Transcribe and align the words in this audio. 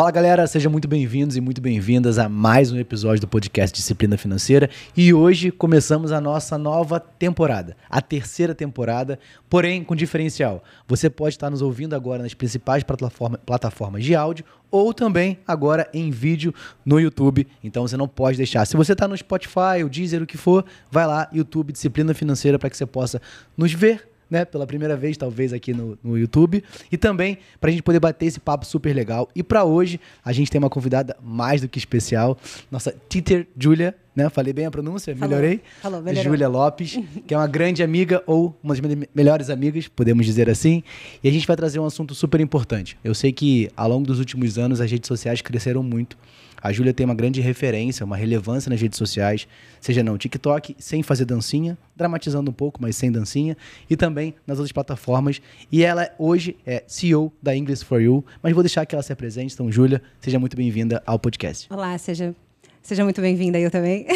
Fala 0.00 0.10
galera, 0.10 0.46
sejam 0.46 0.72
muito 0.72 0.88
bem-vindos 0.88 1.36
e 1.36 1.42
muito 1.42 1.60
bem-vindas 1.60 2.18
a 2.18 2.26
mais 2.26 2.72
um 2.72 2.78
episódio 2.78 3.20
do 3.20 3.28
podcast 3.28 3.76
Disciplina 3.76 4.16
Financeira. 4.16 4.70
E 4.96 5.12
hoje 5.12 5.50
começamos 5.50 6.10
a 6.10 6.18
nossa 6.18 6.56
nova 6.56 6.98
temporada, 6.98 7.76
a 7.86 8.00
terceira 8.00 8.54
temporada, 8.54 9.18
porém 9.50 9.84
com 9.84 9.94
diferencial. 9.94 10.64
Você 10.88 11.10
pode 11.10 11.34
estar 11.34 11.50
nos 11.50 11.60
ouvindo 11.60 11.92
agora 11.92 12.22
nas 12.22 12.32
principais 12.32 12.82
plataforma, 12.82 13.36
plataformas 13.44 14.02
de 14.02 14.14
áudio 14.14 14.42
ou 14.70 14.94
também 14.94 15.38
agora 15.46 15.86
em 15.92 16.10
vídeo 16.10 16.54
no 16.82 16.98
YouTube. 16.98 17.46
Então 17.62 17.86
você 17.86 17.98
não 17.98 18.08
pode 18.08 18.38
deixar. 18.38 18.64
Se 18.64 18.78
você 18.78 18.94
está 18.94 19.06
no 19.06 19.14
Spotify, 19.14 19.84
o 19.84 19.88
Deezer, 19.90 20.22
o 20.22 20.26
que 20.26 20.38
for, 20.38 20.64
vai 20.90 21.06
lá, 21.06 21.28
YouTube 21.30 21.74
Disciplina 21.74 22.14
Financeira, 22.14 22.58
para 22.58 22.70
que 22.70 22.76
você 22.78 22.86
possa 22.86 23.20
nos 23.54 23.74
ver 23.74 24.09
né, 24.30 24.44
pela 24.44 24.66
primeira 24.66 24.96
vez, 24.96 25.16
talvez, 25.16 25.52
aqui 25.52 25.74
no, 25.74 25.98
no 26.02 26.16
YouTube. 26.16 26.62
E 26.90 26.96
também 26.96 27.38
para 27.60 27.68
a 27.68 27.72
gente 27.72 27.82
poder 27.82 28.00
bater 28.00 28.26
esse 28.26 28.40
papo 28.40 28.64
super 28.64 28.94
legal. 28.94 29.28
E 29.34 29.42
para 29.42 29.64
hoje, 29.64 30.00
a 30.24 30.32
gente 30.32 30.50
tem 30.50 30.58
uma 30.58 30.70
convidada 30.70 31.16
mais 31.22 31.60
do 31.60 31.68
que 31.68 31.78
especial, 31.78 32.38
nossa 32.70 32.94
Titer 33.08 33.46
Julia, 33.58 33.94
né? 34.14 34.28
Falei 34.28 34.52
bem 34.52 34.66
a 34.66 34.70
pronúncia? 34.70 35.14
Falou, 35.16 35.36
melhorei? 35.36 35.60
Falou. 35.80 36.02
Júlia 36.14 36.48
Lopes, 36.48 36.98
que 37.26 37.32
é 37.32 37.36
uma 37.36 37.46
grande 37.46 37.82
amiga 37.82 38.22
ou 38.26 38.56
uma 38.62 38.74
das 38.74 39.08
melhores 39.14 39.50
amigas, 39.50 39.88
podemos 39.88 40.26
dizer 40.26 40.50
assim. 40.50 40.82
E 41.22 41.28
a 41.28 41.32
gente 41.32 41.46
vai 41.46 41.56
trazer 41.56 41.78
um 41.78 41.86
assunto 41.86 42.14
super 42.14 42.40
importante. 42.40 42.98
Eu 43.02 43.14
sei 43.14 43.32
que 43.32 43.70
ao 43.76 43.88
longo 43.88 44.06
dos 44.06 44.18
últimos 44.18 44.58
anos 44.58 44.80
as 44.80 44.90
redes 44.90 45.08
sociais 45.08 45.40
cresceram 45.40 45.82
muito. 45.82 46.16
A 46.62 46.72
Júlia 46.72 46.92
tem 46.92 47.04
uma 47.04 47.14
grande 47.14 47.40
referência, 47.40 48.04
uma 48.04 48.16
relevância 48.16 48.68
nas 48.68 48.80
redes 48.80 48.98
sociais, 48.98 49.48
seja 49.80 50.02
no 50.02 50.16
TikTok, 50.18 50.76
sem 50.78 51.02
fazer 51.02 51.24
dancinha, 51.24 51.78
dramatizando 51.96 52.50
um 52.50 52.54
pouco, 52.54 52.80
mas 52.82 52.96
sem 52.96 53.10
dancinha, 53.10 53.56
e 53.88 53.96
também 53.96 54.34
nas 54.46 54.58
outras 54.58 54.72
plataformas. 54.72 55.40
E 55.70 55.82
ela 55.82 56.10
hoje 56.18 56.56
é 56.66 56.84
CEO 56.86 57.32
da 57.42 57.56
English 57.56 57.84
for 57.84 58.00
You, 58.00 58.24
mas 58.42 58.52
vou 58.52 58.62
deixar 58.62 58.84
que 58.86 58.94
ela 58.94 59.02
se 59.02 59.12
apresente. 59.12 59.54
Então, 59.54 59.70
Júlia, 59.70 60.02
seja 60.20 60.38
muito 60.38 60.56
bem-vinda 60.56 61.02
ao 61.06 61.18
podcast. 61.18 61.66
Olá, 61.72 61.96
seja, 61.98 62.34
seja 62.82 63.04
muito 63.04 63.20
bem-vinda 63.20 63.58
eu 63.58 63.70
também. 63.70 64.06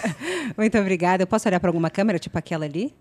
muito 0.56 0.78
obrigada. 0.78 1.22
Eu 1.22 1.26
posso 1.26 1.48
olhar 1.48 1.60
para 1.60 1.68
alguma 1.68 1.90
câmera, 1.90 2.18
tipo 2.18 2.38
aquela 2.38 2.64
ali? 2.64 2.94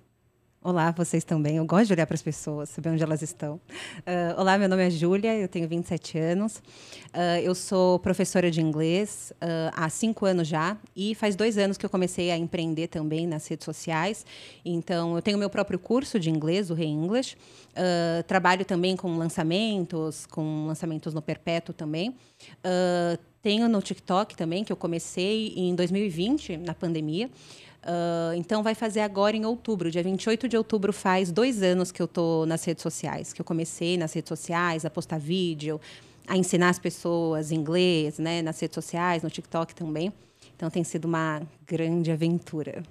Olá, 0.61 0.91
vocês 0.91 1.23
também. 1.23 1.55
Eu 1.55 1.65
gosto 1.65 1.87
de 1.87 1.93
olhar 1.93 2.05
para 2.05 2.15
as 2.15 2.21
pessoas, 2.21 2.67
saber 2.67 2.89
onde 2.89 3.01
elas 3.01 3.21
estão. 3.21 3.61
Uh, 3.99 4.37
olá, 4.37 4.57
meu 4.57 4.67
nome 4.67 4.85
é 4.85 4.89
Júlia, 4.89 5.33
eu 5.33 5.47
tenho 5.47 5.65
27 5.69 6.19
anos. 6.19 6.57
Uh, 6.57 7.39
eu 7.41 7.55
sou 7.55 7.97
professora 7.97 8.51
de 8.51 8.59
inglês 8.59 9.31
uh, 9.35 9.71
há 9.73 9.87
cinco 9.87 10.25
anos 10.25 10.49
já 10.49 10.75
e 10.93 11.15
faz 11.15 11.37
dois 11.37 11.57
anos 11.57 11.77
que 11.77 11.85
eu 11.85 11.89
comecei 11.89 12.29
a 12.29 12.37
empreender 12.37 12.87
também 12.89 13.25
nas 13.25 13.47
redes 13.47 13.63
sociais. 13.63 14.25
Então, 14.65 15.15
eu 15.15 15.21
tenho 15.21 15.37
meu 15.37 15.49
próprio 15.49 15.79
curso 15.79 16.19
de 16.19 16.29
inglês, 16.29 16.69
o 16.69 16.73
Re-English. 16.73 17.37
trabalho 18.27 18.65
também 18.65 18.97
com 18.97 19.15
lançamentos, 19.15 20.25
com 20.25 20.67
lançamentos 20.67 21.13
no 21.13 21.21
Perpétuo 21.21 21.73
também. 21.73 22.13
tenho 23.41 23.69
no 23.69 23.81
TikTok 23.81 24.35
também, 24.35 24.65
que 24.65 24.73
eu 24.73 24.75
comecei 24.75 25.53
em 25.55 25.73
2020, 25.73 26.57
na 26.57 26.73
pandemia. 26.73 27.29
Uh, 27.83 28.33
então, 28.35 28.61
vai 28.61 28.75
fazer 28.75 28.99
agora 28.99 29.35
em 29.35 29.45
outubro, 29.45 29.89
dia 29.89 30.03
28 30.03 30.49
de 30.49 30.57
outubro, 30.57 30.91
faz 30.91 31.31
dois 31.31 31.63
anos 31.63 31.91
que 31.91 32.01
eu 32.01 32.05
estou 32.05 32.45
nas 32.45 32.63
redes 32.63 32.83
sociais, 32.83 33.31
que 33.31 33.41
eu 33.41 33.45
comecei 33.45 33.97
nas 33.97 34.13
redes 34.13 34.27
sociais 34.27 34.85
a 34.85 34.89
postar 34.89 35.17
vídeo, 35.17 35.79
a 36.27 36.35
ensinar 36.35 36.69
as 36.69 36.79
pessoas 36.79 37.51
inglês, 37.51 38.19
né, 38.19 38.41
nas 38.41 38.59
redes 38.59 38.75
sociais, 38.75 39.23
no 39.23 39.29
TikTok 39.29 39.73
também. 39.73 40.11
Então, 40.55 40.69
tem 40.69 40.83
sido 40.83 41.05
uma 41.05 41.41
grande 41.65 42.11
aventura. 42.11 42.83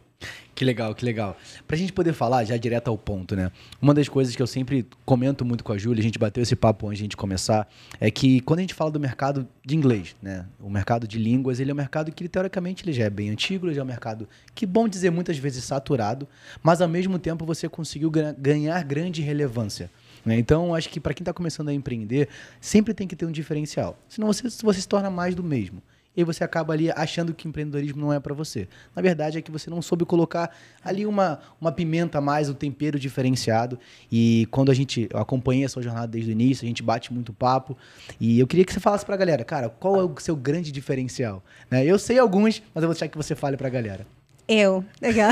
Que 0.59 0.65
legal, 0.65 0.93
que 0.93 1.05
legal. 1.05 1.37
Pra 1.69 1.77
gente 1.77 1.93
poder 1.93 2.13
falar 2.13 2.45
já 2.45 2.57
direto 2.57 2.89
ao 2.89 2.99
ponto, 2.99 3.37
né? 3.37 3.53
Uma 3.81 3.95
das 3.95 4.09
coisas 4.09 4.35
que 4.35 4.43
eu 4.43 4.47
sempre 4.47 4.85
comento 5.05 5.45
muito 5.45 5.63
com 5.63 5.73
a 5.73 5.79
Júlia, 5.79 6.01
a 6.01 6.03
gente 6.03 6.19
bateu 6.19 6.43
esse 6.43 6.57
papo 6.57 6.89
antes 6.89 7.07
de 7.07 7.17
começar, 7.17 7.69
é 8.01 8.11
que 8.11 8.41
quando 8.41 8.59
a 8.59 8.63
gente 8.63 8.75
fala 8.75 8.91
do 8.91 8.99
mercado 8.99 9.47
de 9.65 9.77
inglês, 9.77 10.17
né? 10.21 10.47
O 10.59 10.69
mercado 10.69 11.07
de 11.07 11.17
línguas, 11.17 11.61
ele 11.61 11.71
é 11.71 11.75
um 11.75 11.77
mercado 11.77 12.11
que, 12.11 12.29
teoricamente, 12.29 12.83
ele 12.85 12.93
já 12.93 13.05
é 13.05 13.11
bem 13.11 13.31
antigo, 13.31 13.69
ele 13.69 13.79
é 13.79 13.83
um 13.85 13.87
mercado 13.87 14.29
que, 14.53 14.67
bom 14.67 14.89
dizer, 14.89 15.11
muitas 15.11 15.39
vezes 15.39 15.63
saturado, 15.63 16.27
mas 16.61 16.83
ao 16.83 16.89
mesmo 16.89 17.21
tempo 17.21 17.47
você 17.47 17.69
conseguiu 17.69 18.11
ganhar 18.11 18.83
grande 18.83 19.23
relevância. 19.23 19.89
Né? 20.27 20.41
Então, 20.41 20.75
acho 20.75 20.89
que 20.89 20.99
para 20.99 21.15
quem 21.15 21.23
está 21.23 21.33
começando 21.33 21.69
a 21.69 21.73
empreender, 21.73 22.29
sempre 22.61 22.93
tem 22.93 23.07
que 23.07 23.15
ter 23.15 23.27
um 23.27 23.31
diferencial. 23.31 23.97
Senão 24.09 24.27
você, 24.27 24.51
você 24.51 24.81
se 24.81 24.89
torna 24.89 25.09
mais 25.09 25.37
do 25.37 25.45
mesmo 25.45 25.81
e 26.19 26.25
você 26.25 26.43
acaba 26.43 26.73
ali 26.73 26.91
achando 26.91 27.33
que 27.33 27.47
empreendedorismo 27.47 28.01
não 28.01 28.13
é 28.13 28.19
para 28.19 28.35
você. 28.35 28.67
Na 28.93 29.01
verdade 29.01 29.39
é 29.39 29.41
que 29.41 29.53
você 29.53 29.71
não 29.71 29.81
soube 29.81 30.05
colocar 30.05 30.51
ali 30.85 31.07
uma, 31.07 31.39
uma 31.61 31.71
pimenta 31.71 32.19
a 32.19 32.21
mais, 32.21 32.51
um 32.51 32.55
tempero 32.55 32.99
diferenciado. 32.99 33.79
E 34.11 34.49
quando 34.51 34.73
a 34.73 34.75
gente 34.75 35.09
acompanha 35.15 35.67
a 35.67 35.69
sua 35.69 35.81
jornada 35.81 36.09
desde 36.09 36.29
o 36.29 36.33
início, 36.33 36.65
a 36.65 36.67
gente 36.67 36.83
bate 36.83 37.15
muito 37.15 37.33
papo. 37.33 37.79
E 38.19 38.41
eu 38.41 38.49
queria 38.49 38.65
que 38.65 38.73
você 38.73 38.81
falasse 38.81 39.07
para 39.07 39.15
a 39.15 39.19
galera, 39.19 39.45
cara, 39.45 39.69
qual 39.69 39.95
é 39.95 40.03
o 40.03 40.13
seu 40.19 40.35
grande 40.35 40.73
diferencial? 40.73 41.41
Né? 41.71 41.87
Eu 41.87 42.01
sei 42.01 42.19
alguns, 42.19 42.61
mas 42.75 42.83
eu 42.83 42.89
vou 42.89 42.95
deixar 42.95 43.07
que 43.07 43.17
você 43.17 43.37
fale 43.37 43.57
para 43.57 43.69
a 43.69 43.71
galera. 43.71 44.05
Eu, 44.49 44.85
legal. 45.01 45.31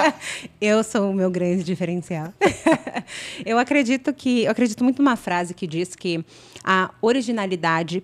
eu 0.58 0.82
sou 0.82 1.10
o 1.10 1.14
meu 1.14 1.30
grande 1.30 1.62
diferencial. 1.62 2.32
eu 3.44 3.58
acredito 3.58 4.10
que, 4.14 4.44
eu 4.44 4.50
acredito 4.50 4.82
muito 4.82 5.02
numa 5.02 5.16
frase 5.16 5.52
que 5.52 5.66
diz 5.66 5.94
que 5.94 6.24
a 6.64 6.94
originalidade 7.02 8.02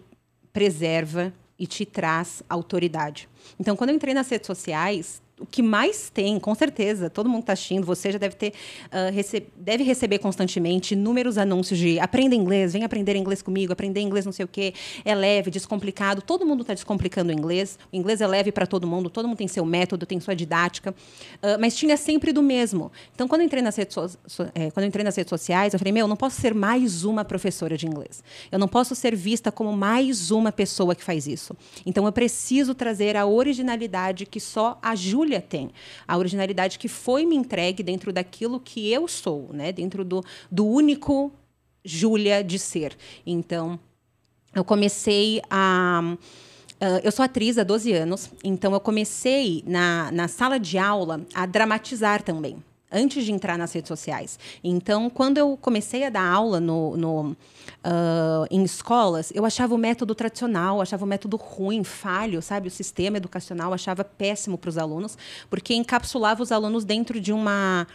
preserva 0.53 1.33
e 1.61 1.67
te 1.67 1.85
traz 1.85 2.43
autoridade. 2.49 3.29
Então, 3.59 3.77
quando 3.77 3.91
eu 3.91 3.97
entrei 3.97 4.15
nas 4.15 4.31
redes 4.31 4.47
sociais, 4.47 5.21
o 5.41 5.47
que 5.47 5.63
mais 5.63 6.11
tem, 6.11 6.39
com 6.39 6.55
certeza, 6.55 7.09
todo 7.09 7.29
mundo 7.29 7.41
está 7.41 7.55
assistindo, 7.55 7.85
você 7.85 8.13
já 8.13 8.19
deve 8.19 8.37
ter, 8.37 8.53
uh, 8.87 9.47
deve 9.57 9.83
receber 9.83 10.19
constantemente 10.19 10.93
inúmeros 10.93 11.39
anúncios 11.39 11.79
de 11.79 11.99
aprenda 11.99 12.35
inglês, 12.35 12.75
vem 12.75 12.85
aprender 12.85 13.17
inglês 13.17 13.41
comigo, 13.41 13.73
aprender 13.73 14.01
inglês 14.01 14.27
não 14.27 14.33
sei 14.33 14.45
o 14.45 14.49
quê, 14.49 14.75
é 15.05 15.15
leve, 15.15 15.51
descomplicado, 15.51 16.21
todo 16.21 16.45
mundo 16.45 16.61
está 16.61 16.75
descomplicando 16.75 17.31
o 17.31 17.33
inglês, 17.33 17.79
o 17.91 17.97
inglês 17.97 18.21
é 18.21 18.27
leve 18.27 18.53
para 18.53 18.67
todo 18.67 18.87
mundo, 18.87 19.09
todo 19.09 19.27
mundo 19.27 19.39
tem 19.39 19.49
seu 19.49 19.65
método, 19.65 20.05
tem 20.05 20.21
sua 20.21 20.35
didática, 20.37 20.91
uh, 20.91 21.59
mas 21.59 21.75
tinha 21.75 21.97
sempre 21.97 22.33
do 22.33 22.43
mesmo. 22.43 22.93
Então, 23.15 23.27
quando 23.27 23.43
entrei 23.43 23.63
nas 23.63 23.77
redes 23.77 23.95
so 23.95 24.09
so 24.27 24.47
é, 24.55 24.71
quando 24.71 24.87
entrei 24.87 25.05
nas 25.05 25.17
redes 25.17 25.31
sociais, 25.31 25.73
eu 25.73 25.79
falei, 25.79 25.93
meu, 25.93 26.05
eu 26.05 26.09
não 26.09 26.17
posso 26.17 26.41
ser 26.41 26.55
mais 26.55 27.05
uma 27.05 27.25
professora 27.25 27.77
de 27.77 27.87
inglês, 27.87 28.23
eu 28.53 28.59
não 28.59 28.69
posso 28.69 28.95
ser 28.95 29.17
vista 29.17 29.51
como 29.51 29.73
mais 29.73 30.31
uma 30.31 30.53
pessoa 30.53 30.95
que 30.95 31.03
faz 31.03 31.27
isso. 31.27 31.57
Então, 31.87 32.05
eu 32.05 32.13
preciso 32.13 32.75
trazer 32.75 33.17
a 33.17 33.25
originalidade 33.25 34.27
que 34.27 34.41
só 34.41 34.79
a 34.83 34.95
Júlia 34.95 35.30
Júlia 35.31 35.41
tem. 35.41 35.71
A 36.07 36.19
originalidade 36.19 36.79
que 36.79 36.89
foi 36.89 37.25
me 37.25 37.37
entregue 37.37 37.83
dentro 37.83 38.13
daquilo 38.13 38.59
que 38.59 38.93
eu 38.93 39.07
sou, 39.07 39.51
né? 39.53 39.71
dentro 39.71 40.05
do, 40.05 40.25
do 40.51 40.67
único 40.67 41.33
Júlia 41.85 42.43
de 42.43 42.59
ser. 42.59 42.97
Então, 43.25 43.79
eu 44.55 44.65
comecei 44.65 45.41
a. 45.49 46.17
Uh, 46.83 47.01
eu 47.05 47.13
sou 47.13 47.25
atriz 47.25 47.59
há 47.59 47.63
12 47.63 47.93
anos, 47.93 48.31
então 48.43 48.73
eu 48.73 48.81
comecei 48.81 49.63
na, 49.67 50.11
na 50.11 50.29
sala 50.29 50.59
de 50.59 50.79
aula 50.79 51.21
a 51.35 51.45
dramatizar 51.45 52.23
também 52.23 52.63
antes 52.91 53.25
de 53.25 53.33
entrar 53.33 53.57
nas 53.57 53.73
redes 53.73 53.89
sociais. 53.89 54.39
Então, 54.63 55.09
quando 55.09 55.39
eu 55.39 55.57
comecei 55.57 56.05
a 56.05 56.11
dar 56.11 56.27
aula 56.27 56.59
no, 56.61 56.97
no 56.97 57.23
uh, 57.31 58.47
em 58.51 58.63
escolas, 58.63 59.33
eu 59.35 59.45
achava 59.45 59.75
o 59.75 59.79
método 59.79 60.15
tradicional, 60.15 60.81
achava 60.81 61.05
o 61.05 61.09
método 61.09 61.37
ruim, 61.37 61.85
falho, 61.85 62.43
sabe? 62.43 62.69
O 62.69 62.71
sistema 62.71 63.17
educacional 63.17 63.73
achava 63.73 64.05
péssimo 64.05 64.59
para 64.59 64.69
os 64.69 64.79
alunos, 64.79 65.17
porque 65.49 65.75
encapsulava 65.75 66.43
os 66.43 66.53
alunos 66.53 66.85
dentro 66.85 67.21
de 67.21 67.33
uma 67.33 67.87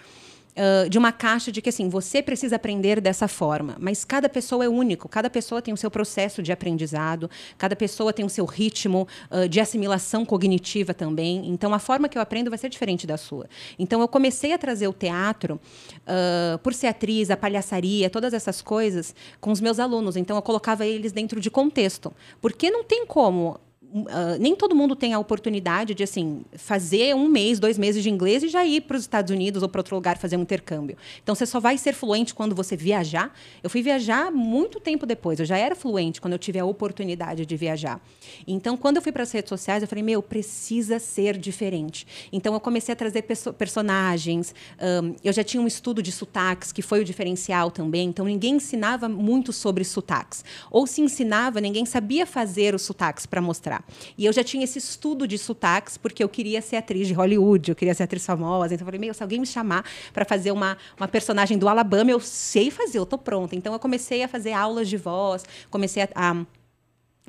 uh, 0.56 0.90
de 0.90 0.98
uma 0.98 1.12
caixa 1.12 1.52
de 1.52 1.62
que 1.62 1.70
assim, 1.70 1.90
você 1.90 2.22
precisa 2.22 2.56
aprender 2.56 3.02
dessa 3.02 3.28
forma, 3.28 3.76
mas 3.80 4.04
cada 4.04 4.30
pessoa 4.30 4.66
é 4.66 4.70
único, 4.70 5.08
cada 5.08 5.30
pessoa 5.30 5.62
tem 5.62 5.74
o 5.74 5.78
seu 5.78 5.92
processo 5.92 6.42
de 6.42 6.52
aprendizado, 6.52 7.30
cada 7.58 7.76
pessoa 7.76 8.14
tem 8.14 8.26
o 8.26 8.30
seu 8.30 8.46
ritmo 8.46 9.08
uh, 9.30 9.48
de 9.48 9.60
assimilação 9.60 10.26
cognitiva 10.26 10.94
também. 10.94 11.48
Então, 11.50 11.74
a 11.74 11.80
forma 11.80 12.10
que 12.10 12.18
eu 12.18 12.22
aprendo 12.22 12.50
vai 12.50 12.58
ser 12.58 12.70
diferente 12.70 13.06
da 13.06 13.18
sua. 13.18 13.48
Então, 13.78 14.02
eu 14.02 14.08
comecei 14.08 14.54
a 14.54 14.58
trazer 14.58 14.88
o 14.88 14.94
teatro, 14.94 15.60
uh, 16.02 16.58
por 16.60 16.74
ser 16.74 16.88
atriz, 16.88 17.30
a 17.30 17.38
palhaçaria, 17.38 18.10
todas 18.10 18.34
essas 18.34 18.62
coisas, 18.62 19.14
com 19.40 19.52
os 19.52 19.60
meus 19.60 19.80
alunos. 19.80 20.16
Então, 20.16 20.36
eu 20.36 20.42
colocava 20.42 20.86
eles 20.86 21.12
dentro 21.12 21.40
de 21.40 21.50
contexto. 21.50 22.14
Porque 22.42 22.70
não 22.70 22.84
tem 22.84 23.06
como 23.06 23.60
Uh, 23.96 24.38
nem 24.42 24.54
todo 24.54 24.76
mundo 24.76 24.94
tem 24.94 25.14
a 25.14 25.20
oportunidade 25.20 25.94
de 25.94 26.04
assim 26.04 26.44
fazer 26.58 27.16
um 27.16 27.30
mês, 27.30 27.60
dois 27.60 27.78
meses 27.78 28.04
de 28.04 28.10
inglês 28.10 28.44
e 28.44 28.50
já 28.50 28.66
ir 28.66 28.82
para 28.82 28.98
os 28.98 29.04
Estados 29.04 29.32
Unidos 29.32 29.64
ou 29.64 29.70
para 29.70 29.80
outro 29.80 29.96
lugar 29.96 30.18
fazer 30.18 30.36
um 30.36 30.42
intercâmbio. 30.42 30.98
Então 31.24 31.34
você 31.34 31.46
só 31.46 31.62
vai 31.62 31.78
ser 31.78 31.94
fluente 31.94 32.34
quando 32.34 32.54
você 32.54 32.76
viajar. 32.76 33.34
Eu 33.64 33.70
fui 33.70 33.82
viajar 33.82 34.34
muito 34.34 34.82
tempo 34.82 35.06
depois. 35.06 35.40
Eu 35.40 35.46
já 35.46 35.58
era 35.58 35.74
fluente 35.78 36.20
quando 36.20 36.34
eu 36.34 36.40
tive 36.40 36.60
a 36.60 36.66
oportunidade 36.66 37.46
de 37.46 37.56
viajar. 37.56 38.02
Então 38.46 38.76
quando 38.76 38.98
eu 38.98 39.02
fui 39.02 39.14
para 39.14 39.24
as 39.24 39.32
redes 39.32 39.48
sociais 39.48 39.82
eu 39.82 39.88
falei 39.88 40.04
meu 40.04 40.22
precisa 40.22 41.00
ser 41.00 41.38
diferente. 41.38 42.06
Então 42.34 42.54
eu 42.54 42.60
comecei 42.60 42.92
a 42.92 42.98
trazer 42.98 43.22
perso 43.22 43.54
personagens. 43.54 44.54
Um, 44.78 45.16
eu 45.24 45.32
já 45.32 45.44
tinha 45.44 45.64
um 45.64 45.68
estudo 45.68 46.04
de 46.04 46.12
sotaques 46.12 46.74
que 46.74 46.82
foi 46.82 47.00
o 47.00 47.06
diferencial 47.06 47.72
também. 47.72 48.10
Então 48.10 48.26
ninguém 48.26 48.56
ensinava 48.56 49.08
muito 49.08 49.54
sobre 49.54 49.86
sotaques. 49.86 50.44
Ou 50.70 50.86
se 50.86 51.00
ensinava 51.00 51.62
ninguém 51.62 51.86
sabia 51.86 52.26
fazer 52.26 52.76
os 52.76 52.82
sotaques 52.82 53.26
para 53.26 53.40
mostrar. 53.40 53.85
E 54.18 54.26
eu 54.26 54.34
já 54.34 54.44
tinha 54.44 54.64
esse 54.64 54.80
estudo 54.80 55.28
de 55.28 55.38
sotaques, 55.38 55.98
porque 55.98 56.24
eu 56.24 56.30
queria 56.30 56.62
ser 56.62 56.78
atriz 56.78 57.08
de 57.08 57.14
Hollywood, 57.14 57.70
eu 57.70 57.76
queria 57.76 57.94
ser 57.94 58.04
atriz 58.04 58.26
famosa. 58.26 58.74
Então 58.74 58.84
eu 58.84 58.86
falei, 58.86 59.00
meu, 59.00 59.14
se 59.14 59.24
alguém 59.24 59.40
me 59.40 59.46
chamar 59.46 59.86
para 60.14 60.26
fazer 60.26 60.52
uma, 60.52 60.78
uma 60.98 61.08
personagem 61.08 61.58
do 61.58 61.68
Alabama, 61.68 62.12
eu 62.12 62.20
sei 62.20 62.72
fazer, 62.72 63.00
eu 63.00 63.06
tô 63.06 63.18
pronta. 63.18 63.56
Então 63.56 63.74
eu 63.74 63.80
comecei 63.80 64.24
a 64.24 64.28
fazer 64.28 64.54
aulas 64.54 64.90
de 64.90 64.98
voz, 64.98 65.44
comecei 65.70 66.04
a, 66.04 66.10
a 66.16 66.46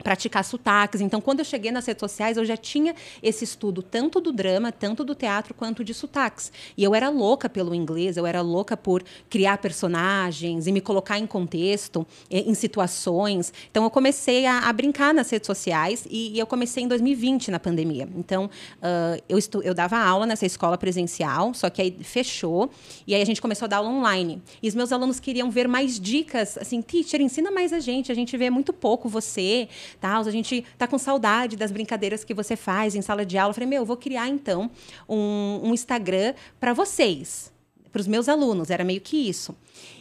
praticar 0.02 0.44
sotaques. 0.44 1.00
Então, 1.00 1.20
quando 1.20 1.40
eu 1.40 1.44
cheguei 1.44 1.70
nas 1.70 1.86
redes 1.86 2.00
sociais, 2.00 2.36
eu 2.36 2.44
já 2.44 2.56
tinha 2.56 2.94
esse 3.22 3.44
estudo 3.44 3.82
tanto 3.82 4.20
do 4.20 4.30
drama, 4.30 4.70
tanto 4.70 5.04
do 5.04 5.14
teatro, 5.14 5.54
quanto 5.54 5.82
de 5.82 5.94
sotaques. 5.94 6.52
E 6.76 6.84
eu 6.84 6.94
era 6.94 7.08
louca 7.08 7.48
pelo 7.48 7.74
inglês, 7.74 8.16
eu 8.16 8.26
era 8.26 8.40
louca 8.40 8.76
por 8.76 9.02
criar 9.30 9.58
personagens 9.58 10.66
e 10.66 10.72
me 10.72 10.80
colocar 10.80 11.18
em 11.18 11.26
contexto, 11.26 12.06
em 12.30 12.54
situações. 12.54 13.52
Então, 13.70 13.84
eu 13.84 13.90
comecei 13.90 14.46
a, 14.46 14.68
a 14.68 14.72
brincar 14.72 15.14
nas 15.14 15.30
redes 15.30 15.46
sociais 15.46 16.06
e, 16.10 16.34
e, 16.34 16.38
eu 16.38 16.46
comecei 16.46 16.82
em 16.82 16.88
2020, 16.88 17.50
na 17.50 17.58
pandemia. 17.58 18.08
Então, 18.16 18.46
uh, 18.46 19.22
eu, 19.28 19.38
estu 19.38 19.62
eu 19.62 19.74
dava 19.74 19.98
aula 19.98 20.26
nessa 20.26 20.44
escola 20.44 20.76
presencial, 20.76 21.54
só 21.54 21.70
que 21.70 21.80
aí 21.80 21.96
fechou 22.02 22.70
e 23.06 23.14
aí 23.14 23.22
a 23.22 23.24
gente 23.24 23.40
começou 23.40 23.64
a 23.66 23.68
dar 23.68 23.78
aula 23.78 23.88
online. 23.88 24.42
E 24.62 24.68
os 24.68 24.74
meus 24.74 24.92
alunos 24.92 25.18
queriam 25.18 25.50
ver 25.50 25.66
mais 25.66 25.98
dicas, 25.98 26.58
assim, 26.58 26.82
teacher, 26.82 27.20
ensina 27.20 27.50
mais 27.50 27.72
a 27.72 27.80
gente, 27.80 28.12
a 28.12 28.14
gente 28.14 28.36
vê 28.36 28.50
muito 28.50 28.72
pouco 28.72 29.08
você, 29.08 29.68
tal. 30.00 30.22
A 30.22 30.30
gente 30.30 30.64
tá 30.78 30.86
com 30.86 30.98
saudade 30.98 31.56
das 31.56 31.70
brincadeiras 31.70 32.24
que 32.24 32.34
você 32.34 32.56
faz 32.56 32.94
em 32.94 33.02
sala 33.02 33.24
de 33.24 33.38
aula. 33.38 33.50
Eu 33.50 33.54
falei, 33.54 33.68
meu, 33.68 33.82
eu 33.82 33.86
vou 33.86 33.96
criar 33.96 34.28
então 34.28 34.70
um, 35.08 35.60
um 35.64 35.74
Instagram 35.74 36.34
para 36.58 36.72
vocês, 36.72 37.52
para 37.92 38.00
os 38.00 38.06
meus 38.06 38.28
alunos. 38.28 38.70
Era 38.70 38.84
meio 38.84 39.00
que 39.00 39.28
isso. 39.28 39.54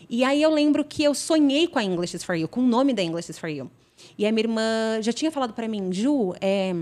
E 0.10 0.24
aí 0.24 0.42
eu 0.42 0.52
lembro 0.52 0.84
que 0.84 1.04
eu 1.04 1.14
sonhei 1.14 1.68
com 1.68 1.80
a 1.80 1.84
English 1.84 2.16
is 2.16 2.24
for 2.24 2.36
You, 2.36 2.48
com 2.48 2.62
o 2.62 2.68
nome 2.68 2.94
da 2.94 3.02
English 3.02 3.32
is 3.32 3.38
for 3.38 3.50
You. 3.50 3.70
E 4.18 4.26
a 4.26 4.32
minha 4.32 4.44
irmã 4.44 5.02
já 5.02 5.12
tinha 5.12 5.32
falado 5.32 5.54
para 5.54 5.68
mim, 5.68 5.92
Ju, 5.92 6.34
é 6.40 6.74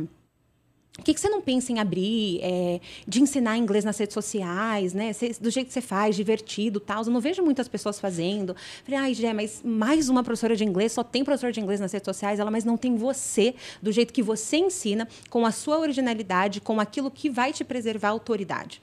por 0.96 1.04
que, 1.04 1.14
que 1.16 1.20
você 1.20 1.28
não 1.28 1.42
pensa 1.42 1.72
em 1.72 1.80
abrir, 1.80 2.40
é, 2.44 2.80
de 3.08 3.20
ensinar 3.20 3.58
inglês 3.58 3.84
nas 3.84 3.98
redes 3.98 4.14
sociais, 4.14 4.94
né? 4.94 5.12
Cê, 5.12 5.36
do 5.42 5.50
jeito 5.50 5.68
que 5.68 5.74
você 5.74 5.82
faz, 5.82 6.16
divertido 6.16 6.80
tal. 6.80 7.04
Eu 7.04 7.12
não 7.12 7.20
vejo 7.20 7.42
muitas 7.42 7.68
pessoas 7.68 8.00
fazendo. 8.00 8.56
Falei, 8.86 9.00
ai, 9.00 9.14
Gé, 9.16 9.34
mas 9.34 9.62
mais 9.66 10.08
uma 10.08 10.24
professora 10.24 10.56
de 10.56 10.64
inglês, 10.64 10.92
só 10.92 11.04
tem 11.04 11.24
professor 11.24 11.52
de 11.52 11.60
inglês 11.60 11.80
nas 11.80 11.92
redes 11.92 12.06
sociais, 12.06 12.40
ela, 12.40 12.52
mas 12.52 12.64
não 12.64 12.78
tem 12.78 12.96
você, 12.96 13.56
do 13.82 13.92
jeito 13.92 14.14
que 14.14 14.22
você 14.22 14.58
ensina, 14.58 15.08
com 15.32 15.48
a 15.48 15.52
sua 15.52 15.80
originalidade, 15.80 16.62
com 16.62 16.80
aquilo 16.80 17.10
que 17.10 17.28
vai 17.28 17.52
te 17.52 17.64
preservar 17.64 18.10
a 18.10 18.12
autoridade. 18.12 18.80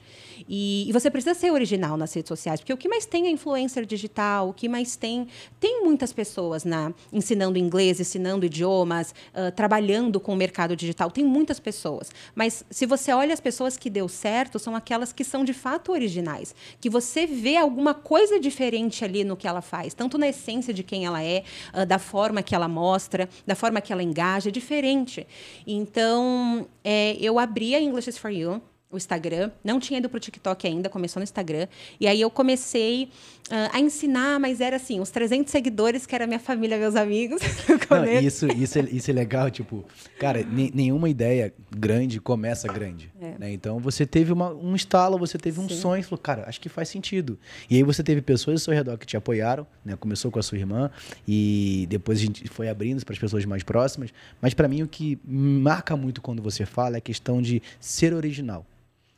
E, 0.49 0.89
e, 0.89 0.91
você 0.91 1.09
precisa 1.09 1.33
ser 1.33 1.51
original 1.51 1.95
nas 1.95 2.13
redes 2.13 2.27
sociais, 2.27 2.59
porque 2.59 2.73
o 2.73 2.77
que 2.77 2.89
mais 2.89 3.05
tem 3.05 3.27
é 3.27 3.29
influencer 3.29 3.85
digital, 3.85 4.49
o 4.49 4.53
que 4.53 4.67
mais 4.67 4.95
tem. 4.95 5.27
Tem 5.59 5.83
muitas 5.83 6.11
pessoas 6.11 6.63
na, 6.63 6.93
ensinando 7.13 7.57
inglês, 7.57 7.99
ensinando 7.99 8.45
idiomas, 8.45 9.13
uh, 9.33 9.51
trabalhando 9.55 10.19
com 10.19 10.33
o 10.33 10.35
mercado 10.35 10.75
digital. 10.75 11.09
Tem 11.11 11.23
muitas 11.23 11.59
pessoas. 11.59 12.00
Mas 12.33 12.63
se 12.69 12.85
você 12.85 13.11
olha 13.11 13.33
as 13.33 13.39
pessoas 13.39 13.77
que 13.77 13.89
deu 13.89 14.07
certo, 14.07 14.57
são 14.57 14.75
aquelas 14.75 15.11
que 15.11 15.23
são 15.23 15.43
de 15.43 15.53
fato 15.53 15.91
originais. 15.91 16.55
Que 16.79 16.89
você 16.89 17.25
vê 17.25 17.57
alguma 17.57 17.93
coisa 17.93 18.39
diferente 18.39 19.03
ali 19.03 19.23
no 19.23 19.37
que 19.37 19.47
ela 19.47 19.61
faz, 19.61 19.93
tanto 19.93 20.17
na 20.17 20.27
essência 20.27 20.73
de 20.73 20.83
quem 20.83 21.05
ela 21.05 21.23
é, 21.23 21.43
uh, 21.73 21.85
da 21.85 21.99
forma 21.99 22.41
que 22.41 22.55
ela 22.55 22.67
mostra, 22.67 23.29
da 23.45 23.55
forma 23.55 23.81
que 23.81 23.91
ela 23.91 24.03
engaja, 24.03 24.49
é 24.49 24.51
diferente. 24.51 25.27
Então, 25.67 26.67
é, 26.83 27.17
eu 27.19 27.37
abri 27.37 27.75
a 27.75 27.81
English 27.81 28.09
is 28.09 28.17
for 28.17 28.31
You 28.31 28.61
o 28.91 28.97
Instagram. 28.97 29.51
Não 29.63 29.79
tinha 29.79 29.99
ido 29.99 30.09
para 30.09 30.17
o 30.17 30.19
TikTok 30.19 30.67
ainda, 30.67 30.89
começou 30.89 31.19
no 31.19 31.23
Instagram. 31.23 31.67
E 31.99 32.07
aí 32.07 32.19
eu 32.19 32.29
comecei 32.29 33.05
uh, 33.49 33.69
a 33.71 33.79
ensinar, 33.79 34.39
mas 34.39 34.59
era 34.61 34.75
assim, 34.75 34.99
os 34.99 35.09
300 35.09 35.51
seguidores, 35.51 36.05
que 36.05 36.13
era 36.13 36.27
minha 36.27 36.39
família, 36.39 36.77
meus 36.77 36.95
amigos. 36.95 37.41
Não, 37.89 38.05
isso, 38.05 38.47
isso, 38.47 38.79
é, 38.79 38.81
isso 38.83 39.09
é 39.09 39.13
legal, 39.13 39.49
tipo, 39.49 39.85
cara, 40.19 40.45
nenhuma 40.73 41.09
ideia 41.09 41.53
grande 41.75 42.19
começa 42.19 42.67
grande. 42.67 43.11
É. 43.19 43.35
Né? 43.39 43.53
Então 43.53 43.79
você 43.79 44.05
teve 44.05 44.31
uma, 44.31 44.49
um 44.53 44.75
estalo, 44.75 45.17
você 45.17 45.37
teve 45.37 45.59
um 45.59 45.67
Sim. 45.67 45.75
sonho, 45.75 46.03
falou, 46.03 46.19
cara, 46.19 46.43
acho 46.47 46.59
que 46.59 46.69
faz 46.69 46.89
sentido. 46.89 47.37
E 47.69 47.75
aí 47.75 47.83
você 47.83 48.03
teve 48.03 48.21
pessoas 48.21 48.61
ao 48.61 48.65
seu 48.65 48.73
redor 48.73 48.97
que 48.97 49.05
te 49.05 49.15
apoiaram, 49.17 49.65
né? 49.83 49.95
Começou 49.95 50.31
com 50.31 50.39
a 50.39 50.43
sua 50.43 50.57
irmã 50.57 50.89
e 51.27 51.85
depois 51.89 52.19
a 52.19 52.21
gente 52.21 52.47
foi 52.47 52.69
abrindo 52.69 53.03
para 53.05 53.13
as 53.13 53.19
pessoas 53.19 53.45
mais 53.45 53.63
próximas. 53.63 54.11
Mas 54.41 54.53
para 54.53 54.67
mim 54.67 54.83
o 54.83 54.87
que 54.87 55.19
marca 55.25 55.95
muito 55.95 56.21
quando 56.21 56.41
você 56.41 56.65
fala 56.65 56.95
é 56.95 56.99
a 56.99 57.01
questão 57.01 57.41
de 57.41 57.61
ser 57.79 58.13
original. 58.13 58.65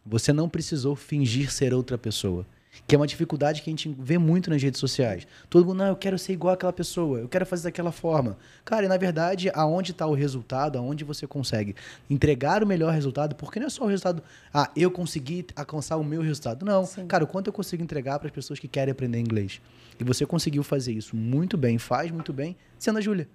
Você 0.06 0.34
não 0.34 0.50
precisou 0.50 0.96
fingir 0.96 1.52
ser 1.52 1.74
outra 1.74 1.98
pessoa. 1.98 2.46
Que 2.88 2.96
é 2.96 2.98
uma 2.98 3.06
dificuldade 3.06 3.62
que 3.62 3.70
a 3.70 3.72
gente 3.72 3.96
vê 4.00 4.18
muito 4.18 4.50
nas 4.50 4.62
redes 4.62 4.80
sociais. 4.80 5.28
Todo 5.48 5.66
mundo, 5.66 5.78
não, 5.78 5.88
eu 5.90 5.96
quero 5.96 6.18
ser 6.18 6.34
igual 6.34 6.56
àquela 6.56 6.74
pessoa, 6.74 7.20
eu 7.20 7.30
quero 7.30 7.46
fazer 7.46 7.66
daquela 7.66 7.92
forma. 7.92 8.36
Cara, 8.66 8.86
e 8.86 8.90
na 8.90 8.98
verdade, 8.98 9.52
aonde 9.54 9.92
está 9.92 10.08
o 10.08 10.14
resultado, 10.14 10.80
aonde 10.80 11.04
você 11.04 11.28
consegue 11.28 11.76
entregar 12.10 12.64
o 12.64 12.66
melhor 12.66 12.92
resultado, 12.92 13.36
porque 13.36 13.60
não 13.60 13.68
é 13.68 13.70
só 13.70 13.84
o 13.84 13.88
resultado, 13.88 14.24
ah, 14.52 14.72
eu 14.76 14.90
consegui 14.90 15.46
alcançar 15.56 15.98
o 15.98 16.04
meu 16.04 16.24
resultado. 16.24 16.66
Não, 16.66 16.84
Sim. 16.84 17.06
cara, 17.06 17.24
o 17.24 17.28
quanto 17.28 17.48
eu 17.48 17.54
consigo 17.54 17.84
entregar 17.84 18.18
para 18.18 18.28
as 18.28 18.34
pessoas 18.34 18.58
que 18.58 18.68
querem 18.68 18.92
aprender 18.92 19.20
inglês. 19.20 19.62
E 20.00 20.04
você 20.04 20.26
conseguiu 20.26 20.64
fazer 20.64 20.94
isso 20.94 21.16
muito 21.16 21.56
bem, 21.56 21.78
faz 21.78 22.10
muito 22.10 22.34
bem, 22.34 22.56
sendo 22.80 22.98
a 22.98 23.02
Júlia. 23.02 23.30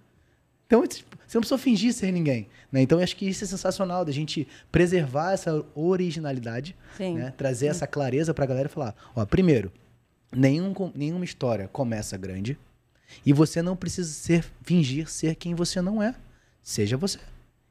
Então, 0.69 0.87
tipo, 0.87 1.17
você 1.27 1.39
não 1.39 1.41
precisa 1.41 1.59
fingir 1.59 1.95
ser 1.95 2.13
ninguém. 2.13 2.47
Né? 2.71 2.83
Então, 2.83 2.99
eu 2.99 3.03
acho 3.03 3.17
que 3.17 3.27
isso 3.27 3.43
é 3.43 3.47
sensacional, 3.47 4.05
da 4.05 4.13
gente 4.13 4.47
preservar 4.71 5.33
essa 5.33 5.65
originalidade, 5.75 6.77
né? 7.15 7.33
trazer 7.37 7.67
Sim. 7.67 7.71
essa 7.71 7.87
clareza 7.87 8.35
para 8.35 8.45
a 8.45 8.47
galera 8.47 8.69
e 8.69 8.71
falar: 8.71 8.95
ó, 9.17 9.25
primeiro, 9.25 9.73
nenhum, 10.31 10.75
nenhuma 10.95 11.25
história 11.25 11.67
começa 11.69 12.19
grande 12.19 12.59
e 13.25 13.33
você 13.33 13.63
não 13.63 13.75
precisa 13.75 14.13
ser, 14.13 14.45
fingir 14.63 15.09
ser 15.09 15.35
quem 15.37 15.55
você 15.55 15.81
não 15.81 16.03
é. 16.03 16.15
Seja 16.63 16.99
você. 16.99 17.19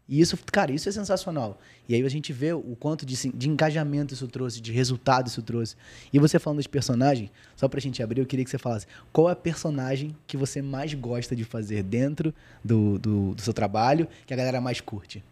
E 0.07 0.21
isso, 0.21 0.37
cara, 0.51 0.71
isso 0.71 0.87
é 0.87 0.91
sensacional. 0.91 1.59
E 1.87 1.93
aí 1.93 2.01
a 2.01 2.09
gente 2.09 2.31
vê 2.31 2.53
o 2.53 2.75
quanto 2.79 3.05
de, 3.05 3.15
de 3.31 3.49
engajamento 3.49 4.13
isso 4.13 4.27
trouxe, 4.27 4.61
de 4.61 4.71
resultado 4.71 5.27
isso 5.27 5.41
trouxe. 5.41 5.75
E 6.13 6.19
você 6.19 6.39
falando 6.39 6.61
de 6.61 6.69
personagem, 6.69 7.29
só 7.55 7.67
pra 7.67 7.79
gente 7.79 8.01
abrir, 8.01 8.21
eu 8.21 8.25
queria 8.25 8.45
que 8.45 8.51
você 8.51 8.57
falasse 8.57 8.87
qual 9.11 9.29
é 9.29 9.33
a 9.33 9.35
personagem 9.35 10.15
que 10.25 10.37
você 10.37 10.61
mais 10.61 10.93
gosta 10.93 11.35
de 11.35 11.43
fazer 11.43 11.83
dentro 11.83 12.33
do, 12.63 12.97
do, 12.97 13.35
do 13.35 13.41
seu 13.41 13.53
trabalho, 13.53 14.07
que 14.25 14.33
a 14.33 14.37
galera 14.37 14.61
mais 14.61 14.79
curte. 14.79 15.23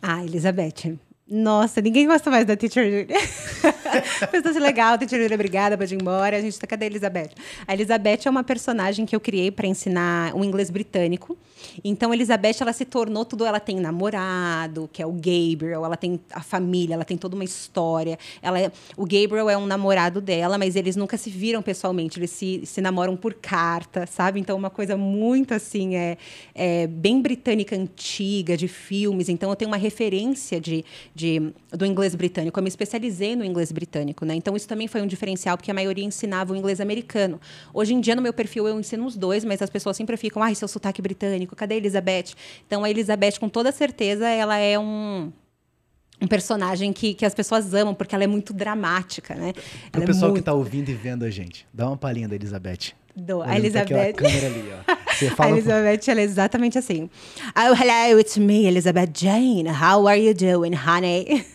Ah, 0.00 0.24
Elizabeth. 0.24 0.96
Nossa, 1.26 1.80
ninguém 1.80 2.06
gosta 2.06 2.30
mais 2.30 2.44
da 2.44 2.54
Teacher 2.54 2.84
Julia. 2.84 3.06
Pessoa 4.30 4.60
legal, 4.60 4.98
Teacher 4.98 5.20
Julia, 5.22 5.34
obrigada, 5.34 5.76
pode 5.78 5.94
ir 5.94 6.00
embora. 6.00 6.36
A 6.36 6.40
gente 6.40 6.58
tá, 6.58 6.66
cadê 6.66 6.84
a 6.84 6.88
Elizabeth? 6.88 7.30
A 7.66 7.72
Elizabeth 7.72 8.20
é 8.26 8.30
uma 8.30 8.44
personagem 8.44 9.06
que 9.06 9.16
eu 9.16 9.20
criei 9.20 9.50
para 9.50 9.66
ensinar 9.66 10.34
um 10.34 10.44
inglês 10.44 10.70
britânico. 10.70 11.38
Então, 11.82 12.12
Elizabeth, 12.12 12.56
ela 12.60 12.72
se 12.72 12.84
tornou 12.84 13.24
tudo. 13.24 13.44
Ela 13.44 13.60
tem 13.60 13.76
namorado, 13.76 14.88
que 14.92 15.02
é 15.02 15.06
o 15.06 15.12
Gabriel, 15.12 15.84
ela 15.84 15.96
tem 15.96 16.20
a 16.30 16.42
família, 16.42 16.94
ela 16.94 17.04
tem 17.04 17.16
toda 17.16 17.34
uma 17.34 17.44
história. 17.44 18.18
Ela 18.42 18.60
é, 18.60 18.72
o 18.96 19.02
Gabriel 19.02 19.48
é 19.50 19.56
um 19.56 19.66
namorado 19.66 20.20
dela, 20.20 20.58
mas 20.58 20.76
eles 20.76 20.96
nunca 20.96 21.16
se 21.16 21.30
viram 21.30 21.62
pessoalmente, 21.62 22.18
eles 22.18 22.30
se, 22.30 22.62
se 22.64 22.80
namoram 22.80 23.16
por 23.16 23.34
carta, 23.34 24.06
sabe? 24.06 24.40
Então, 24.40 24.56
uma 24.56 24.70
coisa 24.70 24.96
muito 24.96 25.54
assim, 25.54 25.96
é, 25.96 26.16
é 26.54 26.86
bem 26.86 27.20
britânica 27.20 27.76
antiga, 27.76 28.56
de 28.56 28.68
filmes. 28.68 29.28
Então, 29.28 29.50
eu 29.50 29.56
tenho 29.56 29.70
uma 29.70 29.76
referência 29.76 30.60
de 30.60 30.84
de, 31.14 31.52
do 31.72 31.84
inglês 31.84 32.14
britânico. 32.14 32.58
Eu 32.58 32.62
me 32.62 32.68
especializei 32.68 33.36
no 33.36 33.44
inglês 33.44 33.70
britânico, 33.72 34.24
né? 34.24 34.34
Então 34.34 34.56
isso 34.56 34.66
também 34.66 34.88
foi 34.88 35.02
um 35.02 35.06
diferencial, 35.06 35.56
porque 35.56 35.70
a 35.70 35.74
maioria 35.74 36.04
ensinava 36.04 36.52
o 36.52 36.56
inglês 36.56 36.80
americano. 36.80 37.40
Hoje 37.72 37.94
em 37.94 38.00
dia, 38.00 38.16
no 38.16 38.22
meu 38.22 38.32
perfil, 38.32 38.66
eu 38.66 38.78
ensino 38.78 39.04
os 39.06 39.16
dois, 39.16 39.44
mas 39.44 39.62
as 39.62 39.70
pessoas 39.70 39.96
sempre 39.96 40.16
ficam, 40.16 40.42
ai, 40.42 40.54
seu 40.54 40.68
sotaque 40.68 41.00
britânico, 41.00 41.53
cadê 41.56 41.74
a 41.74 41.76
Elizabeth? 41.78 42.34
Então 42.66 42.84
a 42.84 42.90
Elizabeth, 42.90 43.38
com 43.38 43.48
toda 43.48 43.72
certeza, 43.72 44.28
ela 44.28 44.56
é 44.56 44.78
um 44.78 45.32
um 46.20 46.26
personagem 46.26 46.92
que, 46.92 47.12
que 47.12 47.26
as 47.26 47.34
pessoas 47.34 47.74
amam, 47.74 47.94
porque 47.94 48.14
ela 48.14 48.24
é 48.24 48.26
muito 48.26 48.52
dramática, 48.52 49.34
né? 49.34 49.52
Para 49.90 50.02
o 50.02 50.06
pessoal 50.06 50.26
é 50.26 50.28
muito... 50.28 50.34
que 50.34 50.40
está 50.40 50.52
ouvindo 50.52 50.88
e 50.88 50.94
vendo 50.94 51.24
a 51.24 51.30
gente, 51.30 51.66
dá 51.72 51.86
uma 51.88 51.96
palhinha 51.96 52.28
da 52.28 52.34
Elizabeth. 52.34 52.94
Do, 53.16 53.42
a 53.42 53.56
Elizabeth. 53.56 54.14
câmera 54.14 54.46
ali, 54.46 54.64
ó. 54.72 55.12
Você 55.12 55.30
fala 55.34 55.50
a 55.50 55.58
Elizabeth, 55.58 56.10
ela 56.10 56.20
é 56.20 56.24
exatamente 56.24 56.78
assim. 56.78 57.08
Oh, 57.56 57.74
hello, 57.74 58.18
it's 58.18 58.36
me, 58.36 58.66
Elizabeth 58.66 59.10
Jane. 59.14 59.68
How 59.68 60.06
are 60.08 60.20
you 60.20 60.34
doing, 60.34 60.74
honey? 60.74 61.44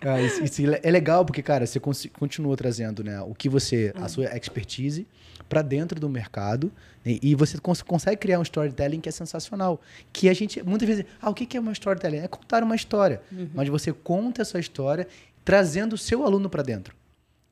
Ah, 0.00 0.22
isso, 0.22 0.44
isso, 0.44 0.62
é 0.80 0.90
legal 0.92 1.24
porque, 1.24 1.42
cara, 1.42 1.66
você 1.66 1.80
continua 1.80 2.56
trazendo 2.56 3.02
né, 3.02 3.20
o 3.20 3.34
que 3.34 3.48
você, 3.48 3.92
a 3.96 4.04
hum. 4.04 4.08
sua 4.08 4.26
expertise 4.36 5.08
para 5.48 5.60
dentro 5.60 5.98
do 5.98 6.08
mercado 6.08 6.70
né, 7.08 7.18
e 7.22 7.34
você 7.34 7.58
cons 7.58 7.82
consegue 7.82 8.16
criar 8.16 8.38
um 8.38 8.42
storytelling 8.42 9.00
que 9.00 9.08
é 9.08 9.12
sensacional. 9.12 9.80
Que 10.12 10.28
a 10.28 10.34
gente, 10.34 10.62
muitas 10.62 10.88
vezes, 10.88 11.04
ah, 11.20 11.30
o 11.30 11.34
que 11.34 11.56
é 11.56 11.60
uma 11.60 11.72
storytelling? 11.72 12.18
É 12.18 12.28
contar 12.28 12.62
uma 12.62 12.76
história. 12.76 13.22
Uhum. 13.32 13.50
Mas 13.54 13.68
você 13.68 13.92
conta 13.92 14.42
essa 14.42 14.58
história 14.58 15.06
trazendo 15.44 15.94
o 15.94 15.98
seu 15.98 16.24
aluno 16.24 16.50
para 16.50 16.62
dentro 16.62 16.98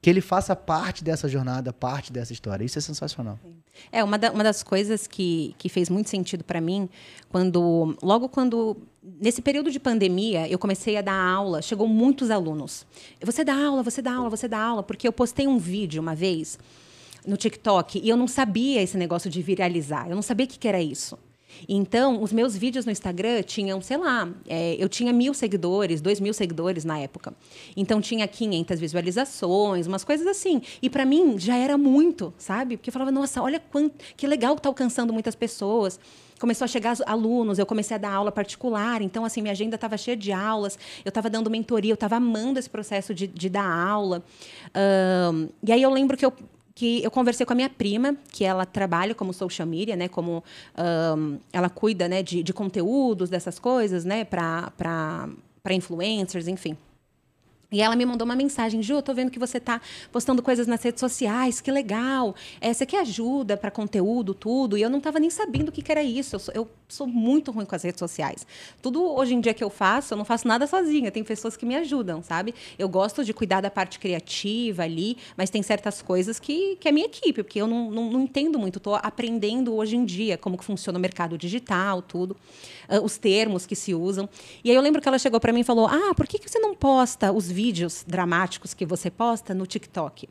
que 0.07 0.11
ele 0.11 0.21
faça 0.21 0.55
parte 0.55 1.03
dessa 1.03 1.29
jornada, 1.29 1.73
parte 1.73 2.13
dessa 2.13 2.33
história. 2.33 2.65
Isso 2.65 2.79
é 2.79 2.81
sensacional. 2.81 3.41
É, 3.91 4.05
uma, 4.05 4.17
da, 4.17 4.31
uma 4.31 4.45
das 4.45 4.63
coisas 4.63 5.05
que, 5.05 5.53
que 5.59 5.69
fez 5.69 5.91
muito 5.91 6.09
sentido 6.09 6.45
para 6.45 6.61
mim, 6.61 6.89
quando 7.29 7.97
logo 8.01 8.29
quando 8.29 8.77
nesse 9.03 9.43
período 9.43 9.69
de 9.69 9.81
pandemia, 9.81 10.49
eu 10.49 10.61
comecei 10.61 10.97
a 10.97 11.03
dar 11.03 11.13
aula, 11.13 11.61
chegou 11.61 11.89
muitos 11.89 12.31
alunos. 12.31 12.87
Você 13.21 13.45
dá 13.45 13.55
aula, 13.55 13.83
você 13.83 14.01
dá 14.01 14.15
aula, 14.15 14.31
você 14.31 14.47
dá 14.47 14.61
aula, 14.61 14.83
porque 14.85 15.09
eu 15.09 15.13
postei 15.13 15.49
um 15.49 15.59
vídeo 15.59 16.01
uma 16.01 16.15
vez 16.15 16.57
no 17.27 17.37
TikTok 17.37 18.01
e 18.03 18.09
eu 18.09 18.17
não 18.17 18.29
sabia 18.29 18.83
esse 18.83 18.97
negócio 18.97 19.29
de 19.31 19.43
viralizar. 19.43 20.09
Eu 20.09 20.15
não 20.15 20.23
sabia 20.23 20.47
o 20.47 20.49
que, 20.49 20.59
que 20.59 20.69
era 20.69 20.81
isso. 20.81 21.19
Então, 21.69 22.23
os 22.23 22.33
meus 22.33 22.57
vídeos 22.57 22.85
no 22.85 22.93
Instagram 22.93 23.43
tinham, 23.43 23.81
sei 23.81 23.97
lá, 23.97 24.29
é, 24.47 24.77
eu 24.79 24.89
tinha 24.89 25.13
mil 25.13 25.33
seguidores, 25.33 26.01
dois 26.01 26.21
mil 26.21 26.35
seguidores 26.35 26.85
na 26.85 26.99
época. 26.99 27.35
Então, 27.77 28.01
tinha 28.01 28.27
500 28.27 28.79
visualizações, 28.79 29.87
umas 29.87 30.05
coisas 30.05 30.27
assim. 30.27 30.61
E 30.83 30.91
para 30.91 31.05
mim 31.05 31.39
já 31.39 31.57
era 31.57 31.79
muito, 31.79 32.33
sabe? 32.37 32.77
Porque 32.77 32.91
eu 32.91 32.93
falava, 32.93 33.11
nossa, 33.11 33.43
olha 33.43 33.61
quanto, 33.61 33.95
que 34.17 34.27
legal 34.27 34.57
tá 34.57 34.69
alcançando 34.69 35.13
muitas 35.13 35.35
pessoas 35.35 35.99
começou 36.39 36.67
a 36.67 36.69
chegar 36.69 36.95
alunos, 37.07 37.59
eu 37.59 37.65
comecei 37.65 37.95
a 37.95 37.99
dar 37.99 38.13
aula 38.13 38.31
particular, 38.31 39.01
então, 39.01 39.25
assim, 39.25 39.41
minha 39.41 39.53
agenda 39.53 39.77
estava 39.77 39.97
cheia 39.97 40.15
de 40.15 40.33
aulas, 40.33 40.79
eu 41.03 41.09
estava 41.09 41.31
dando 41.31 41.51
mentoria, 41.51 41.93
eu 41.93 41.95
estava 41.95 42.17
amando 42.17 42.59
esse 42.59 42.69
processo 42.69 43.15
de, 43.15 43.27
de 43.27 43.49
dar 43.49 43.67
aula. 43.67 44.23
Um, 45.33 45.49
e 45.63 45.73
aí 45.73 45.83
eu 45.83 45.91
lembro 45.91 46.15
que 46.15 46.27
eu, 46.27 46.33
que 46.77 47.03
eu 47.03 47.11
conversei 47.11 47.47
com 47.47 47.55
a 47.55 47.57
minha 47.57 47.71
prima, 47.71 48.15
que 48.31 48.45
ela 48.45 48.67
trabalha 48.67 49.15
como 49.15 49.33
social 49.33 49.67
media, 49.67 49.97
né, 49.97 50.09
como 50.09 50.45
um, 51.17 51.39
ela 51.51 51.71
cuida, 51.71 52.07
né, 52.07 52.23
de, 52.23 52.43
de 52.43 52.53
conteúdos 52.53 53.31
dessas 53.31 53.59
coisas, 53.59 54.05
né, 54.05 54.25
para 54.25 54.71
para 54.77 55.75
influencers, 55.75 56.47
enfim. 56.47 56.77
E 57.77 57.83
ela 57.83 57.95
me 57.95 58.07
mandou 58.07 58.25
uma 58.25 58.35
mensagem, 58.35 58.83
Ju, 58.83 58.95
eu 58.95 59.03
tô 59.03 59.13
vendo 59.13 59.31
que 59.31 59.39
você 59.39 59.61
tá 59.61 59.83
postando 60.11 60.43
coisas 60.43 60.67
nas 60.67 60.83
redes 60.83 60.99
sociais, 60.99 61.61
que 61.61 61.71
legal. 61.71 62.35
É, 62.59 62.73
você 62.73 62.87
quer 62.87 63.01
ajuda 63.01 63.55
para 63.55 63.71
conteúdo, 63.71 64.33
tudo? 64.33 64.79
E 64.79 64.83
eu 64.83 64.89
não 64.89 64.97
estava 64.97 65.21
nem 65.21 65.29
sabendo 65.29 65.69
o 65.69 65.73
que, 65.73 65.83
que 65.83 65.93
era 65.93 66.03
isso. 66.03 66.37
Eu 66.37 66.41
sou, 66.41 66.55
eu 66.55 66.69
sou, 66.89 67.07
muito 67.07 67.51
ruim 67.51 67.67
com 67.67 67.75
as 67.75 67.83
redes 67.83 67.99
sociais. 67.99 68.47
Tudo 68.81 69.05
hoje 69.05 69.35
em 69.35 69.41
dia 69.43 69.53
que 69.53 69.63
eu 69.63 69.69
faço, 69.69 70.15
eu 70.15 70.17
não 70.17 70.25
faço 70.25 70.49
nada 70.49 70.67
sozinha. 70.67 71.11
Tem 71.11 71.23
pessoas 71.23 71.55
que 71.55 71.67
me 71.67 71.77
ajudam, 71.77 72.23
sabe? 72.23 72.55
Eu 72.79 72.89
gosto 72.89 73.23
de 73.23 73.35
cuidar 73.35 73.61
da 73.61 73.71
parte 73.71 73.99
criativa 73.99 74.83
ali, 74.83 75.19
mas 75.37 75.51
tem 75.51 75.63
certas 75.63 76.01
coisas 76.01 76.41
que, 76.41 76.77
que 76.77 76.89
é 76.89 76.93
minha 76.93 77.05
equipe, 77.05 77.43
porque 77.43 77.61
eu 77.61 77.67
não, 77.67 77.91
não, 77.91 78.11
não 78.11 78.21
entendo 78.23 78.59
muito. 78.59 78.79
Estou 78.79 78.95
aprendendo 78.95 79.75
hoje 79.75 79.97
em 79.97 80.05
dia 80.07 80.39
como 80.39 80.57
que 80.57 80.65
funciona 80.65 80.99
o 80.99 81.03
mercado 81.03 81.37
digital, 81.37 82.01
tudo, 82.01 82.35
uh, 82.89 83.05
os 83.05 83.19
termos 83.19 83.67
que 83.67 83.77
se 83.77 83.93
usam. 83.93 84.27
E 84.65 84.71
aí 84.71 84.77
eu 84.77 84.81
lembro 84.81 85.03
que 85.03 85.09
ela 85.09 85.19
chegou 85.19 85.39
para 85.39 85.53
mim 85.53 85.61
e 85.61 85.65
falou: 85.65 85.87
Ah, 85.87 86.15
por 86.15 86.27
que, 86.27 86.39
que 86.39 86.51
você 86.51 86.59
não 86.59 86.75
posta 86.75 87.31
os 87.31 87.51
vídeos 87.51 87.66
dramáticos 88.07 88.75
que 88.75 88.85
você 88.85 89.11
posta 89.11 89.55
no 89.55 89.67
TikTok. 89.67 90.29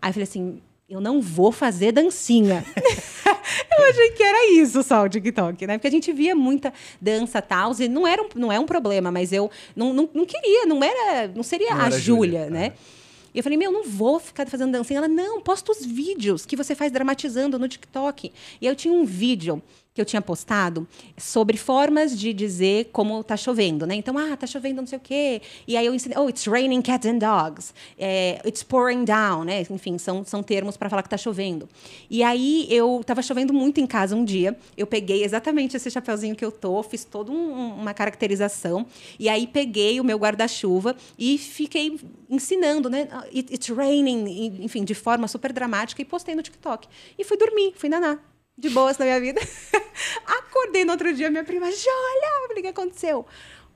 Aí 0.00 0.10
eu 0.10 0.12
falei 0.12 0.24
assim, 0.24 0.60
eu 0.88 1.00
não 1.00 1.20
vou 1.20 1.52
fazer 1.52 1.92
dancinha. 1.92 2.64
eu 2.76 3.84
achei 3.88 4.10
que 4.10 4.22
era 4.22 4.52
isso 4.52 4.82
só 4.82 5.04
o 5.04 5.08
TikTok, 5.08 5.66
né? 5.66 5.78
Porque 5.78 5.86
a 5.86 5.90
gente 5.90 6.12
via 6.12 6.34
muita 6.34 6.72
dança 7.00 7.40
tal, 7.40 7.72
e 7.78 7.88
não 7.88 8.06
era 8.06 8.20
um, 8.20 8.28
não 8.34 8.52
é 8.52 8.58
um 8.58 8.66
problema, 8.66 9.10
mas 9.10 9.32
eu 9.32 9.50
não, 9.76 9.92
não, 9.92 10.10
não 10.12 10.26
queria, 10.26 10.66
não 10.66 10.82
era, 10.82 11.28
não 11.28 11.44
seria 11.44 11.74
não 11.74 11.84
a 11.84 11.90
Júlia, 11.90 12.50
né? 12.50 12.66
É. 12.66 13.00
E 13.32 13.38
eu 13.38 13.42
falei, 13.44 13.56
meu, 13.56 13.70
não 13.70 13.84
vou 13.84 14.18
ficar 14.18 14.48
fazendo 14.48 14.72
dancinha. 14.72 14.98
Ela, 14.98 15.08
não, 15.08 15.40
posta 15.40 15.70
os 15.70 15.84
vídeos 15.84 16.44
que 16.44 16.56
você 16.56 16.74
faz 16.74 16.90
dramatizando 16.90 17.58
no 17.58 17.68
TikTok. 17.68 18.32
E 18.60 18.66
eu 18.66 18.74
tinha 18.74 18.92
um 18.92 19.04
vídeo 19.04 19.62
que 19.92 20.00
eu 20.00 20.04
tinha 20.04 20.22
postado 20.22 20.86
sobre 21.16 21.56
formas 21.56 22.16
de 22.18 22.32
dizer 22.32 22.90
como 22.92 23.24
tá 23.24 23.36
chovendo, 23.36 23.86
né? 23.86 23.96
Então, 23.96 24.16
ah, 24.16 24.36
tá 24.36 24.46
chovendo 24.46 24.80
não 24.80 24.86
sei 24.86 24.98
o 24.98 25.00
quê. 25.00 25.42
E 25.66 25.76
aí 25.76 25.84
eu 25.84 25.92
ensinei, 25.92 26.16
oh, 26.16 26.28
it's 26.28 26.46
raining 26.46 26.80
cats 26.80 27.06
and 27.06 27.18
dogs. 27.18 27.74
É, 27.98 28.40
it's 28.46 28.62
pouring 28.62 29.04
down, 29.04 29.44
né? 29.44 29.66
Enfim, 29.68 29.98
são, 29.98 30.24
são 30.24 30.42
termos 30.42 30.76
para 30.76 30.88
falar 30.88 31.02
que 31.02 31.08
tá 31.08 31.16
chovendo. 31.16 31.68
E 32.08 32.22
aí 32.22 32.68
eu 32.70 33.02
tava 33.04 33.20
chovendo 33.20 33.52
muito 33.52 33.80
em 33.80 33.86
casa 33.86 34.14
um 34.14 34.24
dia. 34.24 34.56
Eu 34.76 34.86
peguei 34.86 35.24
exatamente 35.24 35.76
esse 35.76 35.90
chapeuzinho 35.90 36.36
que 36.36 36.44
eu 36.44 36.52
tô, 36.52 36.82
fiz 36.84 37.04
toda 37.04 37.32
um, 37.32 37.74
uma 37.74 37.92
caracterização. 37.92 38.86
E 39.18 39.28
aí 39.28 39.46
peguei 39.46 40.00
o 40.00 40.04
meu 40.04 40.18
guarda-chuva 40.18 40.94
e 41.18 41.36
fiquei 41.36 41.98
ensinando, 42.28 42.88
né? 42.88 43.08
It, 43.34 43.52
it's 43.52 43.68
raining, 43.68 44.62
enfim, 44.62 44.84
de 44.84 44.94
forma 44.94 45.26
super 45.26 45.52
dramática 45.52 46.00
e 46.00 46.04
postei 46.04 46.36
no 46.36 46.42
TikTok. 46.42 46.86
E 47.18 47.24
fui 47.24 47.36
dormir, 47.36 47.72
fui 47.74 47.88
nanar 47.88 48.30
de 48.60 48.70
boas 48.70 48.98
na 48.98 49.06
minha 49.06 49.20
vida. 49.20 49.40
Acordei 50.26 50.84
no 50.84 50.92
outro 50.92 51.12
dia, 51.14 51.30
minha 51.30 51.42
prima, 51.42 51.66
olha, 51.66 52.50
o 52.50 52.54
que 52.54 52.66
aconteceu? 52.66 53.26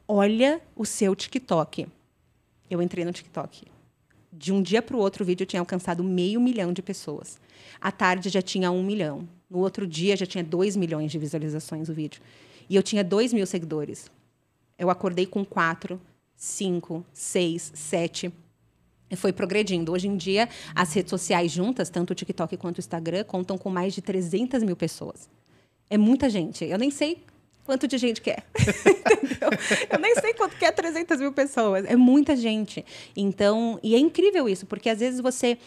Olha 0.07 0.61
o 0.77 0.85
seu 0.85 1.17
TikTok. 1.17 1.87
Eu 2.71 2.83
entrei 2.83 3.05
no 3.05 3.13
TikTok. 3.13 3.67
De 4.31 4.53
um 4.53 4.61
dia 4.61 4.83
para 4.83 4.97
o 4.97 5.01
outro, 5.01 5.23
o 5.23 5.27
vídeo 5.27 5.47
tinha 5.47 5.61
alcançado 5.61 6.05
meio 6.05 6.41
milhão 6.41 6.73
de 6.73 6.83
pessoas. 6.83 7.39
À 7.81 7.91
tarde 7.91 8.29
já 8.29 8.43
tinha 8.43 8.71
um 8.71 8.83
milhão. 8.83 9.29
No 9.49 9.59
outro 9.59 9.87
dia 9.87 10.17
já 10.17 10.27
tinha 10.27 10.45
dois 10.45 10.77
milhões 10.77 11.11
de 11.11 11.19
visualizações 11.19 11.89
o 11.89 11.95
vídeo. 11.95 12.21
E 12.69 12.77
eu 12.77 12.83
tinha 12.83 13.03
dois 13.03 13.33
mil 13.33 13.47
seguidores. 13.47 14.11
Eu 14.79 14.91
acordei 14.91 15.25
com 15.25 15.45
quatro, 15.45 16.01
cinco, 16.37 17.05
seis, 17.13 17.73
sete 17.75 18.33
foi 19.17 19.33
progredindo. 19.33 19.93
Hoje 19.93 20.09
em 20.09 20.17
dia, 20.17 20.49
as 20.75 20.93
redes 20.93 21.11
sociais 21.11 21.53
juntas, 21.53 21.91
tanto 21.91 22.11
o 22.13 22.15
TikTok 22.15 22.57
quanto 22.57 22.79
o 22.79 22.81
Instagram, 22.81 23.25
contam 23.25 23.57
com 23.59 23.71
mais 23.71 23.95
de 23.95 24.03
300 24.03 24.63
mil 24.63 24.77
pessoas. 24.77 25.29
É 25.89 25.99
muita 25.99 26.29
gente. 26.31 26.65
Eu 26.65 26.79
nem 26.79 26.91
sei 26.91 27.23
quanto 27.65 27.87
de 27.87 27.99
gente 27.99 28.21
que 28.21 28.31
é. 28.31 28.43
Entendeu? 29.13 29.51
Eu 29.91 29.99
nem 29.99 30.15
sei 30.17 30.35
quanto 30.35 30.57
que 30.57 30.65
é 30.65 30.73
300 30.73 31.19
mil 31.19 31.33
pessoas. 31.33 31.85
É 31.87 31.97
muita 31.97 32.37
gente. 32.37 32.85
Então, 33.17 33.79
e 33.83 33.95
é 33.95 33.99
incrível 33.99 34.49
isso, 34.49 34.67
porque 34.67 34.89
às 34.89 35.01
vezes 35.01 35.21
você 35.21 35.59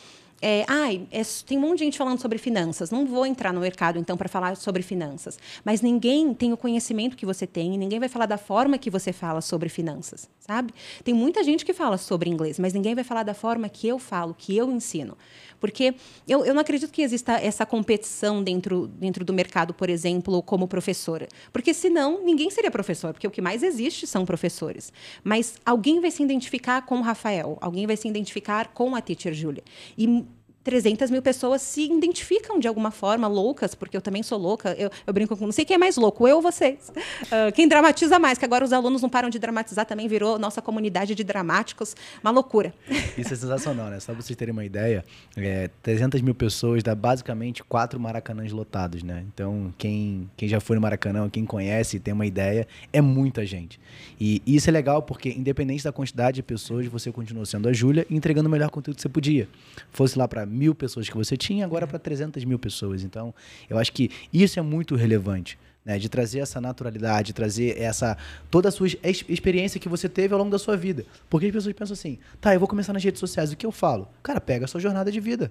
é, 0.42 0.66
ai, 0.68 1.08
é, 1.12 1.22
tem 1.46 1.58
um 1.58 1.62
monte 1.62 1.80
de 1.80 1.86
gente 1.86 1.98
falando 1.98 2.20
sobre 2.20 2.38
finanças. 2.38 2.92
Não 2.92 3.06
vou 3.06 3.26
entrar 3.26 3.52
no 3.52 3.60
mercado, 3.60 3.98
então, 3.98 4.16
para 4.16 4.30
falar 4.30 4.56
sobre 4.56 4.84
finanças. 4.84 5.38
Mas 5.66 5.82
ninguém 5.82 6.34
tem 6.34 6.54
o 6.54 6.58
conhecimento 6.58 7.18
que 7.18 7.26
você 7.26 7.48
tem, 7.48 7.78
ninguém 7.78 8.00
vai 8.00 8.10
falar 8.10 8.28
da 8.28 8.38
forma 8.38 8.78
que 8.78 8.90
você 8.90 9.12
fala 9.12 9.42
sobre 9.42 9.70
finanças, 9.70 10.30
sabe? 10.40 10.74
Tem 11.04 11.14
muita 11.14 11.44
gente 11.44 11.66
que 11.66 11.74
fala 11.74 11.98
sobre 11.98 12.30
inglês, 12.30 12.60
mas 12.60 12.74
ninguém 12.74 12.94
vai 12.94 13.04
falar 13.04 13.24
da 13.24 13.34
forma 13.34 13.68
que 13.68 13.88
eu 13.88 13.98
falo, 13.98 14.36
que 14.38 14.56
eu 14.56 14.72
ensino. 14.72 15.18
Porque 15.60 15.96
eu, 16.28 16.46
eu 16.46 16.54
não 16.54 16.62
acredito 16.62 16.92
que 16.92 17.02
exista 17.02 17.34
essa 17.34 17.66
competição 17.66 18.44
dentro, 18.44 18.88
dentro 18.88 19.26
do 19.26 19.34
mercado, 19.34 19.74
por 19.74 19.90
exemplo, 19.90 20.42
como 20.44 20.68
professora. 20.68 21.28
Porque 21.52 21.74
senão 21.74 22.24
ninguém 22.24 22.50
seria 22.50 22.72
professor, 22.72 23.14
porque 23.14 23.28
o 23.28 23.32
que 23.32 23.42
mais 23.42 23.64
existe 23.64 24.06
são 24.06 24.26
professores. 24.26 24.92
Mas 25.24 25.56
alguém 25.66 26.00
vai 26.00 26.12
se 26.12 26.24
identificar 26.24 26.86
com 26.86 27.00
o 27.00 27.02
Rafael, 27.02 27.58
alguém 27.62 27.88
vai 27.88 27.98
se 27.98 28.08
identificar 28.08 28.68
com 28.70 28.96
a 28.96 29.02
teacher 29.02 29.34
Júlia. 29.34 29.64
E 29.98 30.26
300 30.68 31.10
mil 31.10 31.22
pessoas 31.22 31.62
se 31.62 31.86
identificam 31.86 32.60
de 32.60 32.68
alguma 32.68 32.92
forma 32.92 33.26
loucas, 33.26 33.74
porque 33.74 33.96
eu 33.96 34.02
também 34.02 34.22
sou 34.22 34.38
louca. 34.38 34.76
Eu, 34.78 34.92
eu 35.08 35.14
brinco 35.14 35.38
com 35.38 35.46
não 35.46 35.52
sei 35.54 35.64
quem 35.64 35.76
é 35.76 35.78
mais 35.78 35.96
louco, 35.96 36.28
eu 36.28 36.36
ou 36.36 36.42
vocês. 36.42 36.90
Uh, 36.90 37.50
quem 37.56 37.70
dramatiza 37.70 38.20
mais, 38.20 38.38
que 38.38 38.44
agora 38.44 38.66
os 38.66 38.74
alunos 38.74 39.02
não 39.02 39.08
param 39.08 39.30
de 39.30 39.40
dramatizar, 39.40 39.86
também 39.86 40.10
virou 40.10 40.38
nossa 40.38 40.62
comunidade 40.62 41.16
de 41.16 41.24
dramáticos. 41.24 41.96
Uma 42.22 42.32
loucura. 42.32 42.74
Isso 43.18 43.34
é 43.34 43.38
sensacional, 43.38 43.90
né? 43.90 44.02
Só 44.02 44.12
para 44.12 44.22
vocês 44.22 44.36
terem 44.36 44.52
uma 44.52 44.66
ideia, 44.66 45.06
é, 45.38 45.70
300 45.82 46.20
mil 46.20 46.36
pessoas 46.36 46.84
dá 46.84 46.94
basicamente 46.94 47.64
quatro 47.64 47.98
maracanãs 47.98 48.52
lotados, 48.52 49.04
né? 49.04 49.24
Então, 49.34 49.74
quem, 49.78 50.30
quem 50.36 50.50
já 50.50 50.60
foi 50.60 50.76
no 50.76 50.82
Maracanã, 50.82 51.30
quem 51.30 51.46
conhece, 51.46 51.98
tem 51.98 52.14
uma 52.14 52.26
ideia, 52.26 52.68
é 52.92 53.00
muita 53.00 53.46
gente. 53.46 53.80
E 54.20 54.42
isso 54.46 54.70
é 54.70 54.74
legal 54.74 55.02
porque, 55.02 55.30
independente 55.30 55.86
da 55.86 55.94
quantidade 55.94 56.36
de 56.36 56.44
pessoas, 56.44 56.86
você 56.88 57.10
continua 57.10 57.46
sendo 57.46 57.70
a 57.70 57.74
Júlia 57.74 58.06
e 58.10 58.18
entregando 58.18 58.50
o 58.50 58.52
melhor 58.52 58.70
conteúdo 58.70 58.98
que 58.98 59.02
você 59.02 59.08
podia. 59.08 59.48
Fosse 59.92 60.20
lá 60.20 60.28
para 60.28 60.46
mil 60.58 60.74
pessoas 60.74 61.08
que 61.08 61.16
você 61.16 61.38
tinha, 61.38 61.64
agora 61.64 61.86
para 61.86 62.00
300 62.00 62.44
mil 62.44 62.58
pessoas. 62.58 63.04
Então, 63.04 63.34
eu 63.70 63.78
acho 63.78 63.94
que 63.94 64.10
isso 64.34 64.60
é 64.60 64.62
muito 64.62 64.96
relevante. 64.96 65.58
Né, 65.86 65.98
de 65.98 66.10
trazer 66.10 66.40
essa 66.40 66.60
naturalidade, 66.60 67.28
de 67.28 67.34
trazer 67.34 67.80
essa 67.80 68.18
toda 68.52 68.68
a 68.68 68.72
sua 68.74 68.88
experiência 69.30 69.80
que 69.80 69.88
você 69.88 70.10
teve 70.10 70.34
ao 70.34 70.38
longo 70.38 70.52
da 70.52 70.60
sua 70.60 70.76
vida. 70.76 71.06
Porque 71.30 71.46
as 71.46 71.52
pessoas 71.54 71.74
pensam 71.74 71.94
assim, 71.94 72.20
tá, 72.42 72.54
eu 72.54 72.60
vou 72.60 72.68
começar 72.68 72.92
nas 72.92 73.02
redes 73.02 73.22
sociais, 73.22 73.54
o 73.54 73.56
que 73.56 73.66
eu 73.66 73.72
falo? 73.72 74.06
Cara, 74.22 74.42
pega 74.42 74.66
a 74.66 74.68
sua 74.68 74.82
jornada 74.82 75.10
de 75.10 75.22
vida. 75.22 75.50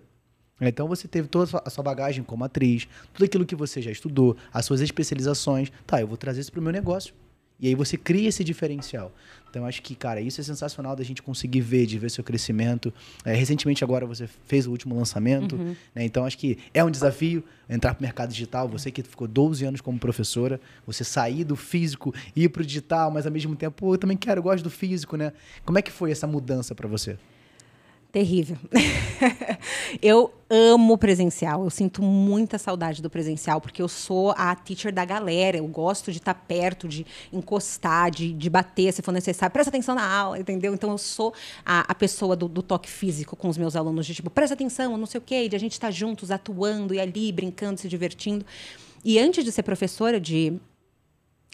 Então 0.61 0.89
você 0.89 1.09
teve 1.09 1.29
toda 1.29 1.63
a 1.65 1.71
sua 1.71 1.83
bagagem 1.83 2.23
como 2.23 2.45
atriz, 2.45 2.87
tudo 3.13 3.25
aquilo 3.25 3.47
que 3.47 3.55
você 3.55 3.83
já 3.83 3.91
estudou, 3.91 4.37
as 4.53 4.67
suas 4.67 4.83
especializações. 4.83 5.71
Tá, 5.87 6.03
eu 6.03 6.07
vou 6.07 6.19
trazer 6.19 6.41
isso 6.41 6.53
para 6.53 6.61
o 6.61 6.63
meu 6.63 6.73
negócio. 6.73 7.15
E 7.59 7.69
aí 7.69 7.75
você 7.75 7.97
cria 7.97 8.29
esse 8.29 8.45
diferencial. 8.45 9.13
Então 9.57 9.65
acho 9.65 9.81
que, 9.81 9.95
cara, 9.95 10.21
isso 10.21 10.39
é 10.39 10.45
sensacional 10.45 10.95
da 10.95 11.03
gente 11.03 11.23
conseguir 11.23 11.63
ver, 11.63 11.87
de 11.87 11.99
ver 11.99 12.11
seu 12.11 12.23
crescimento. 12.23 12.93
É, 13.25 13.33
recentemente 13.33 13.83
agora 13.83 14.05
você 14.05 14.29
fez 14.45 14.67
o 14.67 14.71
último 14.71 14.95
lançamento, 14.95 15.57
uhum. 15.57 15.75
né? 15.95 16.05
Então 16.05 16.27
acho 16.27 16.37
que 16.37 16.59
é 16.75 16.85
um 16.85 16.91
desafio 16.91 17.43
entrar 17.67 17.95
para 17.95 18.01
o 18.01 18.03
mercado 18.03 18.29
digital. 18.29 18.69
Você 18.69 18.91
que 18.91 19.03
ficou 19.03 19.27
12 19.27 19.65
anos 19.65 19.81
como 19.81 19.99
professora, 19.99 20.61
você 20.87 21.03
sair 21.03 21.43
do 21.43 21.57
físico 21.57 22.15
e 22.35 22.45
ir 22.45 22.51
para 22.51 22.61
o 22.61 22.67
digital, 22.67 23.11
mas 23.11 23.25
ao 23.25 23.33
mesmo 23.33 23.57
tempo, 23.57 23.95
eu 23.95 23.97
também 23.97 24.17
quero, 24.19 24.41
eu 24.41 24.43
gosto 24.43 24.63
do 24.63 24.69
físico, 24.69 25.17
né? 25.17 25.33
Como 25.65 25.79
é 25.79 25.83
que 25.83 25.91
foi 25.91 26.11
essa 26.11 26.27
mudança 26.27 26.75
para 26.75 26.87
você? 26.87 27.17
Terrível. 28.17 28.57
eu 30.01 30.33
amo 30.49 30.97
presencial, 30.97 31.65
eu 31.65 31.69
sinto 31.69 32.01
muita 32.01 32.57
saudade 32.57 33.03
do 33.03 33.11
presencial, 33.11 33.61
porque 33.61 33.83
eu 33.83 33.89
sou 33.89 34.31
a 34.39 34.57
teacher 34.57 34.91
da 34.91 35.05
galera, 35.05 35.59
eu 35.59 35.67
gosto 35.67 36.11
de 36.11 36.17
estar 36.17 36.33
perto, 36.33 36.89
de 36.89 37.05
encostar, 37.31 38.11
de, 38.11 38.33
de 38.33 38.49
bater 38.49 38.91
se 38.95 39.03
for 39.03 39.13
necessário, 39.13 39.53
presta 39.53 39.69
atenção 39.69 39.95
na 39.95 40.11
aula, 40.11 40.39
entendeu? 40.39 40.73
Então 40.73 40.93
eu 40.93 40.97
sou 40.97 41.35
a, 41.63 41.81
a 41.81 41.95
pessoa 41.95 42.35
do, 42.35 42.49
do, 42.49 42.63
toque 42.63 42.89
físico 42.89 43.37
com 43.37 43.51
os 43.51 43.59
meus 43.59 43.77
alunos, 43.77 44.07
de 44.07 44.15
tipo, 44.15 44.31
presta 44.31 44.55
atenção, 44.55 44.97
não 44.97 45.05
sei 45.05 45.19
o 45.19 45.23
quê, 45.23 45.47
de 45.47 45.55
a 45.55 45.61
gente 45.61 45.73
estar 45.73 45.91
juntos, 45.91 46.31
atuando 46.31 46.95
e 46.95 46.99
ali, 46.99 47.31
brincando, 47.31 47.79
se 47.79 47.87
divertindo. 47.87 48.47
E 49.05 49.19
antes 49.19 49.45
de 49.45 49.53
ser 49.53 49.63
professora 49.63 50.19
de 50.19 50.59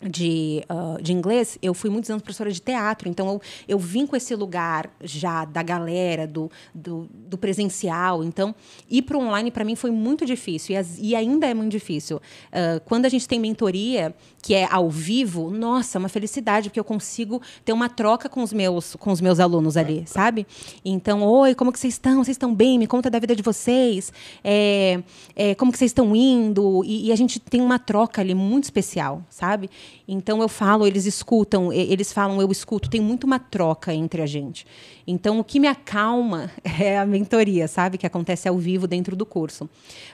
de, 0.08 0.64
uh, 0.70 1.02
de 1.02 1.12
inglês, 1.12 1.58
eu 1.62 1.74
fui 1.74 1.90
muitos 1.90 2.10
anos 2.10 2.22
professora 2.22 2.50
de 2.50 2.60
teatro, 2.60 3.08
então 3.08 3.28
eu, 3.28 3.40
eu 3.68 3.78
vim 3.78 4.06
com 4.06 4.16
esse 4.16 4.34
lugar 4.34 4.90
já 5.02 5.44
da 5.44 5.62
galera, 5.62 6.26
do, 6.26 6.50
do, 6.74 7.08
do 7.12 7.38
presencial. 7.38 8.24
Então, 8.24 8.54
ir 8.90 9.02
para 9.02 9.16
o 9.16 9.20
online 9.20 9.50
para 9.50 9.64
mim 9.64 9.76
foi 9.76 9.90
muito 9.90 10.24
difícil 10.24 10.74
e, 10.74 10.76
as, 10.78 10.98
e, 10.98 11.14
ainda 11.14 11.46
é 11.46 11.54
muito 11.54 11.70
difícil. 11.70 12.16
Uh, 12.16 12.80
quando 12.84 13.06
a 13.06 13.08
gente 13.08 13.26
tem 13.28 13.38
mentoria, 13.38 14.14
que 14.42 14.54
é 14.54 14.66
ao 14.70 14.90
vivo, 14.90 15.50
nossa, 15.50 15.96
é 15.96 16.00
uma 16.00 16.08
felicidade, 16.08 16.68
porque 16.68 16.80
eu 16.80 16.84
consigo 16.84 17.40
ter 17.64 17.72
uma 17.72 17.88
troca 17.88 18.28
com 18.28 18.42
os 18.42 18.52
meus, 18.52 18.96
com 18.96 19.12
os 19.12 19.20
meus 19.20 19.38
alunos 19.38 19.76
ali, 19.76 20.04
sabe? 20.06 20.46
Então, 20.84 21.22
oi, 21.22 21.54
como 21.54 21.72
que 21.72 21.78
vocês 21.78 21.94
estão? 21.94 22.16
Vocês 22.24 22.34
estão 22.34 22.54
bem? 22.54 22.78
Me 22.78 22.86
conta 22.86 23.08
da 23.08 23.18
vida 23.18 23.36
de 23.36 23.42
vocês. 23.42 24.12
É, 24.42 25.02
é, 25.36 25.54
como 25.54 25.70
que 25.70 25.78
vocês 25.78 25.90
estão 25.90 26.14
indo? 26.16 26.82
E, 26.84 27.06
e 27.06 27.12
a 27.12 27.16
gente 27.16 27.38
tem 27.38 27.60
uma 27.60 27.78
troca 27.78 28.20
ali 28.20 28.34
muito 28.34 28.64
especial, 28.64 29.24
sabe? 29.30 29.70
Então 30.06 30.42
eu 30.42 30.48
falo, 30.48 30.86
eles 30.86 31.06
escutam, 31.06 31.72
eles 31.72 32.12
falam, 32.12 32.40
eu 32.40 32.50
escuto, 32.50 32.90
tem 32.90 33.00
muito 33.00 33.24
uma 33.24 33.38
troca 33.38 33.94
entre 33.94 34.20
a 34.20 34.26
gente. 34.26 34.66
Então 35.06 35.38
o 35.38 35.44
que 35.44 35.60
me 35.60 35.68
acalma 35.68 36.50
é 36.64 36.98
a 36.98 37.06
mentoria, 37.06 37.68
sabe, 37.68 37.98
que 37.98 38.06
acontece 38.06 38.48
ao 38.48 38.58
vivo 38.58 38.86
dentro 38.86 39.14
do 39.14 39.24
curso. 39.24 39.68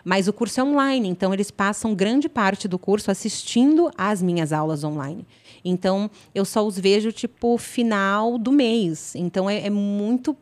Mas 0.05 0.29
o 0.29 0.33
curso 0.33 0.61
é 0.61 0.65
online, 0.65 1.09
então 1.09 1.33
eles 1.33 1.51
passam 1.51 1.95
grande 1.95 2.29
parte 2.29 2.69
do 2.69 2.79
curso 2.79 3.11
assistindo 3.11 3.91
às 3.97 4.23
minhas 4.23 4.53
aulas 4.53 4.85
online. 4.85 5.27
Então 5.65 6.11
eu 6.35 6.45
só 6.45 6.67
os 6.67 6.79
vejo 6.79 7.11
tipo 7.13 7.57
final 7.59 8.39
do 8.39 8.53
mês. 8.53 9.15
Então 9.15 9.49
é, 9.49 9.67
é 9.67 9.71
muito 9.71 10.37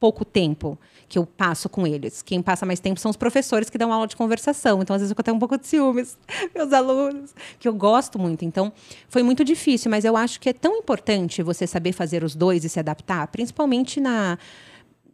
pouco 0.00 0.24
tempo 0.24 0.78
que 1.08 1.18
eu 1.18 1.26
passo 1.26 1.68
com 1.68 1.86
eles. 1.86 2.22
Quem 2.22 2.40
passa 2.40 2.64
mais 2.64 2.80
tempo 2.80 2.98
são 2.98 3.10
os 3.10 3.16
professores 3.16 3.68
que 3.68 3.76
dão 3.76 3.92
aula 3.92 4.06
de 4.06 4.16
conversação. 4.16 4.80
Então, 4.80 4.96
às 4.96 5.02
vezes, 5.02 5.14
eu 5.16 5.22
tenho 5.22 5.36
um 5.36 5.38
pouco 5.38 5.58
de 5.58 5.66
ciúmes, 5.66 6.16
meus 6.54 6.72
alunos, 6.72 7.34
que 7.58 7.68
eu 7.68 7.74
gosto 7.74 8.18
muito. 8.18 8.44
Então, 8.44 8.72
foi 9.08 9.22
muito 9.22 9.44
difícil, 9.44 9.90
mas 9.90 10.04
eu 10.04 10.16
acho 10.16 10.40
que 10.40 10.48
é 10.48 10.52
tão 10.54 10.76
importante 10.76 11.42
você 11.42 11.66
saber 11.66 11.92
fazer 11.92 12.24
os 12.24 12.34
dois 12.34 12.64
e 12.64 12.68
se 12.68 12.80
adaptar, 12.80 13.26
principalmente 13.28 14.00
na, 14.00 14.38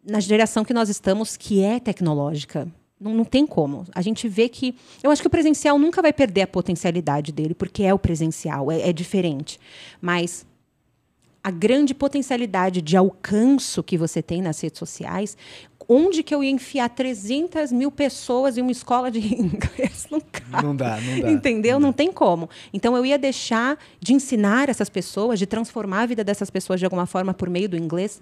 na 0.05 0.21
geração 0.21 0.63
que 0.63 0.73
nós 0.73 0.87
estamos, 0.87 1.35
que 1.35 1.61
é 1.61 1.79
tecnológica. 1.79 2.67
Não, 2.99 3.13
não, 3.13 3.25
tem 3.25 3.45
como. 3.45 3.85
A 3.93 4.01
gente 4.01 4.27
vê 4.27 4.49
que. 4.49 4.75
Eu 5.03 5.11
acho 5.11 5.21
que 5.21 5.27
o 5.27 5.31
presencial 5.31 5.77
nunca 5.77 6.01
vai 6.01 6.11
perder 6.11 6.43
a 6.43 6.47
potencialidade 6.47 7.31
dele, 7.31 7.53
porque 7.53 7.83
é 7.83 7.93
o 7.93 7.99
presencial, 7.99 8.71
é, 8.71 8.89
é 8.89 8.93
diferente. 8.93 9.59
Mas 10.01 10.47
a 11.47 11.49
grande 11.49 11.93
potencialidade 11.93 12.81
de 12.81 12.97
alcance 12.97 13.81
que 13.81 13.97
você 13.97 14.21
tem 14.21 14.41
nas 14.41 14.59
redes 14.59 14.77
sociais, 14.77 15.37
onde 15.87 16.21
que 16.21 16.35
eu 16.35 16.43
ia 16.43 16.51
enfiar 16.51 16.89
300 16.89 17.71
mil 17.71 17.89
pessoas 17.89 18.57
em 18.57 18.61
uma 18.61 18.71
escola 18.71 19.09
de 19.09 19.19
inglês? 19.33 20.09
Não, 20.11 20.61
não 20.61 20.75
dá, 20.75 20.99
não 20.99 21.21
dá. 21.21 21.31
Entendeu? 21.31 21.79
Não, 21.79 21.87
não 21.87 21.93
tem 21.93 22.11
como. 22.11 22.49
Então, 22.73 22.97
eu 22.97 23.05
ia 23.05 23.17
deixar 23.17 23.77
de 24.01 24.13
ensinar 24.13 24.67
essas 24.67 24.89
pessoas, 24.89 25.39
de 25.39 25.45
transformar 25.45 26.01
a 26.01 26.05
vida 26.05 26.21
dessas 26.21 26.49
pessoas 26.49 26.81
de 26.81 26.85
alguma 26.85 27.05
forma 27.05 27.33
por 27.33 27.49
meio 27.49 27.69
do 27.69 27.77
inglês 27.77 28.21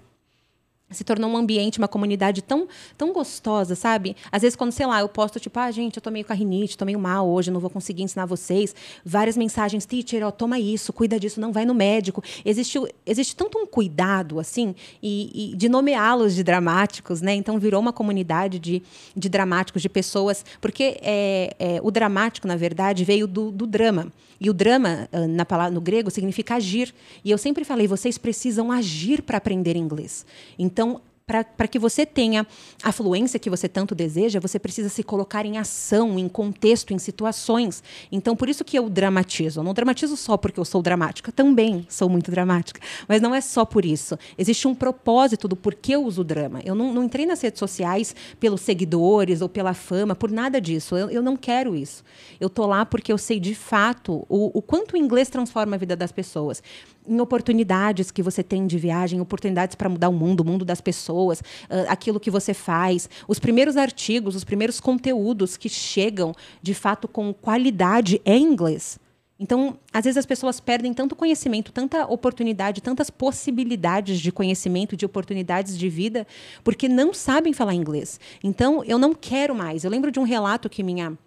se 0.90 1.02
tornou 1.02 1.28
um 1.28 1.36
ambiente, 1.36 1.78
uma 1.78 1.88
comunidade 1.88 2.42
tão, 2.42 2.68
tão 2.96 3.12
gostosa, 3.12 3.74
sabe? 3.74 4.16
Às 4.30 4.42
vezes, 4.42 4.54
quando, 4.54 4.70
sei 4.70 4.86
lá, 4.86 5.00
eu 5.00 5.08
posto, 5.08 5.40
tipo, 5.40 5.58
ah, 5.58 5.70
gente, 5.70 5.96
eu 5.96 6.02
tô 6.02 6.10
meio 6.10 6.24
com 6.24 6.32
a 6.32 6.36
rinite, 6.36 6.78
tô 6.78 6.84
meio 6.84 6.98
mal 6.98 7.28
hoje, 7.28 7.50
não 7.50 7.58
vou 7.58 7.68
conseguir 7.68 8.04
ensinar 8.04 8.24
vocês. 8.24 8.74
Várias 9.04 9.36
mensagens, 9.36 9.84
teacher, 9.84 10.24
ó, 10.24 10.30
toma 10.30 10.60
isso, 10.60 10.92
cuida 10.92 11.18
disso, 11.18 11.40
não 11.40 11.52
vai 11.52 11.64
no 11.64 11.74
médico. 11.74 12.22
Existe, 12.44 12.78
existe 13.04 13.34
tanto 13.34 13.58
um 13.58 13.66
cuidado, 13.66 14.38
assim, 14.38 14.76
e, 15.02 15.52
e 15.52 15.56
de 15.56 15.68
nomeá-los 15.68 16.36
de 16.36 16.44
dramáticos, 16.44 17.20
né? 17.20 17.34
Então, 17.34 17.58
virou 17.58 17.80
uma 17.80 17.92
comunidade 17.92 18.60
de, 18.60 18.80
de 19.16 19.28
dramáticos, 19.28 19.82
de 19.82 19.88
pessoas. 19.88 20.44
Porque 20.60 20.98
é, 21.02 21.56
é, 21.58 21.80
o 21.82 21.90
dramático, 21.90 22.46
na 22.46 22.56
verdade, 22.56 23.04
veio 23.04 23.26
do, 23.26 23.50
do 23.50 23.66
drama. 23.66 24.12
E 24.40 24.50
o 24.50 24.54
drama, 24.54 25.08
ah, 25.12 25.26
na 25.26 25.70
no 25.70 25.80
grego, 25.80 26.10
significa 26.10 26.56
agir. 26.56 26.94
E 27.24 27.30
eu 27.30 27.38
sempre 27.38 27.64
falei, 27.64 27.86
vocês 27.86 28.18
precisam 28.18 28.70
agir 28.70 29.22
para 29.22 29.38
aprender 29.38 29.76
inglês. 29.76 30.26
Então, 30.58 31.00
para 31.26 31.66
que 31.66 31.76
você 31.76 32.06
tenha 32.06 32.46
a 32.84 32.92
fluência 32.92 33.40
que 33.40 33.50
você 33.50 33.68
tanto 33.68 33.96
deseja, 33.96 34.38
você 34.38 34.60
precisa 34.60 34.88
se 34.88 35.02
colocar 35.02 35.44
em 35.44 35.58
ação, 35.58 36.20
em 36.20 36.28
contexto, 36.28 36.94
em 36.94 37.00
situações. 37.00 37.82
Então, 38.12 38.36
por 38.36 38.48
isso 38.48 38.64
que 38.64 38.78
eu 38.78 38.88
dramatizo. 38.88 39.58
Eu 39.58 39.64
não 39.64 39.74
dramatizo 39.74 40.16
só 40.16 40.36
porque 40.36 40.60
eu 40.60 40.64
sou 40.64 40.80
dramática, 40.80 41.32
também 41.32 41.84
sou 41.88 42.08
muito 42.08 42.30
dramática, 42.30 42.80
mas 43.08 43.20
não 43.20 43.34
é 43.34 43.40
só 43.40 43.64
por 43.64 43.84
isso. 43.84 44.16
Existe 44.38 44.68
um 44.68 44.74
propósito 44.74 45.48
do 45.48 45.56
porquê 45.56 45.96
eu 45.96 46.04
uso 46.04 46.22
drama. 46.22 46.60
Eu 46.64 46.76
não, 46.76 46.94
não 46.94 47.02
entrei 47.02 47.26
nas 47.26 47.40
redes 47.40 47.58
sociais 47.58 48.14
pelos 48.38 48.60
seguidores 48.60 49.40
ou 49.40 49.48
pela 49.48 49.74
fama, 49.74 50.14
por 50.14 50.30
nada 50.30 50.60
disso. 50.60 50.96
Eu, 50.96 51.10
eu 51.10 51.22
não 51.22 51.36
quero 51.36 51.74
isso. 51.74 52.04
Eu 52.38 52.48
tô 52.48 52.64
lá 52.66 52.86
porque 52.86 53.12
eu 53.12 53.18
sei 53.18 53.40
de 53.40 53.56
fato 53.56 54.24
o, 54.28 54.56
o 54.56 54.62
quanto 54.62 54.94
o 54.94 54.96
inglês 54.96 55.28
transforma 55.28 55.74
a 55.74 55.78
vida 55.78 55.96
das 55.96 56.12
pessoas 56.12 56.62
em 57.08 57.20
oportunidades 57.20 58.10
que 58.10 58.22
você 58.22 58.42
tem 58.42 58.66
de 58.66 58.78
viagem, 58.78 59.20
oportunidades 59.20 59.74
para 59.74 59.88
mudar 59.88 60.08
o 60.08 60.12
mundo, 60.12 60.40
o 60.40 60.44
mundo 60.44 60.64
das 60.64 60.80
pessoas, 60.80 61.40
uh, 61.40 61.86
aquilo 61.88 62.20
que 62.20 62.30
você 62.30 62.52
faz, 62.52 63.08
os 63.26 63.38
primeiros 63.38 63.76
artigos, 63.76 64.34
os 64.34 64.44
primeiros 64.44 64.80
conteúdos 64.80 65.56
que 65.56 65.68
chegam 65.68 66.34
de 66.62 66.74
fato 66.74 67.08
com 67.08 67.32
qualidade 67.32 68.20
é 68.24 68.36
em 68.36 68.42
inglês. 68.42 68.98
Então, 69.38 69.78
às 69.92 70.04
vezes 70.04 70.16
as 70.16 70.24
pessoas 70.24 70.60
perdem 70.60 70.94
tanto 70.94 71.14
conhecimento, 71.14 71.70
tanta 71.70 72.06
oportunidade, 72.06 72.80
tantas 72.80 73.10
possibilidades 73.10 74.18
de 74.18 74.32
conhecimento, 74.32 74.96
de 74.96 75.04
oportunidades 75.04 75.76
de 75.76 75.88
vida, 75.90 76.26
porque 76.64 76.88
não 76.88 77.12
sabem 77.12 77.52
falar 77.52 77.74
inglês. 77.74 78.18
Então, 78.42 78.82
eu 78.84 78.98
não 78.98 79.14
quero 79.14 79.54
mais. 79.54 79.84
Eu 79.84 79.90
lembro 79.90 80.10
de 80.10 80.18
um 80.18 80.22
relato 80.22 80.70
que 80.70 80.82
minha 80.82 81.18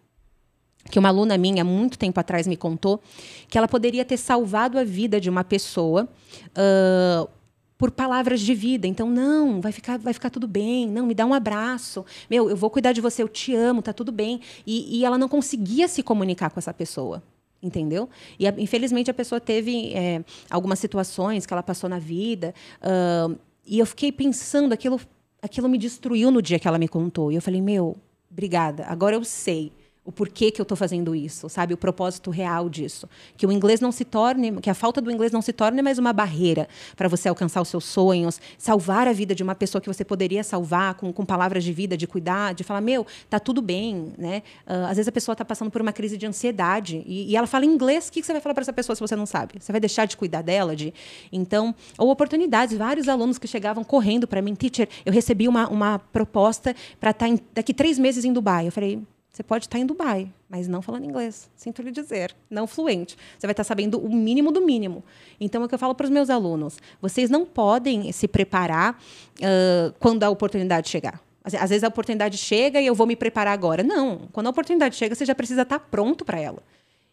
que 0.90 0.98
uma 0.98 1.10
aluna 1.10 1.38
minha, 1.38 1.64
muito 1.64 1.98
tempo 1.98 2.20
atrás, 2.20 2.48
me 2.48 2.58
contou, 2.58 3.02
que 3.48 3.58
ela 3.58 3.68
poderia 3.68 4.04
ter 4.04 4.18
salvado 4.18 4.78
a 4.78 4.84
vida 4.84 5.20
de 5.20 5.30
uma 5.30 5.44
pessoa 5.44 6.08
uh, 6.50 7.30
por 7.78 7.92
palavras 7.92 8.42
de 8.42 8.54
vida. 8.54 8.88
Então, 8.88 9.10
não, 9.10 9.62
vai 9.62 9.72
ficar, 9.72 9.98
vai 9.98 10.14
ficar 10.14 10.30
tudo 10.30 10.48
bem. 10.48 10.88
Não, 10.88 11.06
me 11.06 11.14
dá 11.14 11.26
um 11.26 11.34
abraço. 11.34 12.06
Meu, 12.30 12.50
eu 12.50 12.56
vou 12.56 12.70
cuidar 12.70 12.92
de 12.92 13.02
você, 13.02 13.22
eu 13.24 13.30
te 13.30 13.56
amo, 13.56 13.82
tá 13.82 13.94
tudo 13.94 14.12
bem. 14.12 14.42
E, 14.66 15.00
e 15.00 15.06
ela 15.06 15.18
não 15.18 15.30
conseguia 15.30 15.88
se 15.88 16.02
comunicar 16.02 16.50
com 16.50 16.60
essa 16.60 16.74
pessoa. 16.74 17.22
Entendeu? 17.62 18.10
E 18.40 18.48
infelizmente 18.58 19.12
a 19.12 19.14
pessoa 19.14 19.40
teve 19.40 19.94
é, 19.94 20.24
algumas 20.50 20.80
situações 20.80 21.46
que 21.46 21.54
ela 21.54 21.64
passou 21.64 21.90
na 21.90 22.00
vida. 22.00 22.54
Uh, 22.82 23.38
e 23.66 23.80
eu 23.80 23.86
fiquei 23.86 24.12
pensando, 24.12 24.74
aquilo, 24.74 25.00
aquilo 25.42 25.68
me 25.68 25.78
destruiu 25.78 26.32
no 26.32 26.42
dia 26.42 26.58
que 26.58 26.68
ela 26.68 26.78
me 26.78 26.88
contou. 26.88 27.32
E 27.32 27.36
eu 27.36 27.42
falei, 27.42 27.62
meu, 27.62 27.98
obrigada, 28.32 28.86
agora 28.86 29.16
eu 29.16 29.24
sei 29.24 29.72
o 30.10 30.12
porquê 30.12 30.50
que 30.50 30.60
eu 30.60 30.64
estou 30.64 30.76
fazendo 30.76 31.16
isso, 31.16 31.48
sabe? 31.50 31.72
O 31.72 31.78
propósito 31.78 32.32
real 32.32 32.68
disso. 32.68 33.08
Que 33.38 33.46
o 33.46 33.52
inglês 33.52 33.80
não 33.80 33.92
se 33.92 34.04
torne, 34.04 34.60
que 34.60 34.68
a 34.68 34.74
falta 34.74 35.00
do 35.00 35.12
inglês 35.12 35.32
não 35.32 35.40
se 35.40 35.54
torne 35.54 35.84
mais 35.84 36.00
uma 36.00 36.12
barreira 36.12 36.68
para 36.98 37.08
você 37.08 37.30
alcançar 37.30 37.62
os 37.62 37.68
seus 37.68 37.86
sonhos, 37.86 38.42
salvar 38.58 39.08
a 39.08 39.14
vida 39.14 39.36
de 39.36 39.44
uma 39.44 39.54
pessoa 39.54 39.80
que 39.80 39.88
você 39.88 40.04
poderia 40.04 40.44
salvar 40.44 40.96
com, 40.96 41.14
com 41.14 41.24
palavras 41.24 41.64
de 41.64 41.72
vida, 41.72 41.96
de 41.96 42.08
cuidar, 42.08 42.56
de 42.56 42.64
falar, 42.64 42.82
meu, 42.82 43.06
tá 43.30 43.40
tudo 43.40 43.62
bem, 43.62 44.12
né? 44.18 44.42
Uh, 44.66 44.86
às 44.90 44.98
vezes 44.98 45.08
a 45.08 45.12
pessoa 45.12 45.34
está 45.34 45.46
passando 45.46 45.70
por 45.70 45.80
uma 45.80 45.94
crise 45.94 46.18
de 46.18 46.26
ansiedade 46.26 47.04
e, 47.06 47.30
e 47.30 47.36
ela 47.36 47.46
fala 47.46 47.64
inglês, 47.64 48.08
o 48.08 48.12
que, 48.12 48.22
que 48.22 48.26
você 48.26 48.32
vai 48.32 48.42
falar 48.42 48.56
para 48.56 48.64
essa 48.64 48.74
pessoa 48.74 48.96
se 48.96 49.02
você 49.02 49.16
não 49.16 49.28
sabe? 49.28 49.60
Você 49.60 49.72
vai 49.72 49.80
deixar 49.80 50.06
de 50.06 50.18
cuidar 50.18 50.42
dela? 50.42 50.76
De... 50.76 50.92
Então, 51.32 51.76
ou 52.00 52.10
oportunidades, 52.10 52.76
vários 52.76 53.08
alunos 53.08 53.38
que 53.38 53.48
chegavam 53.48 53.84
correndo 53.84 54.28
para 54.28 54.42
mim, 54.42 54.56
teacher, 54.56 54.90
eu 55.06 55.14
recebi 55.14 55.48
uma, 55.48 55.70
uma 55.70 56.00
proposta 56.00 56.76
para 57.00 57.12
estar 57.12 57.30
tá 57.30 57.36
daqui 57.54 57.76
três 57.76 58.00
meses 58.00 58.26
em 58.26 58.34
Dubai. 58.34 58.66
Eu 58.66 58.72
falei, 58.72 59.00
você 59.40 59.44
pode 59.44 59.66
estar 59.68 59.80
em 59.80 59.86
Dubai, 59.86 60.30
mas 60.50 60.68
não 60.68 60.82
falando 60.82 61.06
inglês, 61.06 61.50
sinto 61.56 61.82
lhe 61.82 61.92
dizer, 61.92 62.36
não 62.50 62.68
fluente. 62.68 63.16
Você 63.38 63.48
vai 63.48 63.54
estar 63.54 63.64
sabendo 63.64 63.98
o 63.98 64.14
mínimo 64.14 64.52
do 64.52 64.60
mínimo. 64.60 65.02
Então, 65.40 65.62
é 65.62 65.66
o 65.66 65.70
que 65.70 65.74
eu 65.74 65.80
falo 65.80 65.96
para 65.96 66.04
os 66.04 66.10
meus 66.10 66.30
alunos: 66.30 66.78
vocês 67.02 67.30
não 67.30 67.46
podem 67.46 68.12
se 68.12 68.28
preparar 68.28 69.02
uh, 69.40 69.94
quando 69.98 70.26
a 70.26 70.30
oportunidade 70.30 70.90
chegar. 70.90 71.22
Às 71.42 71.70
vezes 71.70 71.86
a 71.86 71.88
oportunidade 71.88 72.38
chega 72.38 72.82
e 72.82 72.86
eu 72.86 72.94
vou 72.94 73.08
me 73.08 73.16
preparar 73.16 73.54
agora. 73.54 73.82
Não, 73.82 74.28
quando 74.34 74.48
a 74.48 74.50
oportunidade 74.50 74.98
chega, 74.98 75.16
você 75.16 75.24
já 75.24 75.34
precisa 75.34 75.62
estar 75.62 75.80
pronto 75.80 76.26
para 76.26 76.38
ela. 76.38 76.62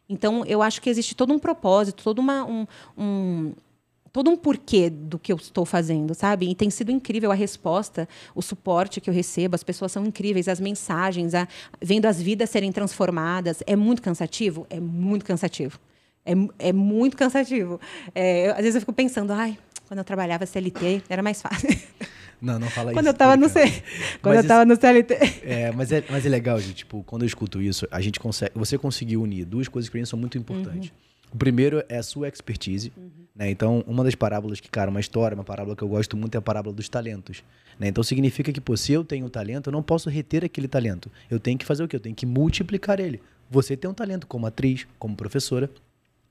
Então, 0.08 0.44
eu 0.46 0.62
acho 0.62 0.82
que 0.82 0.90
existe 0.90 1.14
todo 1.14 1.32
um 1.32 1.38
propósito, 1.38 2.02
todo 2.02 2.18
uma, 2.18 2.44
um, 2.44 2.66
um, 2.98 3.52
todo 4.16 4.30
um 4.30 4.36
porquê 4.36 4.88
do 4.88 5.18
que 5.18 5.30
eu 5.30 5.36
estou 5.36 5.66
fazendo, 5.66 6.14
sabe? 6.14 6.48
E 6.48 6.54
tem 6.54 6.70
sido 6.70 6.90
incrível 6.90 7.30
a 7.30 7.34
resposta, 7.34 8.08
o 8.34 8.40
suporte 8.40 8.98
que 8.98 9.10
eu 9.10 9.14
recebo, 9.14 9.54
as 9.54 9.62
pessoas 9.62 9.92
são 9.92 10.06
incríveis, 10.06 10.48
as 10.48 10.58
mensagens, 10.58 11.34
a, 11.34 11.46
vendo 11.82 12.06
as 12.06 12.20
vidas 12.20 12.48
serem 12.48 12.72
transformadas. 12.72 13.62
É 13.66 13.76
muito 13.76 14.00
cansativo? 14.00 14.66
É 14.70 14.80
muito 14.80 15.22
cansativo. 15.22 15.78
É, 16.24 16.32
é 16.58 16.72
muito 16.72 17.14
cansativo. 17.14 17.78
É, 18.14 18.48
eu, 18.48 18.52
às 18.52 18.56
vezes 18.58 18.76
eu 18.76 18.80
fico 18.80 18.92
pensando, 18.94 19.34
ai, 19.34 19.58
quando 19.86 19.98
eu 19.98 20.04
trabalhava 20.04 20.46
CLT, 20.46 21.02
era 21.10 21.22
mais 21.22 21.42
fácil. 21.42 21.68
Não, 22.40 22.58
não 22.58 22.70
fala 22.70 22.92
quando 22.92 23.04
isso. 23.04 23.14
Eu 23.14 23.18
tava 23.18 23.36
no 23.36 23.48
C... 23.48 23.60
Quando 24.20 24.34
mas 24.34 24.36
eu 24.36 24.42
estava 24.42 24.64
no 24.64 24.76
CLT. 24.76 25.14
É, 25.42 25.72
mas 25.72 25.92
é, 25.92 26.04
mas 26.08 26.24
é 26.24 26.28
legal, 26.28 26.58
gente. 26.58 26.74
Tipo, 26.74 27.02
quando 27.04 27.22
eu 27.22 27.26
escuto 27.26 27.60
isso, 27.60 27.86
a 27.90 28.00
gente 28.00 28.18
consegue. 28.20 28.52
Você 28.54 28.76
conseguiu 28.76 29.22
unir 29.22 29.44
duas 29.44 29.68
coisas 29.68 29.88
que 29.88 29.92
para 29.92 30.00
mim 30.00 30.06
são 30.06 30.18
muito 30.18 30.36
importantes. 30.36 30.90
Uhum. 30.90 30.96
O 31.32 31.36
primeiro 31.36 31.84
é 31.88 31.98
a 31.98 32.02
sua 32.02 32.28
expertise. 32.28 32.92
Uhum. 32.96 33.10
Né? 33.34 33.50
Então, 33.50 33.84
uma 33.86 34.02
das 34.02 34.14
parábolas 34.14 34.60
que, 34.60 34.70
cara, 34.70 34.90
uma 34.90 35.00
história, 35.00 35.34
uma 35.34 35.44
parábola 35.44 35.76
que 35.76 35.82
eu 35.82 35.88
gosto 35.88 36.16
muito 36.16 36.34
é 36.34 36.38
a 36.38 36.42
parábola 36.42 36.74
dos 36.74 36.88
talentos. 36.88 37.42
Né? 37.78 37.88
Então, 37.88 38.02
significa 38.02 38.52
que, 38.52 38.60
pô, 38.60 38.76
se 38.76 38.92
eu 38.92 39.04
tenho 39.04 39.26
um 39.26 39.28
talento, 39.28 39.68
eu 39.68 39.72
não 39.72 39.82
posso 39.82 40.08
reter 40.08 40.44
aquele 40.44 40.68
talento. 40.68 41.10
Eu 41.30 41.38
tenho 41.38 41.58
que 41.58 41.64
fazer 41.64 41.84
o 41.84 41.88
quê? 41.88 41.96
Eu 41.96 42.00
tenho 42.00 42.14
que 42.14 42.24
multiplicar 42.24 42.98
ele. 43.00 43.20
Você 43.50 43.76
tem 43.76 43.90
um 43.90 43.94
talento 43.94 44.26
como 44.26 44.46
atriz, 44.46 44.86
como 44.98 45.14
professora. 45.14 45.70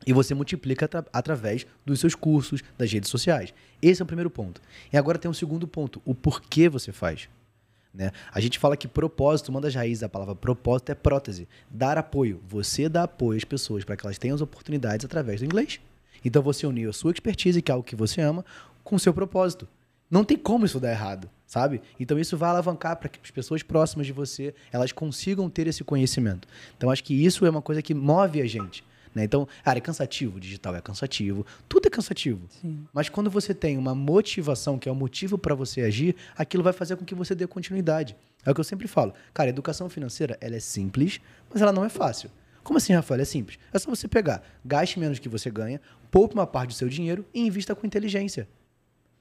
E 0.05 0.13
você 0.13 0.33
multiplica 0.33 0.85
atra 0.85 1.05
através 1.13 1.65
dos 1.85 1.99
seus 1.99 2.15
cursos, 2.15 2.61
das 2.77 2.91
redes 2.91 3.09
sociais. 3.09 3.53
Esse 3.81 4.01
é 4.01 4.03
o 4.03 4.07
primeiro 4.07 4.29
ponto. 4.29 4.61
E 4.91 4.97
agora 4.97 5.17
tem 5.17 5.29
um 5.29 5.33
segundo 5.33 5.67
ponto: 5.67 6.01
o 6.05 6.13
porquê 6.13 6.67
você 6.67 6.91
faz. 6.91 7.29
Né? 7.95 8.11
A 8.31 8.39
gente 8.39 8.59
fala 8.59 8.75
que 8.75 8.87
propósito, 8.87 9.49
uma 9.49 9.61
das 9.61 9.73
raízes 9.73 10.01
da 10.01 10.09
palavra 10.09 10.35
propósito 10.35 10.91
é 10.91 10.95
prótese. 10.95 11.47
Dar 11.69 11.97
apoio. 11.97 12.41
Você 12.47 12.89
dá 12.89 13.03
apoio 13.03 13.37
às 13.37 13.43
pessoas 13.43 13.83
para 13.83 13.95
que 13.95 14.05
elas 14.05 14.17
tenham 14.17 14.35
as 14.35 14.41
oportunidades 14.41 15.05
através 15.05 15.39
do 15.39 15.45
inglês. 15.45 15.79
Então 16.23 16.41
você 16.41 16.67
uniu 16.67 16.89
a 16.89 16.93
sua 16.93 17.11
expertise, 17.11 17.61
que 17.61 17.71
é 17.71 17.73
algo 17.73 17.85
que 17.85 17.95
você 17.95 18.21
ama, 18.21 18.43
com 18.83 18.95
o 18.95 18.99
seu 18.99 19.13
propósito. 19.13 19.67
Não 20.09 20.23
tem 20.23 20.37
como 20.37 20.65
isso 20.65 20.79
dar 20.79 20.91
errado, 20.91 21.29
sabe? 21.47 21.81
Então 21.99 22.19
isso 22.19 22.37
vai 22.37 22.49
alavancar 22.49 22.97
para 22.97 23.09
que 23.09 23.19
as 23.23 23.31
pessoas 23.31 23.63
próximas 23.63 24.05
de 24.05 24.13
você 24.13 24.53
elas 24.71 24.91
consigam 24.91 25.49
ter 25.49 25.67
esse 25.67 25.83
conhecimento. 25.83 26.47
Então 26.77 26.89
acho 26.91 27.03
que 27.03 27.13
isso 27.13 27.45
é 27.45 27.49
uma 27.49 27.61
coisa 27.61 27.81
que 27.81 27.93
move 27.93 28.41
a 28.41 28.45
gente. 28.45 28.83
Né? 29.15 29.23
Então, 29.23 29.47
cara, 29.63 29.77
é 29.77 29.81
cansativo, 29.81 30.39
digital 30.39 30.75
é 30.75 30.81
cansativo, 30.81 31.45
tudo 31.69 31.87
é 31.87 31.89
cansativo. 31.89 32.41
Sim. 32.61 32.85
Mas 32.93 33.07
quando 33.07 33.31
você 33.31 33.53
tem 33.53 33.77
uma 33.77 33.95
motivação, 33.95 34.77
que 34.77 34.89
é 34.89 34.91
o 34.91 34.95
um 34.95 34.97
motivo 34.97 35.37
para 35.37 35.55
você 35.55 35.81
agir, 35.81 36.15
aquilo 36.37 36.61
vai 36.61 36.73
fazer 36.73 36.97
com 36.97 37.05
que 37.05 37.15
você 37.15 37.33
dê 37.33 37.47
continuidade. 37.47 38.15
É 38.45 38.51
o 38.51 38.53
que 38.53 38.59
eu 38.59 38.65
sempre 38.65 38.87
falo. 38.87 39.13
Cara, 39.33 39.49
educação 39.49 39.89
financeira, 39.89 40.37
ela 40.41 40.55
é 40.55 40.59
simples, 40.59 41.21
mas 41.51 41.61
ela 41.61 41.71
não 41.71 41.85
é 41.85 41.89
fácil. 41.89 42.29
Como 42.61 42.77
assim, 42.77 42.93
Rafael? 42.93 43.21
É 43.21 43.25
simples. 43.25 43.57
É 43.71 43.79
só 43.79 43.89
você 43.89 44.07
pegar, 44.07 44.43
gaste 44.63 44.99
menos 44.99 45.17
do 45.17 45.21
que 45.21 45.29
você 45.29 45.49
ganha, 45.49 45.79
poupe 46.11 46.33
uma 46.33 46.45
parte 46.45 46.69
do 46.69 46.73
seu 46.73 46.89
dinheiro 46.89 47.25
e 47.33 47.45
invista 47.45 47.73
com 47.73 47.87
inteligência. 47.87 48.47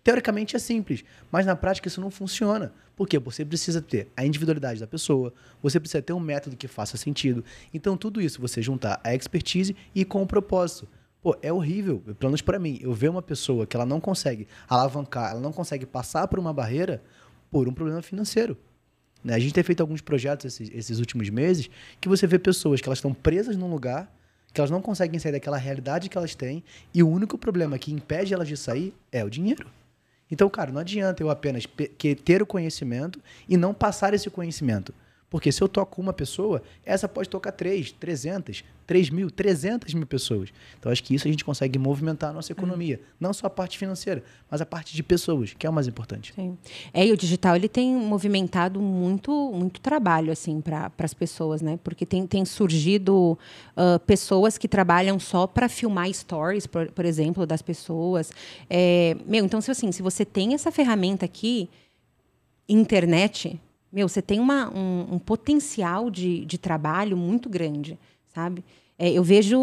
Teoricamente 0.04 0.54
é 0.54 0.58
simples, 0.58 1.02
mas 1.32 1.46
na 1.46 1.56
prática 1.56 1.88
isso 1.88 1.98
não 1.98 2.10
funciona. 2.10 2.74
Por 2.94 3.08
quê? 3.08 3.18
Você 3.18 3.42
precisa 3.42 3.80
ter 3.80 4.06
a 4.14 4.24
individualidade 4.24 4.78
da 4.78 4.86
pessoa, 4.86 5.32
você 5.62 5.80
precisa 5.80 6.02
ter 6.02 6.12
um 6.12 6.20
método 6.20 6.56
que 6.56 6.68
faça 6.68 6.98
sentido. 6.98 7.42
Então, 7.72 7.96
tudo 7.96 8.20
isso 8.20 8.38
você 8.38 8.60
juntar 8.60 9.00
a 9.02 9.14
expertise 9.14 9.74
e 9.94 10.04
com 10.04 10.22
o 10.22 10.26
propósito. 10.26 10.86
Pô, 11.22 11.34
é 11.40 11.50
horrível, 11.50 12.00
pelo 12.18 12.30
menos 12.30 12.42
para 12.42 12.58
mim, 12.58 12.78
eu 12.82 12.92
ver 12.92 13.08
uma 13.08 13.22
pessoa 13.22 13.66
que 13.66 13.74
ela 13.74 13.86
não 13.86 13.98
consegue 13.98 14.46
alavancar, 14.68 15.30
ela 15.30 15.40
não 15.40 15.52
consegue 15.52 15.86
passar 15.86 16.28
por 16.28 16.38
uma 16.38 16.52
barreira 16.52 17.02
por 17.50 17.66
um 17.66 17.72
problema 17.72 18.02
financeiro. 18.02 18.58
Né? 19.24 19.34
A 19.34 19.38
gente 19.38 19.54
tem 19.54 19.64
feito 19.64 19.80
alguns 19.80 20.02
projetos 20.02 20.44
esses, 20.44 20.70
esses 20.74 20.98
últimos 20.98 21.30
meses 21.30 21.70
que 21.98 22.10
você 22.10 22.26
vê 22.26 22.38
pessoas 22.38 22.82
que 22.82 22.86
elas 22.86 22.98
estão 22.98 23.14
presas 23.14 23.56
num 23.56 23.70
lugar 23.70 24.14
que 24.52 24.60
elas 24.60 24.70
não 24.70 24.80
conseguem 24.80 25.18
sair 25.18 25.32
daquela 25.32 25.56
realidade 25.56 26.08
que 26.08 26.16
elas 26.16 26.34
têm 26.34 26.62
e 26.92 27.02
o 27.02 27.08
único 27.08 27.36
problema 27.36 27.78
que 27.78 27.92
impede 27.92 28.34
elas 28.34 28.46
de 28.46 28.56
sair 28.56 28.94
é 29.10 29.24
o 29.24 29.30
dinheiro. 29.30 29.66
Então, 30.30 30.48
cara, 30.48 30.72
não 30.72 30.80
adianta 30.80 31.22
eu 31.22 31.30
apenas 31.30 31.66
ter 32.24 32.42
o 32.42 32.46
conhecimento 32.46 33.20
e 33.48 33.56
não 33.56 33.74
passar 33.74 34.14
esse 34.14 34.30
conhecimento. 34.30 34.94
Porque 35.34 35.50
se 35.50 35.60
eu 35.60 35.66
toco 35.66 36.00
uma 36.00 36.12
pessoa, 36.12 36.62
essa 36.86 37.08
pode 37.08 37.28
tocar 37.28 37.50
três, 37.50 37.90
trezentas, 37.90 38.62
três 38.86 39.10
mil, 39.10 39.28
trezentas 39.28 39.92
mil 39.92 40.06
pessoas. 40.06 40.50
Então, 40.78 40.92
acho 40.92 41.02
que 41.02 41.12
isso 41.12 41.26
a 41.26 41.30
gente 41.32 41.44
consegue 41.44 41.76
movimentar 41.76 42.30
a 42.30 42.32
nossa 42.32 42.52
uhum. 42.52 42.56
economia. 42.56 43.00
Uhum. 43.00 43.16
Não 43.18 43.32
só 43.32 43.48
a 43.48 43.50
parte 43.50 43.76
financeira, 43.76 44.22
mas 44.48 44.60
a 44.60 44.66
parte 44.66 44.94
de 44.94 45.02
pessoas, 45.02 45.52
que 45.52 45.66
é 45.66 45.68
o 45.68 45.72
mais 45.72 45.88
importante. 45.88 46.32
Sim. 46.36 46.56
É, 46.92 47.04
e 47.04 47.10
o 47.10 47.16
digital, 47.16 47.56
ele 47.56 47.68
tem 47.68 47.96
movimentado 47.96 48.80
muito, 48.80 49.50
muito 49.52 49.80
trabalho, 49.80 50.30
assim, 50.30 50.60
para 50.60 50.92
as 51.00 51.12
pessoas, 51.12 51.60
né? 51.60 51.80
Porque 51.82 52.06
tem, 52.06 52.28
tem 52.28 52.44
surgido 52.44 53.36
uh, 53.76 53.98
pessoas 54.06 54.56
que 54.56 54.68
trabalham 54.68 55.18
só 55.18 55.48
para 55.48 55.68
filmar 55.68 56.14
stories, 56.14 56.64
por, 56.64 56.92
por, 56.92 57.04
exemplo, 57.04 57.44
das 57.44 57.60
pessoas. 57.60 58.30
É, 58.70 59.16
meu, 59.26 59.44
então, 59.44 59.60
se, 59.60 59.68
assim, 59.68 59.90
se 59.90 60.00
você 60.00 60.24
tem 60.24 60.54
essa 60.54 60.70
ferramenta 60.70 61.24
aqui, 61.24 61.68
internet 62.68 63.60
meu, 63.94 64.08
você 64.08 64.20
tem 64.20 64.40
uma, 64.40 64.68
um, 64.76 65.14
um 65.14 65.18
potencial 65.20 66.10
de, 66.10 66.44
de 66.44 66.58
trabalho 66.58 67.16
muito 67.16 67.48
grande, 67.48 67.96
sabe? 68.34 68.64
É, 68.98 69.12
eu 69.12 69.22
vejo. 69.22 69.56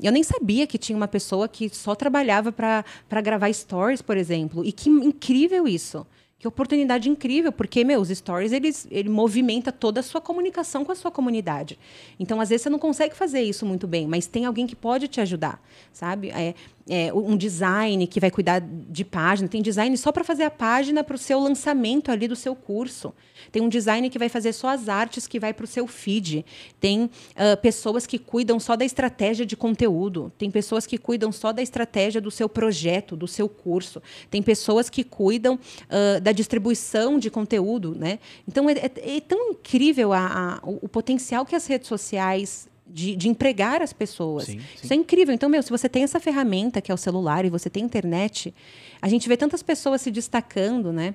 Eu 0.00 0.12
nem 0.12 0.22
sabia 0.22 0.64
que 0.66 0.78
tinha 0.78 0.96
uma 0.96 1.08
pessoa 1.08 1.48
que 1.48 1.68
só 1.68 1.94
trabalhava 1.94 2.52
para 2.52 3.20
gravar 3.20 3.52
stories, 3.52 4.00
por 4.00 4.16
exemplo. 4.16 4.64
E 4.64 4.70
que 4.70 4.88
incrível 4.88 5.66
isso. 5.66 6.06
Que 6.38 6.46
oportunidade 6.46 7.08
incrível, 7.08 7.50
porque, 7.50 7.82
meu, 7.84 8.00
os 8.00 8.10
stories, 8.10 8.52
eles, 8.52 8.86
ele 8.90 9.08
movimenta 9.08 9.72
toda 9.72 10.00
a 10.00 10.02
sua 10.02 10.20
comunicação 10.20 10.84
com 10.84 10.92
a 10.92 10.94
sua 10.94 11.10
comunidade. 11.10 11.78
Então, 12.20 12.38
às 12.38 12.50
vezes, 12.50 12.64
você 12.64 12.68
não 12.70 12.78
consegue 12.78 13.16
fazer 13.16 13.40
isso 13.40 13.64
muito 13.64 13.86
bem, 13.86 14.06
mas 14.06 14.26
tem 14.26 14.44
alguém 14.44 14.66
que 14.66 14.76
pode 14.76 15.08
te 15.08 15.22
ajudar, 15.22 15.58
sabe? 15.90 16.28
É, 16.30 16.54
é, 16.88 17.12
um 17.14 17.36
design 17.36 18.06
que 18.06 18.20
vai 18.20 18.30
cuidar 18.30 18.60
de 18.60 19.04
página, 19.04 19.48
tem 19.48 19.62
design 19.62 19.96
só 19.96 20.12
para 20.12 20.22
fazer 20.22 20.44
a 20.44 20.50
página 20.50 21.02
para 21.02 21.14
o 21.16 21.18
seu 21.18 21.40
lançamento 21.40 22.10
ali 22.10 22.28
do 22.28 22.36
seu 22.36 22.54
curso. 22.54 23.14
Tem 23.50 23.62
um 23.62 23.68
design 23.68 24.08
que 24.10 24.18
vai 24.18 24.28
fazer 24.28 24.52
só 24.52 24.68
as 24.68 24.88
artes 24.88 25.26
que 25.26 25.40
vai 25.40 25.54
para 25.54 25.64
o 25.64 25.66
seu 25.66 25.86
feed. 25.86 26.44
Tem 26.78 27.04
uh, 27.04 27.56
pessoas 27.62 28.06
que 28.06 28.18
cuidam 28.18 28.60
só 28.60 28.76
da 28.76 28.84
estratégia 28.84 29.46
de 29.46 29.56
conteúdo. 29.56 30.32
Tem 30.36 30.50
pessoas 30.50 30.86
que 30.86 30.98
cuidam 30.98 31.32
só 31.32 31.52
da 31.52 31.62
estratégia 31.62 32.20
do 32.20 32.30
seu 32.30 32.48
projeto, 32.48 33.16
do 33.16 33.26
seu 33.26 33.48
curso. 33.48 34.02
Tem 34.30 34.42
pessoas 34.42 34.90
que 34.90 35.04
cuidam 35.04 35.54
uh, 35.54 36.20
da 36.20 36.32
distribuição 36.32 37.18
de 37.18 37.30
conteúdo. 37.30 37.94
Né? 37.94 38.18
Então, 38.46 38.68
é, 38.68 38.72
é, 38.72 39.16
é 39.16 39.20
tão 39.20 39.52
incrível 39.52 40.12
a, 40.12 40.60
a, 40.62 40.68
o, 40.68 40.80
o 40.82 40.88
potencial 40.88 41.46
que 41.46 41.56
as 41.56 41.66
redes 41.66 41.88
sociais 41.88 42.68
de, 42.86 43.16
de, 43.16 43.28
empregar 43.28 43.82
as 43.82 43.92
pessoas. 43.92 44.44
Sim, 44.44 44.60
sim. 44.60 44.66
Isso 44.82 44.92
é 44.92 44.96
incrível. 44.96 45.34
Então, 45.34 45.48
meu, 45.48 45.62
se 45.62 45.70
você 45.70 45.88
tem 45.88 46.02
essa 46.02 46.20
ferramenta 46.20 46.80
que 46.80 46.90
é 46.90 46.94
o 46.94 46.98
celular 46.98 47.44
e 47.44 47.50
você 47.50 47.70
tem 47.70 47.84
internet, 47.84 48.54
a 49.00 49.08
gente 49.08 49.28
vê 49.28 49.36
tantas 49.36 49.62
pessoas 49.62 50.00
se 50.00 50.10
destacando, 50.10 50.92
né? 50.92 51.14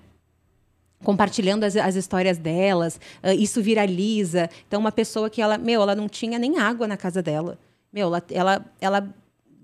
compartilhando 1.03 1.63
as, 1.63 1.75
as 1.75 1.95
histórias 1.95 2.37
delas, 2.37 2.99
uh, 3.23 3.31
isso 3.31 3.61
viraliza. 3.61 4.49
Então, 4.67 4.79
uma 4.79 4.91
pessoa 4.91 5.29
que 5.29 5.41
ela, 5.41 5.57
meu, 5.57 5.81
ela 5.81 5.95
não 5.95 6.09
tinha 6.09 6.37
nem 6.37 6.57
água 6.57 6.87
na 6.87 6.97
casa 6.97 7.21
dela. 7.21 7.57
Meu, 7.91 8.07
ela, 8.07 8.23
ela, 8.29 8.65
ela 8.79 9.15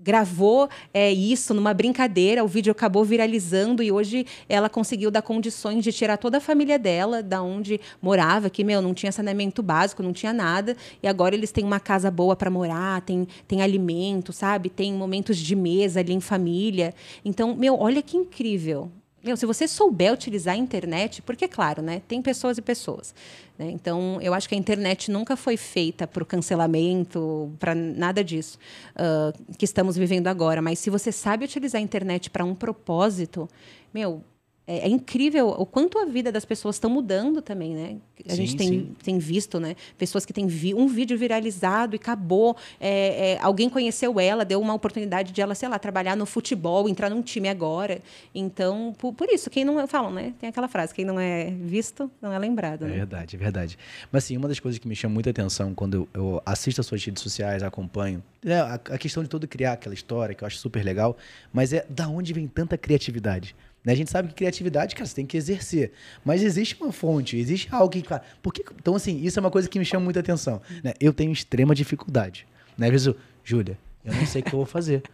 gravou 0.06 0.68
é, 0.94 1.12
isso 1.12 1.52
numa 1.52 1.74
brincadeira, 1.74 2.44
o 2.44 2.46
vídeo 2.46 2.70
acabou 2.70 3.04
viralizando 3.04 3.82
e 3.82 3.90
hoje 3.90 4.24
ela 4.48 4.68
conseguiu 4.68 5.10
dar 5.10 5.20
condições 5.20 5.82
de 5.82 5.92
tirar 5.92 6.16
toda 6.16 6.38
a 6.38 6.40
família 6.40 6.78
dela 6.78 7.24
da 7.24 7.42
onde 7.42 7.80
morava, 8.00 8.48
que 8.48 8.62
meu 8.62 8.80
não 8.80 8.94
tinha 8.94 9.10
saneamento 9.10 9.64
básico, 9.64 10.04
não 10.04 10.12
tinha 10.12 10.32
nada, 10.32 10.76
e 11.02 11.08
agora 11.08 11.34
eles 11.34 11.50
têm 11.50 11.64
uma 11.64 11.80
casa 11.80 12.08
boa 12.08 12.36
para 12.36 12.48
morar, 12.48 13.00
tem, 13.00 13.26
tem 13.48 13.62
alimento, 13.62 14.32
sabe? 14.32 14.70
Tem 14.70 14.92
momentos 14.92 15.36
de 15.36 15.56
mesa 15.56 15.98
ali 15.98 16.12
em 16.12 16.20
família. 16.20 16.94
Então, 17.24 17.56
meu, 17.56 17.76
olha 17.76 18.00
que 18.00 18.16
incrível. 18.16 18.90
Meu, 19.24 19.36
se 19.36 19.44
você 19.44 19.66
souber 19.66 20.12
utilizar 20.12 20.54
a 20.54 20.56
internet, 20.56 21.20
porque, 21.20 21.48
claro, 21.48 21.82
né, 21.82 22.00
tem 22.06 22.22
pessoas 22.22 22.58
e 22.58 22.62
pessoas. 22.62 23.14
Né? 23.58 23.70
Então, 23.70 24.20
eu 24.22 24.32
acho 24.32 24.48
que 24.48 24.54
a 24.54 24.58
internet 24.58 25.10
nunca 25.10 25.36
foi 25.36 25.56
feita 25.56 26.06
para 26.06 26.22
o 26.22 26.26
cancelamento, 26.26 27.52
para 27.58 27.74
nada 27.74 28.22
disso 28.22 28.58
uh, 28.94 29.54
que 29.56 29.64
estamos 29.64 29.96
vivendo 29.96 30.28
agora. 30.28 30.62
Mas 30.62 30.78
se 30.78 30.90
você 30.90 31.10
sabe 31.10 31.44
utilizar 31.44 31.80
a 31.80 31.82
internet 31.82 32.30
para 32.30 32.44
um 32.44 32.54
propósito, 32.54 33.48
meu, 33.92 34.22
é, 34.66 34.78
é, 34.78 34.88
incrível 34.88 35.48
o 35.48 35.64
quanto 35.64 35.96
a 35.98 36.04
vida 36.04 36.32
das 36.32 36.44
pessoas 36.44 36.74
estão 36.74 36.90
mudando 36.90 37.40
também, 37.40 37.72
né? 37.72 37.96
A 38.26 38.30
sim, 38.30 38.36
gente 38.36 38.56
tem, 38.56 38.96
tem 39.02 39.18
visto, 39.18 39.60
né? 39.60 39.76
Pessoas 39.96 40.26
que 40.26 40.32
têm 40.32 40.46
vi 40.48 40.74
um 40.74 40.88
vídeo 40.88 41.16
viralizado 41.16 41.94
e 41.94 41.98
acabou. 41.98 42.56
É, 42.80 43.34
é, 43.34 43.38
alguém 43.40 43.68
conheceu 43.68 44.18
ela, 44.18 44.44
deu 44.44 44.60
uma 44.60 44.74
oportunidade 44.74 45.32
de 45.32 45.40
ela, 45.40 45.54
sei 45.54 45.68
lá, 45.68 45.78
trabalhar 45.78 46.16
no 46.16 46.26
futebol, 46.26 46.88
entrar 46.88 47.08
num 47.08 47.22
time 47.22 47.48
agora. 47.48 48.00
Então, 48.34 48.92
por, 48.98 49.12
por 49.12 49.28
isso, 49.28 49.48
quem 49.48 49.64
não 49.64 49.86
falam, 49.86 50.10
né? 50.10 50.34
Tem 50.40 50.48
aquela 50.48 50.66
frase: 50.66 50.92
quem 50.92 51.04
não 51.04 51.20
é 51.20 51.50
visto 51.50 52.10
não 52.20 52.32
é 52.32 52.38
lembrado. 52.38 52.86
É 52.86 52.88
né? 52.88 52.94
verdade, 52.94 53.36
é 53.36 53.38
verdade. 53.38 53.78
Mas 54.10 54.24
assim, 54.24 54.36
uma 54.36 54.48
das 54.48 54.58
coisas 54.58 54.80
que 54.80 54.88
me 54.88 54.96
chama 54.96 55.14
muita 55.14 55.30
atenção 55.30 55.74
quando 55.74 56.08
eu, 56.12 56.22
eu 56.22 56.42
assisto 56.44 56.80
as 56.80 56.86
suas 56.88 57.04
redes 57.04 57.22
sociais, 57.22 57.62
acompanho, 57.62 58.20
é 58.44 58.54
a, 58.54 58.74
a 58.74 58.98
questão 58.98 59.22
de 59.22 59.28
todo 59.28 59.46
criar 59.46 59.74
aquela 59.74 59.94
história, 59.94 60.34
que 60.34 60.42
eu 60.42 60.46
acho 60.46 60.56
super 60.56 60.84
legal, 60.84 61.16
mas 61.52 61.72
é 61.72 61.86
da 61.88 62.08
onde 62.08 62.32
vem 62.32 62.48
tanta 62.48 62.76
criatividade? 62.76 63.54
Né? 63.86 63.92
A 63.92 63.96
gente 63.96 64.10
sabe 64.10 64.28
que 64.28 64.34
criatividade, 64.34 64.96
cara, 64.96 65.06
você 65.06 65.14
tem 65.14 65.24
que 65.24 65.36
exercer. 65.36 65.92
Mas 66.24 66.42
existe 66.42 66.76
uma 66.82 66.90
fonte, 66.90 67.36
existe 67.36 67.68
algo 67.70 67.88
que. 67.88 68.02
Por 68.42 68.52
que, 68.52 68.64
então, 68.80 68.96
assim, 68.96 69.22
isso 69.22 69.38
é 69.38 69.40
uma 69.40 69.50
coisa 69.50 69.68
que 69.68 69.78
me 69.78 69.84
chama 69.84 70.04
muita 70.04 70.18
atenção. 70.18 70.60
Né? 70.82 70.92
Eu 71.00 71.12
tenho 71.12 71.30
extrema 71.30 71.72
dificuldade. 71.72 72.48
Né? 72.76 72.86
Às 72.86 72.92
vezes, 72.92 73.06
eu, 73.06 73.16
Júlia, 73.44 73.78
eu 74.04 74.12
não 74.12 74.26
sei 74.26 74.42
o 74.42 74.44
que 74.44 74.52
eu 74.52 74.58
vou 74.58 74.66
fazer. 74.66 75.04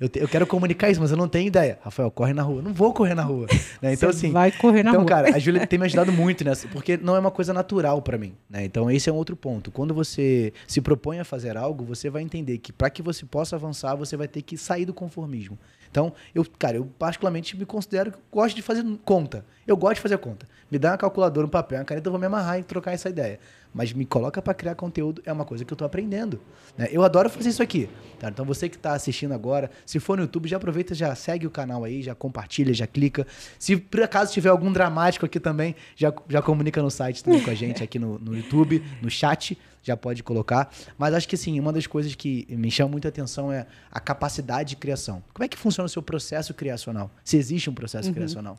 Eu, 0.00 0.08
te, 0.08 0.18
eu, 0.18 0.26
quero 0.26 0.46
comunicar 0.46 0.90
isso, 0.90 1.00
mas 1.00 1.10
eu 1.10 1.16
não 1.16 1.28
tenho 1.28 1.46
ideia. 1.46 1.78
Rafael, 1.82 2.10
corre 2.10 2.32
na 2.32 2.42
rua. 2.42 2.56
Eu 2.56 2.62
não 2.62 2.72
vou 2.72 2.92
correr 2.92 3.14
na 3.14 3.22
rua. 3.22 3.46
Né? 3.82 3.92
Então, 3.92 4.10
Você 4.10 4.26
assim. 4.26 4.32
Vai 4.32 4.50
correr 4.50 4.82
na 4.82 4.90
então, 4.90 5.02
rua. 5.02 5.10
Então, 5.10 5.24
cara, 5.24 5.36
a 5.36 5.38
Júlia 5.38 5.64
tem 5.68 5.78
me 5.78 5.84
ajudado 5.84 6.10
muito 6.10 6.42
nessa, 6.42 6.66
porque 6.68 6.96
não 6.96 7.14
é 7.14 7.20
uma 7.20 7.30
coisa 7.30 7.52
natural 7.52 8.00
para 8.00 8.16
mim. 8.16 8.32
Né? 8.48 8.64
Então, 8.64 8.90
esse 8.90 9.10
é 9.10 9.12
um 9.12 9.16
outro 9.16 9.36
ponto. 9.36 9.70
Quando 9.70 9.92
você 9.92 10.54
se 10.66 10.80
propõe 10.80 11.20
a 11.20 11.24
fazer 11.24 11.56
algo, 11.56 11.84
você 11.84 12.08
vai 12.08 12.22
entender 12.22 12.58
que 12.58 12.72
para 12.72 12.88
que 12.88 13.02
você 13.02 13.26
possa 13.26 13.56
avançar, 13.56 13.94
você 13.94 14.16
vai 14.16 14.26
ter 14.26 14.42
que 14.42 14.56
sair 14.56 14.86
do 14.86 14.94
conformismo. 14.94 15.58
Então, 15.92 16.10
eu, 16.34 16.42
cara, 16.58 16.78
eu 16.78 16.86
particularmente 16.98 17.54
me 17.54 17.66
considero 17.66 18.12
que 18.12 18.18
gosto 18.32 18.56
de 18.56 18.62
fazer 18.62 18.82
conta. 19.04 19.44
Eu 19.66 19.76
gosto 19.76 19.96
de 19.96 20.00
fazer 20.00 20.16
conta. 20.16 20.48
Me 20.70 20.78
dá 20.78 20.92
uma 20.92 20.96
calculadora, 20.96 21.46
um 21.46 21.50
papel, 21.50 21.78
uma 21.78 21.84
caneta, 21.84 22.08
eu 22.08 22.10
vou 22.10 22.18
me 22.18 22.24
amarrar 22.24 22.58
e 22.58 22.62
trocar 22.62 22.92
essa 22.92 23.10
ideia. 23.10 23.38
Mas 23.72 23.92
me 23.92 24.04
coloca 24.04 24.40
para 24.42 24.54
criar 24.54 24.74
conteúdo 24.74 25.22
é 25.24 25.32
uma 25.32 25.44
coisa 25.44 25.64
que 25.64 25.72
eu 25.72 25.74
estou 25.74 25.86
aprendendo. 25.86 26.40
Né? 26.76 26.88
Eu 26.90 27.02
adoro 27.02 27.30
fazer 27.30 27.48
isso 27.48 27.62
aqui. 27.62 27.88
Tá? 28.18 28.28
Então 28.28 28.44
você 28.44 28.68
que 28.68 28.76
está 28.76 28.92
assistindo 28.92 29.32
agora, 29.32 29.70
se 29.86 29.98
for 29.98 30.16
no 30.16 30.24
YouTube, 30.24 30.48
já 30.48 30.56
aproveita, 30.56 30.94
já 30.94 31.14
segue 31.14 31.46
o 31.46 31.50
canal 31.50 31.84
aí, 31.84 32.02
já 32.02 32.14
compartilha, 32.14 32.72
já 32.74 32.86
clica. 32.86 33.26
Se 33.58 33.76
por 33.76 34.02
acaso 34.02 34.32
tiver 34.32 34.50
algum 34.50 34.72
dramático 34.72 35.24
aqui 35.24 35.40
também, 35.40 35.74
já, 35.96 36.12
já 36.28 36.42
comunica 36.42 36.82
no 36.82 36.90
site 36.90 37.24
também 37.24 37.42
com 37.42 37.50
a 37.50 37.54
gente 37.54 37.82
aqui 37.82 37.98
no, 37.98 38.18
no 38.18 38.36
YouTube, 38.36 38.82
no 39.00 39.10
chat 39.10 39.58
já 39.82 39.96
pode 39.96 40.22
colocar. 40.22 40.72
Mas 40.96 41.14
acho 41.14 41.28
que 41.28 41.34
assim, 41.34 41.58
uma 41.58 41.72
das 41.72 41.86
coisas 41.86 42.14
que 42.14 42.46
me 42.50 42.70
chama 42.70 42.90
muita 42.90 43.08
atenção 43.08 43.52
é 43.52 43.66
a 43.90 44.00
capacidade 44.00 44.70
de 44.70 44.76
criação. 44.76 45.22
Como 45.34 45.44
é 45.44 45.48
que 45.48 45.58
funciona 45.58 45.86
o 45.86 45.88
seu 45.88 46.02
processo 46.02 46.54
criacional? 46.54 47.10
Se 47.24 47.36
existe 47.36 47.68
um 47.68 47.74
processo 47.74 48.08
uhum. 48.08 48.14
criacional? 48.14 48.56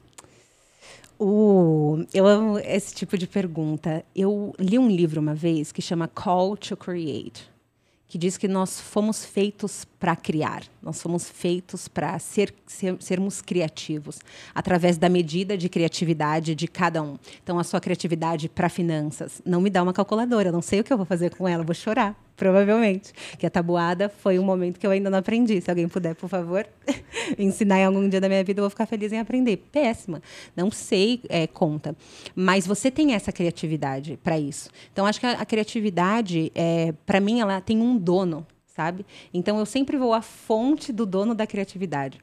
Eu 2.13 2.27
amo 2.27 2.59
esse 2.59 2.93
tipo 2.93 3.17
de 3.17 3.27
pergunta. 3.27 4.03
Eu 4.15 4.53
li 4.59 4.77
um 4.77 4.89
livro 4.89 5.21
uma 5.21 5.33
vez 5.33 5.71
que 5.71 5.81
chama 5.81 6.07
Call 6.07 6.57
to 6.57 6.75
Create, 6.75 7.49
que 8.07 8.17
diz 8.17 8.37
que 8.37 8.47
nós 8.47 8.79
fomos 8.79 9.23
feitos 9.23 9.85
para 9.99 10.15
criar, 10.15 10.63
nós 10.81 11.01
fomos 11.01 11.29
feitos 11.29 11.87
para 11.87 12.19
ser, 12.19 12.53
ser, 12.67 12.97
sermos 12.99 13.41
criativos, 13.41 14.19
através 14.53 14.97
da 14.97 15.09
medida 15.09 15.57
de 15.57 15.69
criatividade 15.69 16.53
de 16.53 16.67
cada 16.67 17.01
um. 17.01 17.17
Então, 17.41 17.57
a 17.57 17.63
sua 17.63 17.79
criatividade 17.79 18.49
para 18.49 18.69
finanças, 18.69 19.41
não 19.45 19.61
me 19.61 19.69
dá 19.69 19.81
uma 19.81 19.93
calculadora, 19.93 20.49
eu 20.49 20.53
não 20.53 20.61
sei 20.61 20.81
o 20.81 20.83
que 20.83 20.91
eu 20.91 20.97
vou 20.97 21.05
fazer 21.05 21.35
com 21.35 21.47
ela, 21.47 21.63
vou 21.63 21.75
chorar 21.75 22.22
provavelmente. 22.35 23.13
Que 23.37 23.45
a 23.45 23.49
tabuada 23.49 24.09
foi 24.09 24.39
um 24.39 24.43
momento 24.43 24.79
que 24.79 24.85
eu 24.85 24.91
ainda 24.91 25.09
não 25.09 25.19
aprendi. 25.19 25.59
Se 25.61 25.69
alguém 25.69 25.87
puder, 25.87 26.15
por 26.15 26.29
favor, 26.29 26.67
ensinar 27.37 27.79
em 27.79 27.85
algum 27.85 28.07
dia 28.07 28.19
da 28.19 28.27
minha 28.27 28.43
vida, 28.43 28.59
eu 28.59 28.63
vou 28.63 28.69
ficar 28.69 28.85
feliz 28.85 29.11
em 29.11 29.19
aprender. 29.19 29.57
Péssima. 29.71 30.21
Não 30.55 30.71
sei 30.71 31.21
é, 31.29 31.47
conta. 31.47 31.95
Mas 32.35 32.65
você 32.65 32.89
tem 32.89 33.13
essa 33.13 33.31
criatividade 33.31 34.19
para 34.23 34.37
isso. 34.37 34.69
Então, 34.91 35.05
acho 35.05 35.19
que 35.19 35.25
a, 35.25 35.31
a 35.33 35.45
criatividade, 35.45 36.51
é, 36.55 36.93
para 37.05 37.19
mim, 37.19 37.39
ela 37.39 37.61
tem 37.61 37.79
um 37.79 37.97
dono, 37.97 38.45
sabe? 38.67 39.05
Então, 39.33 39.59
eu 39.59 39.65
sempre 39.65 39.97
vou 39.97 40.13
à 40.13 40.21
fonte 40.21 40.91
do 40.91 41.05
dono 41.05 41.33
da 41.33 41.47
criatividade 41.47 42.19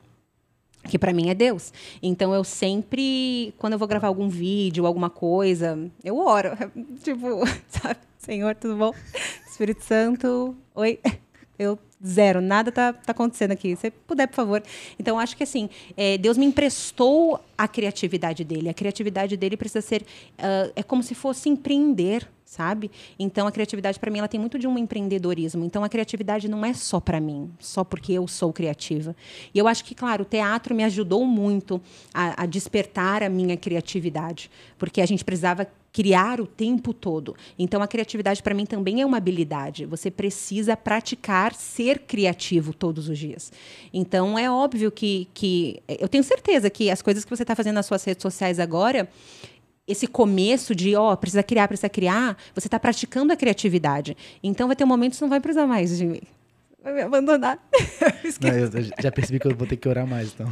que 0.89 0.99
para 0.99 1.13
mim 1.13 1.29
é 1.29 1.35
Deus. 1.35 1.73
Então 2.03 2.35
eu 2.35 2.43
sempre, 2.43 3.53
quando 3.59 3.75
eu 3.75 3.79
vou 3.79 3.87
gravar 3.87 4.09
algum 4.09 4.29
vídeo, 4.29 4.87
alguma 4.87 5.11
coisa, 5.11 5.79
eu 6.03 6.19
oro, 6.19 6.51
tipo, 7.05 7.41
sabe, 7.69 8.01
Senhor, 8.21 8.55
tudo 8.55 8.77
bom? 8.77 8.93
Espírito 9.51 9.83
Santo, 9.83 10.55
oi. 10.75 11.01
Eu 11.59 11.79
zero, 12.07 12.43
nada 12.43 12.71
tá, 12.71 12.93
tá 12.93 13.13
acontecendo 13.13 13.53
aqui. 13.53 13.75
Se 13.77 13.91
puder, 13.91 14.27
por 14.27 14.35
favor. 14.35 14.63
Então, 14.99 15.19
acho 15.19 15.35
que 15.35 15.43
assim, 15.43 15.71
é, 15.97 16.19
Deus 16.19 16.37
me 16.37 16.45
emprestou 16.45 17.41
a 17.57 17.67
criatividade 17.67 18.45
dele. 18.45 18.69
A 18.69 18.75
criatividade 18.75 19.39
dele 19.39 19.57
precisa 19.57 19.81
ser. 19.81 20.03
Uh, 20.03 20.73
é 20.77 20.83
como 20.83 21.03
se 21.03 21.15
fosse 21.15 21.49
empreender, 21.49 22.29
sabe? 22.45 22.91
Então, 23.19 23.47
a 23.47 23.53
criatividade, 23.53 23.99
para 23.99 24.11
mim, 24.11 24.19
ela 24.19 24.29
tem 24.29 24.39
muito 24.39 24.59
de 24.59 24.67
um 24.67 24.77
empreendedorismo. 24.77 25.65
Então, 25.65 25.83
a 25.83 25.89
criatividade 25.89 26.47
não 26.47 26.63
é 26.63 26.75
só 26.75 27.01
para 27.01 27.21
mim, 27.21 27.51
só 27.59 27.85
porque 27.85 28.13
eu 28.13 28.29
sou 28.29 28.53
criativa. 28.53 29.17
E 29.55 29.59
eu 29.59 29.67
acho 29.67 29.83
que, 29.83 29.95
claro, 29.95 30.23
o 30.23 30.27
teatro 30.27 30.75
me 30.75 30.85
ajudou 30.85 31.25
muito 31.25 31.81
a, 32.13 32.43
a 32.43 32.47
despertar 32.47 33.23
a 33.23 33.31
minha 33.31 33.57
criatividade, 33.57 34.51
porque 34.79 35.01
a 35.01 35.07
gente 35.07 35.25
precisava 35.25 35.67
criar 35.93 36.41
o 36.41 36.47
tempo 36.47 36.93
todo. 36.93 37.35
Então 37.59 37.83
a 37.83 37.89
criatividade 37.89 38.43
para 38.43 38.55
mim 38.55 38.67
também 38.67 39.01
é 39.01 39.07
uma 39.07 39.17
habilidade. 39.17 39.85
Você 39.87 40.11
precisa 40.11 40.77
praticar 40.77 41.55
ser 41.55 42.01
criativo 42.01 42.73
todos 42.73 43.09
os 43.09 43.19
dias. 43.19 43.53
Então 43.93 44.39
é 44.39 44.51
óbvio 44.51 44.91
que, 44.91 45.29
que 45.35 45.83
eu 45.89 46.09
tenho 46.09 46.25
certeza 46.25 46.71
que 46.71 46.91
as 46.91 47.03
coisas 47.03 47.25
que 47.25 47.31
você 47.31 47.43
está 47.43 47.55
fazendo 47.55 47.75
nas 47.77 47.87
suas 47.87 48.05
redes 48.05 48.23
sociais 48.23 48.59
agora 48.59 49.09
esse 49.87 50.07
começo 50.07 50.73
de, 50.73 50.95
ó, 50.95 51.13
oh, 51.13 51.17
precisa 51.17 51.43
criar, 51.43 51.67
precisa 51.67 51.89
criar, 51.89 52.37
você 52.55 52.69
está 52.69 52.79
praticando 52.79 53.33
a 53.33 53.37
criatividade. 53.37 54.17
Então 54.41 54.69
vai 54.69 54.77
ter 54.77 54.85
um 54.85 54.87
momento 54.87 55.13
que 55.13 55.17
você 55.17 55.25
não 55.25 55.31
vai 55.31 55.41
precisar 55.41 55.67
mais 55.67 55.99
de 55.99 56.07
mim 56.07 56.23
vai 56.83 56.93
me 56.95 57.03
abandonar. 57.03 57.59
Não, 58.41 58.51
eu 58.51 58.71
já 59.01 59.13
percebi 59.13 59.39
que 59.39 59.47
eu 59.47 59.55
vou 59.55 59.67
ter 59.67 59.77
que 59.77 59.89
orar 59.89 60.07
mais, 60.07 60.33
então. 60.33 60.49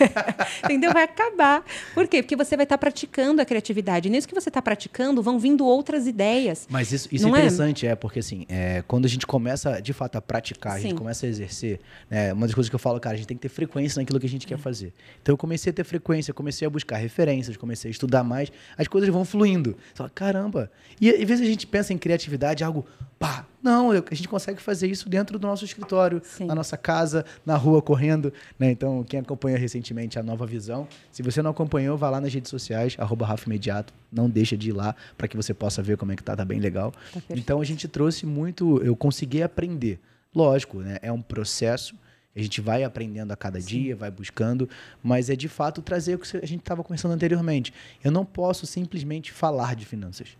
Entendeu? 0.64 0.92
Vai 0.92 1.04
acabar. 1.04 1.64
Por 1.94 2.06
quê? 2.06 2.22
Porque 2.22 2.36
você 2.36 2.56
vai 2.56 2.64
estar 2.64 2.78
praticando 2.78 3.42
a 3.42 3.44
criatividade. 3.44 4.08
Nisso 4.08 4.26
que 4.26 4.34
você 4.34 4.48
está 4.48 4.62
praticando, 4.62 5.22
vão 5.22 5.38
vindo 5.38 5.66
outras 5.66 6.06
ideias. 6.06 6.66
Mas 6.70 6.92
isso, 6.92 7.08
isso 7.12 7.26
é 7.26 7.30
interessante, 7.30 7.86
é? 7.86 7.90
é? 7.90 7.94
porque 7.94 8.20
assim, 8.20 8.46
é, 8.48 8.82
quando 8.86 9.04
a 9.04 9.08
gente 9.08 9.26
começa 9.26 9.80
de 9.80 9.92
fato 9.92 10.16
a 10.16 10.20
praticar, 10.20 10.72
Sim. 10.72 10.78
a 10.78 10.80
gente 10.82 10.94
começa 10.94 11.26
a 11.26 11.28
exercer, 11.28 11.80
né, 12.10 12.32
uma 12.32 12.46
das 12.46 12.54
coisas 12.54 12.68
que 12.68 12.74
eu 12.74 12.80
falo, 12.80 12.98
cara, 12.98 13.14
a 13.14 13.18
gente 13.18 13.26
tem 13.26 13.36
que 13.36 13.42
ter 13.42 13.48
frequência 13.48 14.00
naquilo 14.00 14.18
que 14.18 14.26
a 14.26 14.30
gente 14.30 14.46
quer 14.46 14.58
fazer. 14.58 14.92
Então 15.22 15.32
eu 15.32 15.38
comecei 15.38 15.70
a 15.70 15.72
ter 15.72 15.84
frequência, 15.84 16.32
comecei 16.32 16.66
a 16.66 16.70
buscar 16.70 16.96
referências, 16.96 17.56
comecei 17.56 17.90
a 17.90 17.92
estudar 17.92 18.24
mais, 18.24 18.50
as 18.76 18.88
coisas 18.88 19.08
vão 19.10 19.24
fluindo. 19.24 19.76
Você 19.88 19.96
fala, 19.96 20.10
caramba. 20.10 20.70
E 21.00 21.10
às 21.10 21.28
vezes 21.28 21.46
a 21.46 21.48
gente 21.48 21.66
pensa 21.66 21.92
em 21.92 21.98
criatividade, 21.98 22.64
algo, 22.64 22.86
pá, 23.18 23.46
não, 23.68 23.90
a 23.90 24.14
gente 24.14 24.26
consegue 24.26 24.62
fazer 24.62 24.86
isso 24.86 25.10
dentro 25.10 25.38
do 25.38 25.46
nosso 25.46 25.62
escritório, 25.62 26.22
Sim. 26.24 26.46
na 26.46 26.54
nossa 26.54 26.74
casa, 26.74 27.22
na 27.44 27.54
rua, 27.54 27.82
correndo. 27.82 28.32
Né? 28.58 28.70
Então, 28.70 29.04
quem 29.04 29.20
acompanha 29.20 29.58
recentemente 29.58 30.18
a 30.18 30.22
Nova 30.22 30.46
Visão, 30.46 30.88
se 31.12 31.22
você 31.22 31.42
não 31.42 31.50
acompanhou, 31.50 31.94
vá 31.98 32.08
lá 32.08 32.18
nas 32.18 32.32
redes 32.32 32.50
sociais, 32.50 32.96
arroba 32.98 33.26
Rafa 33.26 33.44
Imediato. 33.44 33.92
Não 34.10 34.30
deixa 34.30 34.56
de 34.56 34.70
ir 34.70 34.72
lá 34.72 34.96
para 35.18 35.28
que 35.28 35.36
você 35.36 35.52
possa 35.52 35.82
ver 35.82 35.98
como 35.98 36.12
é 36.12 36.16
que 36.16 36.22
tá, 36.22 36.34
tá 36.34 36.46
bem 36.46 36.60
legal. 36.60 36.94
Tá 37.12 37.20
então, 37.28 37.60
a 37.60 37.64
gente 37.64 37.86
trouxe 37.86 38.24
muito, 38.24 38.82
eu 38.82 38.96
consegui 38.96 39.42
aprender. 39.42 40.00
Lógico, 40.34 40.78
né? 40.78 40.96
é 41.02 41.12
um 41.12 41.20
processo, 41.20 41.94
a 42.34 42.40
gente 42.40 42.62
vai 42.62 42.84
aprendendo 42.84 43.32
a 43.32 43.36
cada 43.36 43.60
Sim. 43.60 43.66
dia, 43.66 43.96
vai 43.96 44.10
buscando, 44.10 44.66
mas 45.02 45.28
é 45.28 45.36
de 45.36 45.48
fato 45.48 45.82
trazer 45.82 46.14
o 46.14 46.18
que 46.18 46.38
a 46.38 46.46
gente 46.46 46.60
estava 46.60 46.82
conversando 46.82 47.12
anteriormente. 47.12 47.74
Eu 48.02 48.10
não 48.10 48.24
posso 48.24 48.64
simplesmente 48.64 49.30
falar 49.30 49.76
de 49.76 49.84
finanças. 49.84 50.38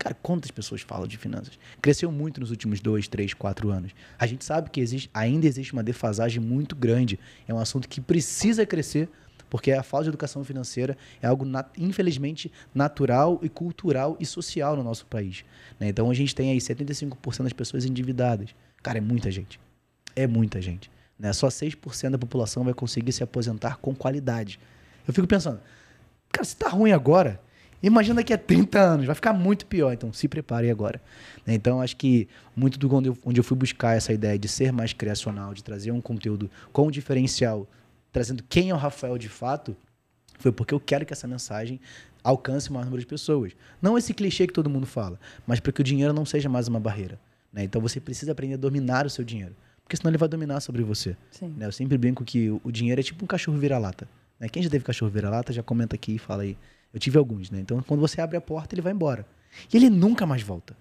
Cara, 0.00 0.16
quantas 0.22 0.50
pessoas 0.50 0.80
falam 0.80 1.06
de 1.06 1.18
finanças? 1.18 1.58
Cresceu 1.82 2.10
muito 2.10 2.40
nos 2.40 2.50
últimos 2.50 2.80
dois, 2.80 3.06
três, 3.06 3.34
quatro 3.34 3.68
anos. 3.68 3.92
A 4.18 4.26
gente 4.26 4.46
sabe 4.46 4.70
que 4.70 4.80
existe, 4.80 5.10
ainda 5.12 5.46
existe 5.46 5.74
uma 5.74 5.82
defasagem 5.82 6.40
muito 6.40 6.74
grande. 6.74 7.20
É 7.46 7.52
um 7.52 7.58
assunto 7.58 7.86
que 7.86 8.00
precisa 8.00 8.64
crescer, 8.64 9.10
porque 9.50 9.72
a 9.72 9.82
falta 9.82 10.04
de 10.04 10.08
educação 10.08 10.42
financeira 10.42 10.96
é 11.20 11.26
algo, 11.26 11.44
infelizmente, 11.76 12.50
natural 12.74 13.38
e 13.42 13.50
cultural 13.50 14.16
e 14.18 14.24
social 14.24 14.74
no 14.74 14.82
nosso 14.82 15.04
país. 15.04 15.44
Né? 15.78 15.88
Então 15.90 16.10
a 16.10 16.14
gente 16.14 16.34
tem 16.34 16.50
aí 16.50 16.56
75% 16.56 17.42
das 17.42 17.52
pessoas 17.52 17.84
endividadas. 17.84 18.54
Cara, 18.82 18.96
é 18.96 19.02
muita 19.02 19.30
gente. 19.30 19.60
É 20.16 20.26
muita 20.26 20.62
gente. 20.62 20.90
Né? 21.18 21.30
Só 21.34 21.48
6% 21.48 22.08
da 22.08 22.18
população 22.18 22.64
vai 22.64 22.72
conseguir 22.72 23.12
se 23.12 23.22
aposentar 23.22 23.76
com 23.76 23.94
qualidade. 23.94 24.58
Eu 25.06 25.12
fico 25.12 25.26
pensando, 25.26 25.60
cara, 26.32 26.44
se 26.46 26.56
tá 26.56 26.70
ruim 26.70 26.92
agora, 26.92 27.38
Imagina 27.82 28.16
daqui 28.16 28.32
a 28.32 28.38
30 28.38 28.78
anos, 28.78 29.06
vai 29.06 29.14
ficar 29.14 29.32
muito 29.32 29.64
pior. 29.66 29.92
Então, 29.92 30.12
se 30.12 30.28
prepare 30.28 30.70
agora. 30.70 31.00
Né? 31.46 31.54
Então, 31.54 31.80
acho 31.80 31.96
que 31.96 32.28
muito 32.54 32.78
do 32.78 32.94
onde 32.94 33.08
eu, 33.08 33.18
onde 33.24 33.40
eu 33.40 33.44
fui 33.44 33.56
buscar 33.56 33.96
essa 33.96 34.12
ideia 34.12 34.38
de 34.38 34.48
ser 34.48 34.72
mais 34.72 34.92
criacional, 34.92 35.54
de 35.54 35.64
trazer 35.64 35.90
um 35.90 36.00
conteúdo 36.00 36.50
com 36.72 36.90
diferencial, 36.90 37.66
trazendo 38.12 38.42
quem 38.48 38.70
é 38.70 38.74
o 38.74 38.76
Rafael 38.76 39.16
de 39.16 39.28
fato, 39.28 39.74
foi 40.38 40.52
porque 40.52 40.74
eu 40.74 40.80
quero 40.80 41.06
que 41.06 41.12
essa 41.12 41.26
mensagem 41.26 41.80
alcance 42.22 42.68
o 42.68 42.72
maior 42.72 42.84
número 42.84 43.00
de 43.00 43.06
pessoas. 43.06 43.52
Não 43.80 43.96
esse 43.96 44.12
clichê 44.12 44.46
que 44.46 44.52
todo 44.52 44.68
mundo 44.68 44.86
fala, 44.86 45.18
mas 45.46 45.60
para 45.60 45.72
que 45.72 45.80
o 45.80 45.84
dinheiro 45.84 46.12
não 46.12 46.26
seja 46.26 46.48
mais 46.48 46.68
uma 46.68 46.80
barreira. 46.80 47.18
Né? 47.52 47.64
Então, 47.64 47.80
você 47.80 47.98
precisa 47.98 48.32
aprender 48.32 48.54
a 48.54 48.58
dominar 48.58 49.06
o 49.06 49.10
seu 49.10 49.24
dinheiro. 49.24 49.54
Porque 49.82 49.96
senão 49.96 50.10
ele 50.10 50.18
vai 50.18 50.28
dominar 50.28 50.60
sobre 50.60 50.82
você. 50.84 51.16
Né? 51.56 51.66
Eu 51.66 51.72
sempre 51.72 51.98
brinco 51.98 52.24
que 52.24 52.48
o, 52.48 52.60
o 52.62 52.70
dinheiro 52.70 53.00
é 53.00 53.02
tipo 53.02 53.24
um 53.24 53.26
cachorro 53.26 53.58
vira-lata. 53.58 54.08
Né? 54.38 54.48
Quem 54.48 54.62
já 54.62 54.70
teve 54.70 54.84
cachorro 54.84 55.10
vira-lata, 55.10 55.52
já 55.52 55.62
comenta 55.62 55.96
aqui 55.96 56.14
e 56.14 56.18
fala 56.18 56.44
aí. 56.44 56.56
Eu 56.92 57.00
tive 57.00 57.18
alguns, 57.18 57.50
né? 57.50 57.60
Então, 57.60 57.82
quando 57.82 58.00
você 58.00 58.20
abre 58.20 58.36
a 58.36 58.40
porta, 58.40 58.74
ele 58.74 58.82
vai 58.82 58.92
embora. 58.92 59.26
E 59.72 59.76
ele 59.76 59.88
nunca 59.88 60.26
mais 60.26 60.42
volta. 60.42 60.76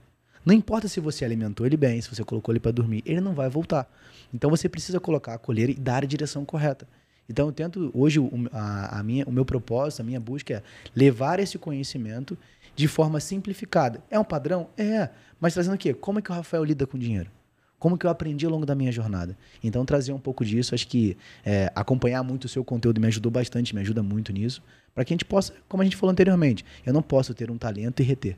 Não 0.46 0.54
importa 0.54 0.88
se 0.88 1.00
você 1.00 1.26
alimentou 1.26 1.66
ele 1.66 1.78
bem, 1.78 2.02
se 2.02 2.10
você 2.10 2.24
colocou 2.24 2.54
ele 2.54 2.60
para 2.60 2.72
dormir, 2.72 3.04
ele 3.06 3.22
não 3.22 3.34
vai 3.34 3.50
voltar. 3.50 3.92
Então 4.34 4.50
você 4.50 4.70
precisa 4.70 5.00
colocar 5.00 5.34
a 5.34 5.38
colher 5.38 5.70
e 5.70 5.76
dar 5.76 6.04
a 6.04 6.08
direção 6.08 6.46
correta. 6.46 6.88
Então 7.28 7.48
eu 7.48 7.52
tento 7.52 7.92
hoje 7.94 8.20
a, 8.52 9.00
a 9.00 9.04
minha, 9.04 9.26
o 9.26 9.32
meu 9.32 9.46
propósito, 9.46 10.00
a 10.00 10.04
minha 10.04 10.20
busca 10.20 10.56
é 10.56 10.64
levar 10.96 11.40
esse 11.40 11.58
conhecimento 11.58 12.38
de 12.76 12.88
forma 12.88 13.20
simplificada. 13.20 14.02
É 14.10 14.18
um 14.18 14.24
padrão? 14.24 14.70
É. 14.78 15.10
Mas 15.40 15.54
trazendo 15.54 15.76
o 15.76 15.78
quê? 15.78 15.94
Como 15.94 16.20
é 16.20 16.22
que 16.22 16.32
o 16.32 16.34
Rafael 16.34 16.64
lida 16.64 16.88
com 16.88 16.98
dinheiro? 16.98 17.30
Como 17.78 17.98
que 17.98 18.06
eu 18.06 18.10
aprendi 18.10 18.46
ao 18.46 18.52
longo 18.52 18.66
da 18.66 18.76
minha 18.76 18.92
jornada? 18.92 19.38
Então 19.64 19.86
trazer 19.86 20.12
um 20.14 20.20
pouco 20.20 20.44
disso, 20.44 20.74
acho 20.74 20.88
que 20.88 21.16
é, 21.46 21.72
acompanhar 21.76 22.24
muito 22.24 22.46
o 22.46 22.50
seu 22.50 22.64
conteúdo 22.64 23.00
me 23.00 23.08
ajudou 23.08 23.32
bastante, 23.32 23.76
me 23.76 23.82
ajuda 23.82 24.02
muito 24.02 24.34
nisso 24.34 24.62
para 24.94 25.06
que 25.06 25.14
a 25.14 25.16
gente 25.16 25.26
possa, 25.26 25.54
como 25.68 25.82
a 25.82 25.86
gente 25.86 25.96
falou 25.96 26.12
anteriormente, 26.12 26.66
eu 26.86 26.94
não 26.94 27.02
posso 27.02 27.34
ter 27.34 27.50
um 27.52 27.58
talento 27.58 28.02
e 28.02 28.04
reter. 28.04 28.38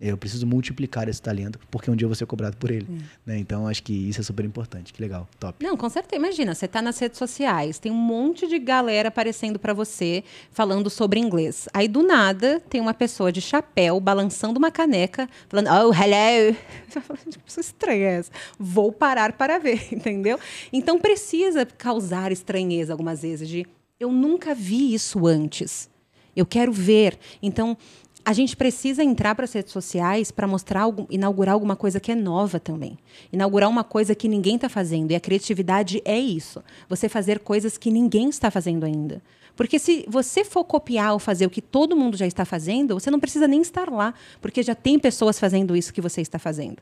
Eu 0.00 0.16
preciso 0.16 0.46
multiplicar 0.46 1.10
esse 1.10 1.20
talento, 1.20 1.58
porque 1.70 1.90
um 1.90 1.94
dia 1.94 2.06
eu 2.06 2.08
vou 2.08 2.16
ser 2.16 2.24
cobrado 2.24 2.56
por 2.56 2.70
ele. 2.70 2.88
Né? 3.26 3.36
Então, 3.38 3.68
acho 3.68 3.82
que 3.82 3.92
isso 3.92 4.18
é 4.18 4.24
super 4.24 4.46
importante. 4.46 4.94
Que 4.94 5.02
legal, 5.02 5.28
top. 5.38 5.62
Não, 5.62 5.76
com 5.76 5.90
certeza. 5.90 6.16
Imagina, 6.16 6.54
você 6.54 6.64
está 6.64 6.80
nas 6.80 6.98
redes 6.98 7.18
sociais, 7.18 7.78
tem 7.78 7.92
um 7.92 7.96
monte 7.96 8.48
de 8.48 8.58
galera 8.58 9.08
aparecendo 9.08 9.58
para 9.58 9.74
você, 9.74 10.24
falando 10.50 10.88
sobre 10.88 11.20
inglês. 11.20 11.68
Aí, 11.74 11.86
do 11.86 12.02
nada, 12.02 12.60
tem 12.70 12.80
uma 12.80 12.94
pessoa 12.94 13.30
de 13.30 13.42
chapéu, 13.42 14.00
balançando 14.00 14.58
uma 14.58 14.70
caneca, 14.70 15.28
falando, 15.50 15.68
oh, 15.68 15.92
hello. 15.92 16.56
Que 17.30 17.38
pessoa 17.38 17.60
estranha 17.60 18.06
é 18.06 18.18
essa. 18.18 18.32
Vou 18.58 18.90
parar 18.90 19.34
para 19.34 19.58
ver, 19.58 19.88
entendeu? 19.92 20.40
Então, 20.72 20.98
precisa 20.98 21.66
causar 21.66 22.32
estranheza 22.32 22.94
algumas 22.94 23.20
vezes, 23.20 23.46
de 23.46 23.66
eu 24.00 24.10
nunca 24.10 24.54
vi 24.54 24.94
isso 24.94 25.26
antes. 25.26 25.90
Eu 26.34 26.46
quero 26.46 26.72
ver. 26.72 27.18
Então, 27.42 27.76
a 28.24 28.32
gente 28.32 28.56
precisa 28.56 29.04
entrar 29.04 29.34
para 29.34 29.44
as 29.44 29.52
redes 29.52 29.72
sociais 29.72 30.30
para 30.30 30.46
mostrar, 30.46 30.80
algum, 30.82 31.06
inaugurar 31.10 31.52
alguma 31.52 31.76
coisa 31.76 32.00
que 32.00 32.10
é 32.10 32.14
nova 32.14 32.58
também. 32.58 32.98
Inaugurar 33.30 33.68
uma 33.68 33.84
coisa 33.84 34.14
que 34.14 34.26
ninguém 34.26 34.56
está 34.56 34.70
fazendo. 34.70 35.10
E 35.10 35.14
a 35.14 35.20
criatividade 35.20 36.00
é 36.06 36.18
isso. 36.18 36.64
Você 36.88 37.10
fazer 37.10 37.40
coisas 37.40 37.76
que 37.76 37.90
ninguém 37.90 38.30
está 38.30 38.50
fazendo 38.50 38.84
ainda. 38.84 39.22
Porque 39.54 39.78
se 39.78 40.06
você 40.08 40.46
for 40.46 40.64
copiar 40.64 41.12
ou 41.12 41.18
fazer 41.18 41.44
o 41.44 41.50
que 41.50 41.60
todo 41.60 41.94
mundo 41.94 42.16
já 42.16 42.26
está 42.26 42.46
fazendo, 42.46 42.94
você 42.94 43.10
não 43.10 43.20
precisa 43.20 43.46
nem 43.46 43.60
estar 43.60 43.90
lá, 43.90 44.14
porque 44.40 44.62
já 44.62 44.74
tem 44.74 44.98
pessoas 44.98 45.38
fazendo 45.38 45.76
isso 45.76 45.92
que 45.92 46.00
você 46.00 46.22
está 46.22 46.38
fazendo. 46.38 46.78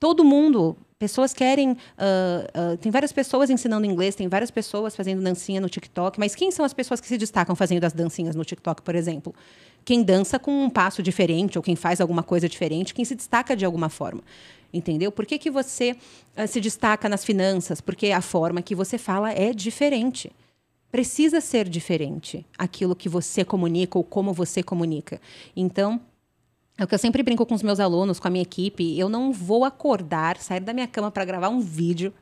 Todo 0.00 0.24
mundo, 0.24 0.74
pessoas 0.98 1.34
querem. 1.34 1.72
Uh, 1.72 2.72
uh, 2.72 2.76
tem 2.78 2.90
várias 2.90 3.12
pessoas 3.12 3.50
ensinando 3.50 3.84
inglês, 3.84 4.14
tem 4.14 4.28
várias 4.28 4.50
pessoas 4.50 4.96
fazendo 4.96 5.22
dancinha 5.22 5.60
no 5.60 5.68
TikTok, 5.68 6.18
mas 6.18 6.34
quem 6.34 6.50
são 6.50 6.64
as 6.64 6.72
pessoas 6.72 7.02
que 7.02 7.06
se 7.06 7.18
destacam 7.18 7.54
fazendo 7.54 7.84
as 7.84 7.92
dancinhas 7.92 8.34
no 8.34 8.42
TikTok, 8.42 8.80
por 8.80 8.94
exemplo? 8.94 9.34
Quem 9.84 10.02
dança 10.02 10.38
com 10.38 10.64
um 10.64 10.70
passo 10.70 11.02
diferente 11.02 11.58
ou 11.58 11.62
quem 11.62 11.76
faz 11.76 12.00
alguma 12.00 12.22
coisa 12.22 12.48
diferente, 12.48 12.94
quem 12.94 13.04
se 13.04 13.14
destaca 13.14 13.54
de 13.54 13.66
alguma 13.66 13.90
forma. 13.90 14.22
Entendeu? 14.72 15.12
Por 15.12 15.26
que, 15.26 15.38
que 15.38 15.50
você 15.50 15.94
uh, 16.34 16.48
se 16.48 16.62
destaca 16.62 17.06
nas 17.06 17.22
finanças? 17.22 17.82
Porque 17.82 18.10
a 18.10 18.22
forma 18.22 18.62
que 18.62 18.74
você 18.74 18.96
fala 18.96 19.30
é 19.32 19.52
diferente 19.52 20.32
precisa 20.90 21.42
ser 21.42 21.68
diferente 21.68 22.44
aquilo 22.58 22.96
que 22.96 23.08
você 23.08 23.44
comunica 23.44 23.98
ou 23.98 24.02
como 24.02 24.32
você 24.32 24.62
comunica. 24.62 25.20
Então, 25.54 26.00
é 26.80 26.84
o 26.84 26.86
que 26.88 26.94
eu 26.94 26.98
sempre 26.98 27.22
brinco 27.22 27.44
com 27.44 27.54
os 27.54 27.62
meus 27.62 27.78
alunos, 27.78 28.18
com 28.18 28.26
a 28.26 28.30
minha 28.30 28.42
equipe. 28.42 28.98
Eu 28.98 29.08
não 29.08 29.32
vou 29.32 29.64
acordar, 29.64 30.38
sair 30.38 30.60
da 30.60 30.72
minha 30.72 30.88
cama 30.88 31.10
para 31.10 31.26
gravar 31.26 31.50
um 31.50 31.60
vídeo 31.60 32.12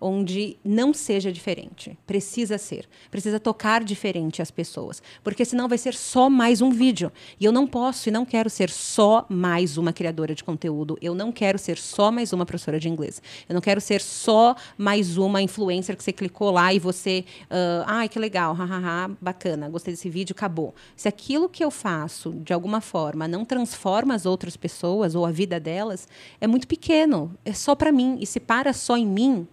onde 0.00 0.56
não 0.64 0.92
seja 0.92 1.32
diferente. 1.32 1.98
Precisa 2.06 2.58
ser. 2.58 2.88
Precisa 3.10 3.40
tocar 3.40 3.82
diferente 3.84 4.42
as 4.42 4.50
pessoas. 4.50 5.02
Porque 5.22 5.44
senão 5.44 5.68
vai 5.68 5.78
ser 5.78 5.94
só 5.94 6.28
mais 6.30 6.60
um 6.60 6.70
vídeo. 6.70 7.12
E 7.38 7.44
eu 7.44 7.52
não 7.52 7.66
posso 7.66 8.08
e 8.08 8.12
não 8.12 8.24
quero 8.24 8.50
ser 8.50 8.70
só 8.70 9.26
mais 9.28 9.76
uma 9.76 9.92
criadora 9.92 10.34
de 10.34 10.44
conteúdo. 10.44 10.96
Eu 11.00 11.14
não 11.14 11.32
quero 11.32 11.58
ser 11.58 11.78
só 11.78 12.10
mais 12.10 12.32
uma 12.32 12.46
professora 12.46 12.78
de 12.78 12.88
inglês. 12.88 13.22
Eu 13.48 13.54
não 13.54 13.60
quero 13.60 13.80
ser 13.80 14.00
só 14.00 14.54
mais 14.76 15.16
uma 15.16 15.42
influencer 15.42 15.96
que 15.96 16.02
você 16.02 16.12
clicou 16.12 16.50
lá 16.50 16.72
e 16.72 16.78
você. 16.78 17.24
Uh, 17.44 17.84
Ai, 17.86 18.08
que 18.08 18.18
legal, 18.18 18.54
hahaha, 18.54 19.10
bacana, 19.20 19.68
gostei 19.68 19.94
desse 19.94 20.08
vídeo, 20.08 20.32
acabou. 20.32 20.74
Se 20.96 21.08
aquilo 21.08 21.48
que 21.48 21.64
eu 21.64 21.70
faço, 21.70 22.32
de 22.32 22.52
alguma 22.52 22.80
forma, 22.80 23.26
não 23.28 23.44
transforma 23.44 24.14
as 24.14 24.26
outras 24.26 24.56
pessoas 24.56 25.14
ou 25.14 25.24
a 25.24 25.30
vida 25.30 25.58
delas, 25.58 26.08
é 26.40 26.46
muito 26.46 26.66
pequeno. 26.66 27.34
É 27.44 27.52
só 27.52 27.74
para 27.74 27.92
mim. 27.92 28.18
E 28.20 28.26
se 28.26 28.40
para 28.40 28.72
só 28.72 28.96
em 28.96 29.06
mim, 29.06 29.46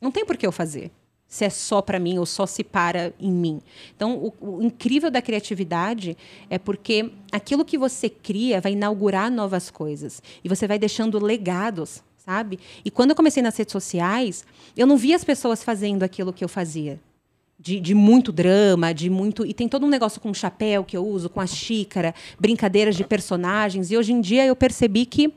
não 0.00 0.10
tem 0.10 0.24
por 0.24 0.36
que 0.36 0.46
eu 0.46 0.52
fazer. 0.52 0.90
Se 1.28 1.44
é 1.44 1.50
só 1.50 1.80
para 1.80 2.00
mim 2.00 2.18
ou 2.18 2.26
só 2.26 2.44
se 2.44 2.64
para 2.64 3.12
em 3.20 3.30
mim. 3.30 3.60
Então, 3.94 4.32
o, 4.40 4.56
o, 4.56 4.62
incrível 4.62 5.12
da 5.12 5.22
criatividade 5.22 6.16
é 6.48 6.58
porque 6.58 7.12
aquilo 7.30 7.64
que 7.64 7.78
você 7.78 8.08
cria 8.08 8.60
vai 8.60 8.72
inaugurar 8.72 9.30
novas 9.30 9.70
coisas. 9.70 10.20
E 10.42 10.48
você 10.48 10.66
vai 10.66 10.76
deixando 10.76 11.24
legados, 11.24 12.02
sabe? 12.16 12.58
E 12.84 12.90
quando 12.90 13.10
eu 13.10 13.16
comecei 13.16 13.44
nas 13.44 13.56
redes 13.56 13.70
sociais, 13.70 14.44
eu 14.76 14.88
não 14.88 14.96
via 14.96 15.14
as 15.14 15.22
pessoas 15.22 15.62
fazendo 15.62 16.02
aquilo 16.02 16.32
que 16.32 16.42
eu 16.42 16.48
fazia. 16.48 16.98
De, 17.56 17.78
de, 17.78 17.94
muito 17.94 18.32
drama, 18.32 18.92
de 18.92 19.08
muito. 19.08 19.46
E 19.46 19.54
tem 19.54 19.68
todo 19.68 19.86
um 19.86 19.88
negócio 19.88 20.20
com 20.20 20.30
o 20.30 20.34
chapéu 20.34 20.82
que 20.82 20.96
eu 20.96 21.06
uso, 21.06 21.28
com 21.28 21.40
a 21.40 21.46
xícara, 21.46 22.12
brincadeiras 22.40 22.96
de 22.96 23.04
personagens. 23.04 23.90
E 23.92 23.96
hoje 23.96 24.12
em 24.12 24.20
dia 24.20 24.46
eu 24.46 24.56
percebi 24.56 25.06
que 25.06 25.32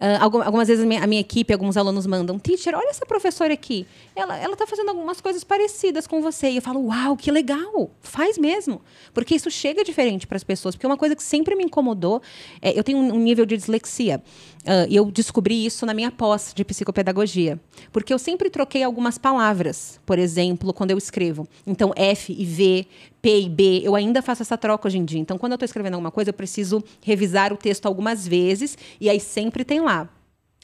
Uh, 0.00 0.42
algumas 0.44 0.68
vezes 0.68 0.84
a 0.84 0.86
minha, 0.86 1.02
a 1.02 1.06
minha, 1.06 1.20
equipe, 1.20 1.52
alguns 1.52 1.76
alunos 1.76 2.06
mandam, 2.06 2.38
teacher, 2.38 2.74
olha 2.74 2.90
essa 2.90 3.06
professora 3.06 3.52
aqui. 3.52 3.86
Ela 4.14 4.44
está 4.52 4.66
fazendo 4.66 4.88
algumas 4.88 5.20
coisas 5.20 5.44
parecidas 5.44 6.06
com 6.06 6.20
você. 6.20 6.50
E 6.50 6.56
eu 6.56 6.62
falo, 6.62 6.86
uau, 6.86 7.16
que 7.16 7.30
legal, 7.30 7.90
faz 8.00 8.36
mesmo. 8.36 8.80
Porque 9.14 9.34
isso 9.34 9.50
chega 9.50 9.84
diferente 9.84 10.26
para 10.26 10.36
as 10.36 10.44
pessoas. 10.44 10.74
Porque 10.74 10.86
uma 10.86 10.96
coisa 10.96 11.16
que 11.16 11.22
sempre 11.22 11.54
me 11.54 11.64
incomodou, 11.64 12.20
é, 12.60 12.78
eu 12.78 12.84
tenho 12.84 12.98
um 12.98 13.18
nível 13.18 13.46
de 13.46 13.56
dislexia. 13.56 14.22
Uh, 14.62 14.86
eu 14.88 15.10
descobri 15.10 15.66
isso 15.66 15.84
na 15.84 15.92
minha 15.92 16.10
pós 16.10 16.52
de 16.54 16.64
psicopedagogia. 16.64 17.60
Porque 17.90 18.14
eu 18.14 18.18
sempre 18.18 18.48
troquei 18.48 18.84
algumas 18.84 19.18
palavras, 19.18 20.00
por 20.06 20.18
exemplo, 20.18 20.72
quando 20.72 20.92
eu 20.92 20.98
escrevo. 20.98 21.48
Então, 21.66 21.92
F 21.96 22.32
e 22.32 22.44
V, 22.44 22.86
P 23.20 23.40
e 23.40 23.48
B, 23.48 23.80
eu 23.82 23.96
ainda 23.96 24.22
faço 24.22 24.42
essa 24.42 24.56
troca 24.56 24.86
hoje 24.86 24.98
em 24.98 25.04
dia. 25.04 25.18
Então, 25.18 25.36
quando 25.36 25.52
eu 25.52 25.56
estou 25.56 25.64
escrevendo 25.64 25.94
alguma 25.94 26.12
coisa, 26.12 26.30
eu 26.30 26.34
preciso 26.34 26.82
revisar 27.02 27.52
o 27.52 27.56
texto 27.56 27.86
algumas 27.86 28.26
vezes, 28.26 28.78
e 29.00 29.10
aí 29.10 29.18
sempre 29.18 29.64
tem 29.64 29.80
lá 29.80 30.08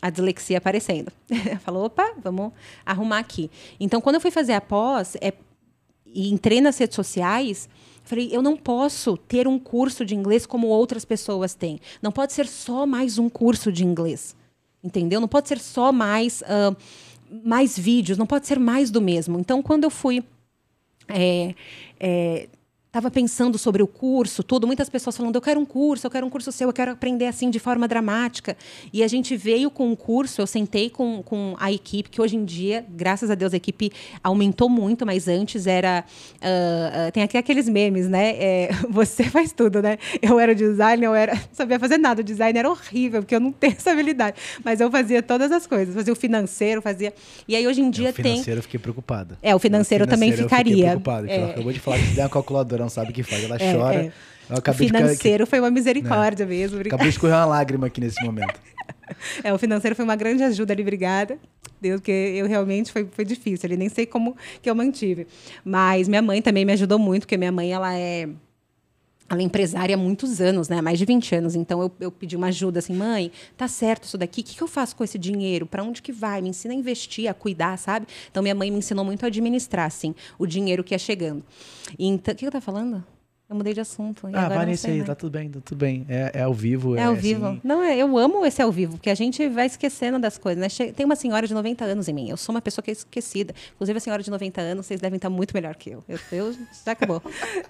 a 0.01 0.11
dislexia 0.11 0.59
aparecendo. 0.59 1.11
Falou, 1.61 1.87
opa, 1.87 2.15
vamos 2.23 2.53
arrumar 2.87 3.19
aqui. 3.19 3.51
Então, 3.81 4.01
quando 4.01 4.15
eu 4.15 4.21
fui 4.21 4.31
fazer 4.31 4.53
a 4.53 4.61
pós 4.61 5.17
é, 5.21 5.33
e 6.07 6.33
entrei 6.33 6.61
nas 6.61 6.79
redes 6.79 6.95
sociais, 6.95 7.69
Falei, 8.09 8.31
eu 8.33 8.41
não 8.41 8.57
posso 8.57 9.19
ter 9.19 9.47
um 9.47 9.59
curso 9.59 10.03
de 10.03 10.15
inglês 10.15 10.47
como 10.47 10.67
outras 10.69 11.05
pessoas 11.05 11.55
têm. 11.55 11.79
Não 12.01 12.11
pode 12.11 12.33
ser 12.33 12.47
só 12.47 12.87
mais 12.87 13.19
um 13.19 13.29
curso 13.29 13.71
de 13.71 13.85
inglês. 13.85 14.35
Entendeu? 14.83 15.21
Não 15.21 15.29
pode 15.29 15.47
ser 15.47 15.59
só 15.59 15.93
mais, 15.93 16.41
uh, 16.41 16.75
mais 17.45 17.79
vídeos, 17.79 18.17
não 18.17 18.25
pode 18.25 18.47
ser 18.47 18.59
mais 18.59 18.91
do 18.91 19.03
mesmo. 19.03 19.39
Então, 19.39 19.63
quando 19.63 19.85
eu 19.85 19.91
fui 19.91 20.25
é, 21.07 21.55
é, 22.01 22.49
estava 22.89 23.11
pensando 23.11 23.59
sobre 23.59 23.83
o 23.83 23.87
curso, 23.87 24.43
tudo, 24.43 24.67
muitas 24.67 24.89
pessoas 24.89 25.15
falando, 25.15 25.35
eu 25.35 25.43
quero 25.43 25.61
um 25.61 25.67
curso, 25.67 26.07
eu 26.07 26.11
quero 26.11 26.27
um 26.27 26.31
curso 26.31 26.51
seu, 26.51 26.71
eu 26.71 26.73
quero 26.73 26.91
aprender 26.91 27.27
assim 27.27 27.51
de 27.51 27.59
forma 27.59 27.87
dramática. 27.87 28.57
E 28.93 29.03
a 29.03 29.09
gente 29.09 29.37
veio 29.37 29.71
com 29.71 29.91
um 29.91 29.95
curso, 29.95 30.41
eu 30.41 30.47
sentei 30.47 30.89
com, 30.89 31.23
com 31.23 31.55
a 31.61 31.71
equipe, 31.71 32.09
que 32.09 32.21
hoje 32.21 32.37
em 32.37 32.45
dia, 32.45 32.85
graças 32.89 33.31
a 33.31 33.35
Deus, 33.35 33.53
a 33.53 33.59
equipe 33.59 33.93
aumentou 34.25 34.71
muito, 34.71 35.05
mas 35.05 35.29
antes 35.29 35.67
era. 35.67 36.03
Uh, 36.37 37.09
uh, 37.09 37.13
tem 37.13 37.23
aqui 37.23 37.37
aqueles 37.37 37.69
memes, 37.69 38.09
né? 38.09 38.31
É, 38.37 38.71
você 38.89 39.25
faz 39.25 39.53
tudo, 39.53 39.83
né? 39.83 39.99
Eu 40.23 40.41
era 40.41 40.55
designer, 40.55 41.07
eu 41.07 41.15
era. 41.15 41.35
Não 41.35 41.43
sabia 41.53 41.79
fazer 41.79 41.99
nada. 41.99 42.23
O 42.23 42.25
design 42.25 42.59
era 42.59 42.71
horrível, 42.71 43.21
porque 43.21 43.35
eu 43.35 43.41
não 43.41 43.53
tenho 43.53 43.75
essa 43.77 43.93
habilidade. 43.93 44.39
Mas 44.65 44.81
eu 44.81 44.91
fazia 44.91 45.23
todas 45.23 45.53
as 45.53 45.67
coisas, 45.67 45.95
fazia 45.95 46.13
o 46.13 46.17
financeiro, 46.17 46.81
fazia. 46.81 47.13
E 47.47 47.55
aí 47.55 47.67
hoje 47.67 47.83
em 47.83 47.91
dia 47.91 48.15
tem. 48.15 48.23
O 48.23 48.29
financeiro 48.29 48.45
tem... 48.45 48.57
eu 48.57 48.63
fiquei 48.63 48.81
preocupada. 48.81 49.39
É, 49.43 49.55
o 49.55 49.59
financeiro, 49.59 50.05
o 50.05 50.09
financeiro 50.09 50.37
também 50.39 50.49
ficaria. 50.49 50.73
Eu 50.73 50.77
fiquei 50.77 51.03
preocupado, 51.03 51.27
é. 51.29 51.37
ela 51.37 51.51
acabou 51.51 51.73
de 51.73 51.81
falar 51.81 51.99
que 51.99 52.15
der 52.15 52.23
uma 52.23 52.31
calculadora 52.31 52.78
não 52.79 52.89
sabe 52.89 53.11
o 53.11 53.15
que 53.15 53.23
faz. 53.23 53.45
Ela 53.45 53.57
é, 53.59 53.75
chora. 53.75 54.13
É. 54.51 54.71
o 54.71 54.75
financeiro 54.75 55.45
de... 55.45 55.51
foi 55.51 55.61
uma 55.61 55.71
misericórdia 55.71 56.47
né? 56.47 56.55
mesmo. 56.55 56.81
Acabou 56.81 57.05
de 57.05 57.11
escorrer 57.11 57.37
uma 57.37 57.45
lágrima 57.45 57.87
aqui 57.87 58.01
nesse 58.01 58.23
momento. 58.25 58.59
É, 59.43 59.51
o 59.55 59.59
financeiro 59.59 59.97
foi 59.97 60.05
uma 60.05 60.17
grande 60.17 60.43
ajuda 60.43 60.75
ali, 60.75 60.83
obrigada. 60.83 61.39
Deus, 61.81 61.99
que 61.99 62.13
eu 62.13 62.47
realmente 62.47 62.93
foi, 62.93 63.09
foi 63.11 63.25
difícil. 63.25 63.67
Ali 63.67 63.75
nem 63.75 63.89
sei 63.89 64.05
como 64.05 64.37
que 64.61 64.69
eu 64.69 64.75
mantive. 64.75 65.27
Mas 65.65 66.09
minha 66.09 66.21
mãe 66.21 66.43
também 66.43 66.63
me 66.63 66.75
ajudou 66.75 66.99
muito, 66.99 67.23
porque 67.23 67.39
minha 67.39 67.51
mãe 67.51 67.73
ela 67.73 67.95
é 67.95 68.29
ela 69.29 69.41
é 69.41 69.45
empresária 69.45 69.95
há 69.95 69.99
muitos 69.99 70.41
anos, 70.41 70.69
né? 70.69 70.81
Mais 70.81 70.99
de 70.99 71.05
20 71.05 71.35
anos. 71.35 71.55
Então 71.55 71.83
eu, 71.83 71.93
eu 72.01 72.11
pedi 72.11 72.35
uma 72.35 72.47
ajuda 72.47 72.79
assim, 72.79 72.95
mãe, 72.95 73.31
tá 73.57 73.69
certo 73.69 74.05
isso 74.05 74.17
daqui? 74.17 74.41
O 74.41 74.45
que, 74.45 74.57
que 74.57 74.63
eu 74.63 74.69
faço 74.69 74.97
com 74.97 75.05
esse 75.05 75.19
dinheiro? 75.19 75.67
Para 75.67 75.83
onde 75.83 76.01
que 76.01 76.13
vai? 76.13 76.41
Me 76.41 76.49
ensina 76.49 76.73
a 76.73 76.77
investir, 76.77 77.29
a 77.29 77.35
cuidar, 77.35 77.77
sabe? 77.77 78.07
Então 78.31 78.43
minha 78.43 78.55
mãe 78.55 78.71
me 78.71 78.79
ensinou 78.79 79.05
muito 79.05 79.25
a 79.25 79.27
administrar, 79.27 79.87
assim, 79.87 80.15
o 80.39 80.47
dinheiro 80.47 80.83
que 80.83 80.95
ia 80.95 80.99
chegando. 80.99 81.45
Então, 81.99 82.33
o 82.33 82.37
que 82.37 82.47
eu 82.47 82.51
tá 82.51 82.61
falando? 82.61 83.05
Eu 83.49 83.57
mudei 83.57 83.73
de 83.73 83.81
assunto. 83.81 84.29
ah, 84.35 84.47
vai 84.47 84.67
nisso 84.67 84.87
aí, 84.87 85.03
tá 85.03 85.15
tudo 85.15 85.33
bem, 85.33 85.49
tá 85.49 85.59
tudo 85.65 85.79
bem. 85.79 86.05
É, 86.07 86.33
é 86.35 86.43
ao 86.43 86.53
vivo. 86.53 86.97
É, 86.97 87.01
é 87.01 87.05
ao 87.05 87.15
vivo. 87.15 87.47
Assim... 87.47 87.61
Não, 87.65 87.83
é, 87.83 87.97
eu 87.97 88.19
amo 88.19 88.45
esse 88.45 88.61
ao 88.61 88.71
vivo, 88.71 88.99
porque 88.99 89.09
a 89.09 89.15
gente 89.15 89.49
vai 89.49 89.65
esquecendo 89.65 90.19
das 90.19 90.37
coisas. 90.37 90.79
Né? 90.79 90.93
Tem 90.93 91.07
uma 91.07 91.17
senhora 91.17 91.47
de 91.47 91.55
90 91.55 91.83
anos 91.83 92.09
em 92.09 92.13
mim. 92.13 92.29
Eu 92.29 92.37
sou 92.37 92.55
uma 92.55 92.61
pessoa 92.61 92.83
que 92.83 92.91
é 92.91 92.93
esquecida. 92.93 93.55
Inclusive, 93.75 93.97
a 93.97 94.01
senhora 94.01 94.23
de 94.23 94.31
90 94.31 94.61
anos, 94.61 94.85
vocês 94.85 95.01
devem 95.01 95.17
estar 95.17 95.31
muito 95.31 95.55
melhor 95.55 95.77
que 95.77 95.89
eu. 95.89 96.05
Eu, 96.07 96.19
eu 96.31 96.53
já 96.85 96.93
acabou. 96.93 97.23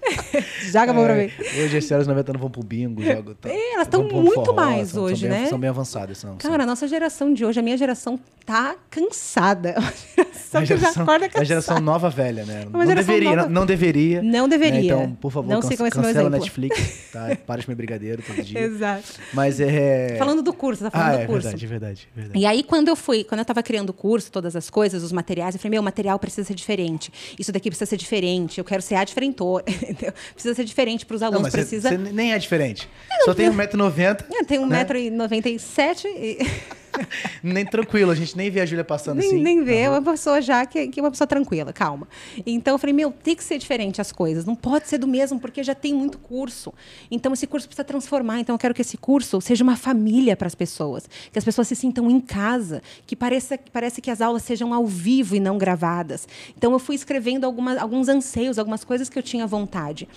já 0.69 0.83
acabou 0.83 1.05
é, 1.05 1.07
pra 1.07 1.15
mim. 1.15 1.63
Hoje 1.63 1.77
as 1.77 1.85
senhoras 1.85 2.05
de 2.05 2.09
90 2.09 2.31
anos 2.33 2.41
vão 2.41 2.51
pro 2.51 2.61
bingo, 2.61 3.01
jogam. 3.01 3.33
Tá, 3.35 3.49
é, 3.49 3.73
elas 3.75 3.87
estão 3.87 4.03
muito 4.03 4.33
forró, 4.33 4.53
mais 4.53 4.89
são, 4.89 5.03
hoje, 5.03 5.21
são 5.21 5.29
bem, 5.29 5.43
né? 5.43 5.47
São 5.47 5.59
bem 5.59 5.69
avançadas. 5.69 6.17
São, 6.17 6.35
Cara, 6.35 6.55
são... 6.55 6.63
a 6.63 6.65
nossa 6.65 6.89
geração 6.89 7.33
de 7.33 7.45
hoje, 7.45 7.57
a 7.57 7.63
minha 7.63 7.77
geração 7.77 8.19
tá 8.45 8.75
cansada. 8.89 9.75
A 10.51 10.65
geração, 10.65 11.07
a 11.07 11.19
geração, 11.19 11.41
a 11.41 11.43
geração 11.43 11.79
nova 11.79 12.09
velha, 12.09 12.43
né? 12.43 12.65
Não 12.71 12.83
deveria, 12.83 13.35
não, 13.35 13.49
não, 13.49 13.65
deveria. 13.67 14.23
Não 14.23 14.49
deveria. 14.49 14.79
Né? 14.79 15.03
Então, 15.03 15.15
por 15.21 15.31
favor, 15.31 15.47
não 15.47 15.61
canse, 15.77 15.91
cancela 15.91 16.29
Netflix, 16.29 17.09
tá? 17.11 17.37
Para 17.45 17.61
de 17.61 17.65
comer 17.65 17.75
brigadeiro 17.75 18.21
todo 18.21 18.43
dia. 18.43 18.59
Exato. 18.59 19.07
Mas 19.33 19.59
é. 19.59 20.15
Falando 20.17 20.41
do 20.41 20.53
curso, 20.53 20.83
tá 20.83 20.91
falando 20.91 21.07
ah, 21.07 21.17
do 21.17 21.21
é, 21.21 21.25
curso. 21.25 21.41
Verdade, 21.43 21.67
verdade, 21.67 22.07
verdade. 22.15 22.39
E 22.39 22.45
aí, 22.45 22.63
quando 22.63 22.87
eu 22.87 22.95
fui, 22.95 23.23
quando 23.23 23.39
eu 23.39 23.45
tava 23.45 23.63
criando 23.63 23.89
o 23.89 23.93
curso, 23.93 24.31
todas 24.31 24.55
as 24.55 24.69
coisas, 24.69 25.03
os 25.03 25.11
materiais, 25.11 25.55
eu 25.55 25.59
falei, 25.59 25.71
meu, 25.71 25.81
o 25.81 25.85
material 25.85 26.17
precisa 26.19 26.47
ser 26.47 26.53
diferente. 26.53 27.11
Isso 27.37 27.51
daqui 27.51 27.69
precisa 27.69 27.89
ser 27.89 27.97
diferente. 27.97 28.57
Eu 28.57 28.65
quero 28.65 28.81
ser 28.81 28.95
a 28.95 29.03
diferentor. 29.03 29.63
precisa 30.33 30.53
ser 30.53 30.63
diferente 30.63 31.05
para 31.05 31.15
os 31.15 31.23
alunos. 31.23 31.43
Não, 31.43 31.51
precisa... 31.51 31.89
Você 31.89 31.97
nem 31.97 32.33
é 32.33 32.37
diferente. 32.37 32.89
Só 33.25 33.33
tem 33.33 33.49
1,90m. 33.49 34.25
É, 34.31 34.43
tem 34.43 34.59
1,97m. 34.59 36.03
Né? 36.03 36.11
E... 36.15 36.79
nem 37.43 37.65
tranquilo, 37.65 38.11
a 38.11 38.15
gente 38.15 38.35
nem 38.35 38.49
vê 38.49 38.61
a 38.61 38.65
Júlia 38.65 38.83
passando 38.83 39.19
nem, 39.19 39.27
assim. 39.27 39.41
Nem 39.41 39.63
vê, 39.63 39.79
é 39.79 39.89
uma 39.89 40.01
pessoa 40.01 40.41
já 40.41 40.65
que, 40.65 40.87
que 40.87 40.99
é 40.99 41.03
uma 41.03 41.11
pessoa 41.11 41.27
tranquila, 41.27 41.71
calma. 41.73 42.07
Então 42.45 42.75
eu 42.75 42.77
falei, 42.77 42.93
meu, 42.93 43.11
tem 43.11 43.35
que 43.35 43.43
ser 43.43 43.57
diferente 43.57 44.01
as 44.01 44.11
coisas, 44.11 44.45
não 44.45 44.55
pode 44.55 44.87
ser 44.87 44.97
do 44.97 45.07
mesmo, 45.07 45.39
porque 45.39 45.63
já 45.63 45.75
tem 45.75 45.93
muito 45.93 46.17
curso. 46.17 46.73
Então 47.09 47.33
esse 47.33 47.47
curso 47.47 47.67
precisa 47.67 47.83
transformar. 47.83 48.39
Então 48.39 48.55
eu 48.55 48.59
quero 48.59 48.73
que 48.73 48.81
esse 48.81 48.97
curso 48.97 49.39
seja 49.41 49.63
uma 49.63 49.75
família 49.75 50.35
para 50.35 50.47
as 50.47 50.55
pessoas, 50.55 51.09
que 51.31 51.37
as 51.37 51.45
pessoas 51.45 51.67
se 51.67 51.75
sintam 51.75 52.09
em 52.09 52.19
casa, 52.19 52.81
que 53.05 53.15
pareça, 53.15 53.57
que 53.57 53.71
parece 53.71 54.01
que 54.01 54.11
as 54.11 54.21
aulas 54.21 54.43
sejam 54.43 54.73
ao 54.73 54.85
vivo 54.85 55.35
e 55.35 55.39
não 55.39 55.57
gravadas. 55.57 56.27
Então 56.57 56.71
eu 56.71 56.79
fui 56.79 56.95
escrevendo 56.95 57.45
alguns 57.45 58.07
anseios, 58.07 58.59
algumas 58.59 58.83
coisas 58.83 59.09
que 59.09 59.17
eu 59.17 59.23
tinha 59.23 59.45
vontade. 59.47 60.07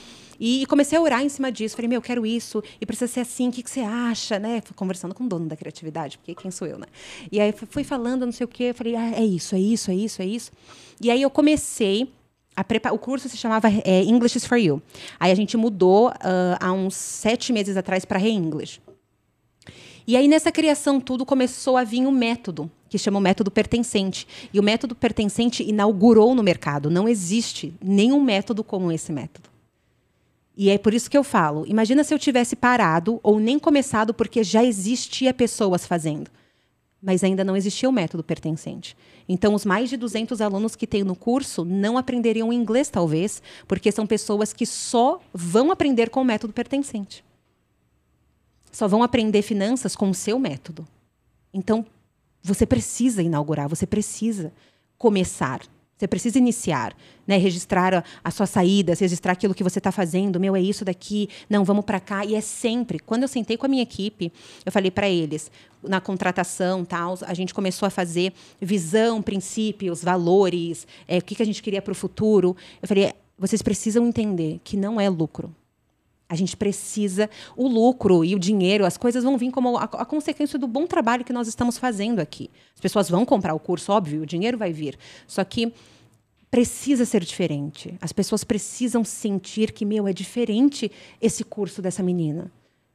E 0.45 0.67
comecei 0.67 0.99
a 0.99 1.01
orar 1.01 1.23
em 1.23 1.29
cima 1.29 1.53
disso. 1.53 1.77
Falei, 1.77 1.89
meu, 1.89 1.99
eu 1.99 2.03
quero 2.03 2.27
isso, 2.27 2.61
e 2.81 2.85
precisa 2.85 3.07
ser 3.07 3.21
assim, 3.21 3.49
o 3.49 3.53
que, 3.53 3.63
que 3.63 3.71
você 3.71 3.79
acha? 3.79 4.41
Né? 4.41 4.61
Fui 4.61 4.75
conversando 4.75 5.15
com 5.15 5.23
o 5.23 5.29
dono 5.29 5.47
da 5.47 5.55
criatividade, 5.55 6.19
porque 6.19 6.35
quem 6.35 6.51
sou 6.51 6.67
eu, 6.67 6.81
né? 6.81 6.87
E 7.31 7.39
aí 7.39 7.53
fui 7.53 7.85
falando, 7.85 8.27
não 8.27 8.33
sei 8.33 8.45
o 8.45 8.49
quê, 8.49 8.73
falei, 8.73 8.97
ah, 8.97 9.13
é 9.13 9.25
isso, 9.25 9.55
é 9.55 9.61
isso, 9.61 9.93
é 9.93 9.95
isso, 9.95 10.21
é 10.21 10.27
isso. 10.27 10.51
E 11.01 11.13
aí 11.13 11.23
eu 11.23 11.31
comecei 11.31 12.13
o 12.93 12.99
curso 12.99 13.29
se 13.29 13.37
chamava 13.37 13.69
é, 13.69 14.03
English 14.03 14.37
is 14.37 14.45
for 14.45 14.59
You. 14.59 14.83
Aí 15.21 15.31
a 15.31 15.35
gente 15.35 15.57
mudou 15.57 16.09
uh, 16.09 16.13
há 16.61 16.73
uns 16.73 16.97
sete 16.97 17.53
meses 17.53 17.77
atrás 17.77 18.05
para 18.05 18.19
Re-English. 18.19 18.81
E 20.07 20.17
aí, 20.17 20.27
nessa 20.27 20.51
criação, 20.51 21.01
tudo 21.01 21.25
começou 21.25 21.77
a 21.77 21.85
vir 21.85 22.05
um 22.05 22.11
método, 22.11 22.69
que 22.89 22.99
chama 22.99 23.19
o 23.19 23.23
método 23.23 23.51
pertencente. 23.51 24.27
E 24.53 24.59
o 24.59 24.63
método 24.63 24.97
pertencente 24.97 25.63
inaugurou 25.63 26.35
no 26.35 26.43
mercado. 26.43 26.91
Não 26.91 27.09
existe 27.09 27.73
nenhum 27.81 28.21
método 28.21 28.65
como 28.65 28.91
esse 28.91 29.13
método. 29.13 29.52
E 30.57 30.71
é 30.71 30.79
por 30.79 30.95
isso 30.95 31.11
que 31.11 31.17
eu 31.17 31.25
falo: 31.25 31.67
imagina 31.67 32.05
se 32.05 32.13
eu 32.13 32.19
tivesse 32.19 32.55
parado 32.57 33.21
ou 33.23 33.41
nem 33.41 33.59
começado, 33.59 34.13
porque 34.13 34.45
já 34.45 34.65
existia 34.65 35.33
pessoas 35.33 35.87
fazendo. 35.87 36.31
Mas 37.03 37.25
ainda 37.25 37.43
não 37.43 37.57
existia 37.57 37.89
o 37.89 37.93
método 37.93 38.23
pertencente. 38.23 38.97
Então, 39.29 39.55
os 39.55 39.65
mais 39.65 39.91
de 39.91 39.97
200 39.97 40.41
alunos 40.41 40.77
que 40.77 40.87
tem 40.87 41.03
no 41.03 41.17
curso 41.17 41.65
não 41.65 41.99
aprenderiam 41.99 42.53
inglês, 42.53 42.89
talvez, 42.89 43.43
porque 43.67 43.91
são 43.91 44.07
pessoas 44.07 44.53
que 44.53 44.65
só 44.65 45.21
vão 45.33 45.73
aprender 45.73 46.11
com 46.11 46.21
o 46.21 46.25
método 46.25 46.53
pertencente 46.53 47.25
só 48.73 48.89
vão 48.89 49.03
aprender 49.03 49.43
finanças 49.43 49.95
com 49.95 50.09
o 50.09 50.15
seu 50.15 50.39
método. 50.39 50.89
Então, 51.53 51.85
você 52.43 52.65
precisa 52.65 53.23
inaugurar, 53.23 53.69
você 53.69 53.87
precisa 53.87 54.51
começar. 54.97 55.61
Você 56.03 56.09
precisa 56.09 56.37
iniciar, 56.37 56.97
né? 57.25 57.37
registrar 57.37 58.05
a, 58.25 58.31
sua 58.33 58.45
saída, 58.45 58.93
registrar 58.93 59.35
aquilo 59.35 59.55
que 59.55 59.63
você 59.63 59.79
está 59.79 59.93
fazendo. 59.93 60.41
Meu, 60.41 60.57
é 60.57 60.61
isso 60.61 60.85
daqui. 60.85 61.29
Não, 61.49 61.63
vamos 61.63 61.85
para 61.85 62.01
cá. 62.01 62.25
E 62.25 62.35
é 62.35 62.41
sempre. 62.41 62.99
Quando 62.99 63.23
eu 63.23 63.29
sentei 63.29 63.57
com 63.57 63.67
a 63.67 63.69
minha 63.69 63.85
equipe, 63.85 64.33
eu 64.67 64.73
falei 64.73 64.91
para 64.91 65.09
eles, 65.09 65.49
na 65.81 66.01
contratação, 66.01 66.85
tal, 66.85 67.17
a 67.23 67.35
gente 67.35 67.55
começou 67.55 67.87
a 67.87 67.91
fazer 67.91 68.33
visão, 68.61 69.23
princípios, 69.23 70.03
valores, 70.03 70.89
é, 71.07 71.19
o 71.19 71.23
que, 71.23 71.37
que 71.37 71.43
a 71.45 71.47
gente 71.47 71.63
queria 71.63 71.81
para 71.81 71.93
o 71.93 71.95
futuro. 71.95 72.57
Eu 72.83 72.89
falei, 72.89 73.13
vocês 73.39 73.63
precisam 73.63 74.05
entender 74.05 74.61
que 74.65 74.77
não 74.77 75.01
é 75.01 75.09
lucro. 75.09 75.55
A 76.33 76.35
gente 76.35 76.57
precisa 76.57 77.29
o 77.55 77.69
lucro 77.69 78.25
e 78.25 78.35
o 78.35 78.39
dinheiro, 78.39 78.87
as 78.87 78.97
coisas 78.97 79.23
vão 79.23 79.37
vir 79.37 79.51
como 79.51 79.77
a, 79.77 79.85
a, 79.85 80.05
consequência 80.05 80.59
do 80.59 80.67
bom 80.67 80.87
trabalho 80.87 81.27
que 81.27 81.33
nós 81.33 81.47
estamos 81.47 81.77
fazendo 81.77 82.21
aqui. 82.21 82.51
As 82.75 82.81
pessoas 82.81 83.11
vão 83.11 83.25
comprar 83.27 83.53
o 83.53 83.61
curso, 83.61 83.93
óbvio, 83.93 84.23
o 84.23 84.27
dinheiro 84.27 84.57
vai 84.57 84.73
vir. 84.73 84.99
Só 85.27 85.45
que 85.45 85.75
precisa 86.53 87.07
ser 87.07 87.25
diferente. 87.25 87.95
As 87.99 88.13
pessoas 88.13 88.45
precisam 88.45 89.03
sentir 89.03 89.73
que, 89.73 89.87
meu, 89.87 90.07
é 90.07 90.13
diferente 90.13 90.93
esse 91.19 91.43
curso 91.43 91.81
dessa 91.81 92.03
menina. 92.03 92.53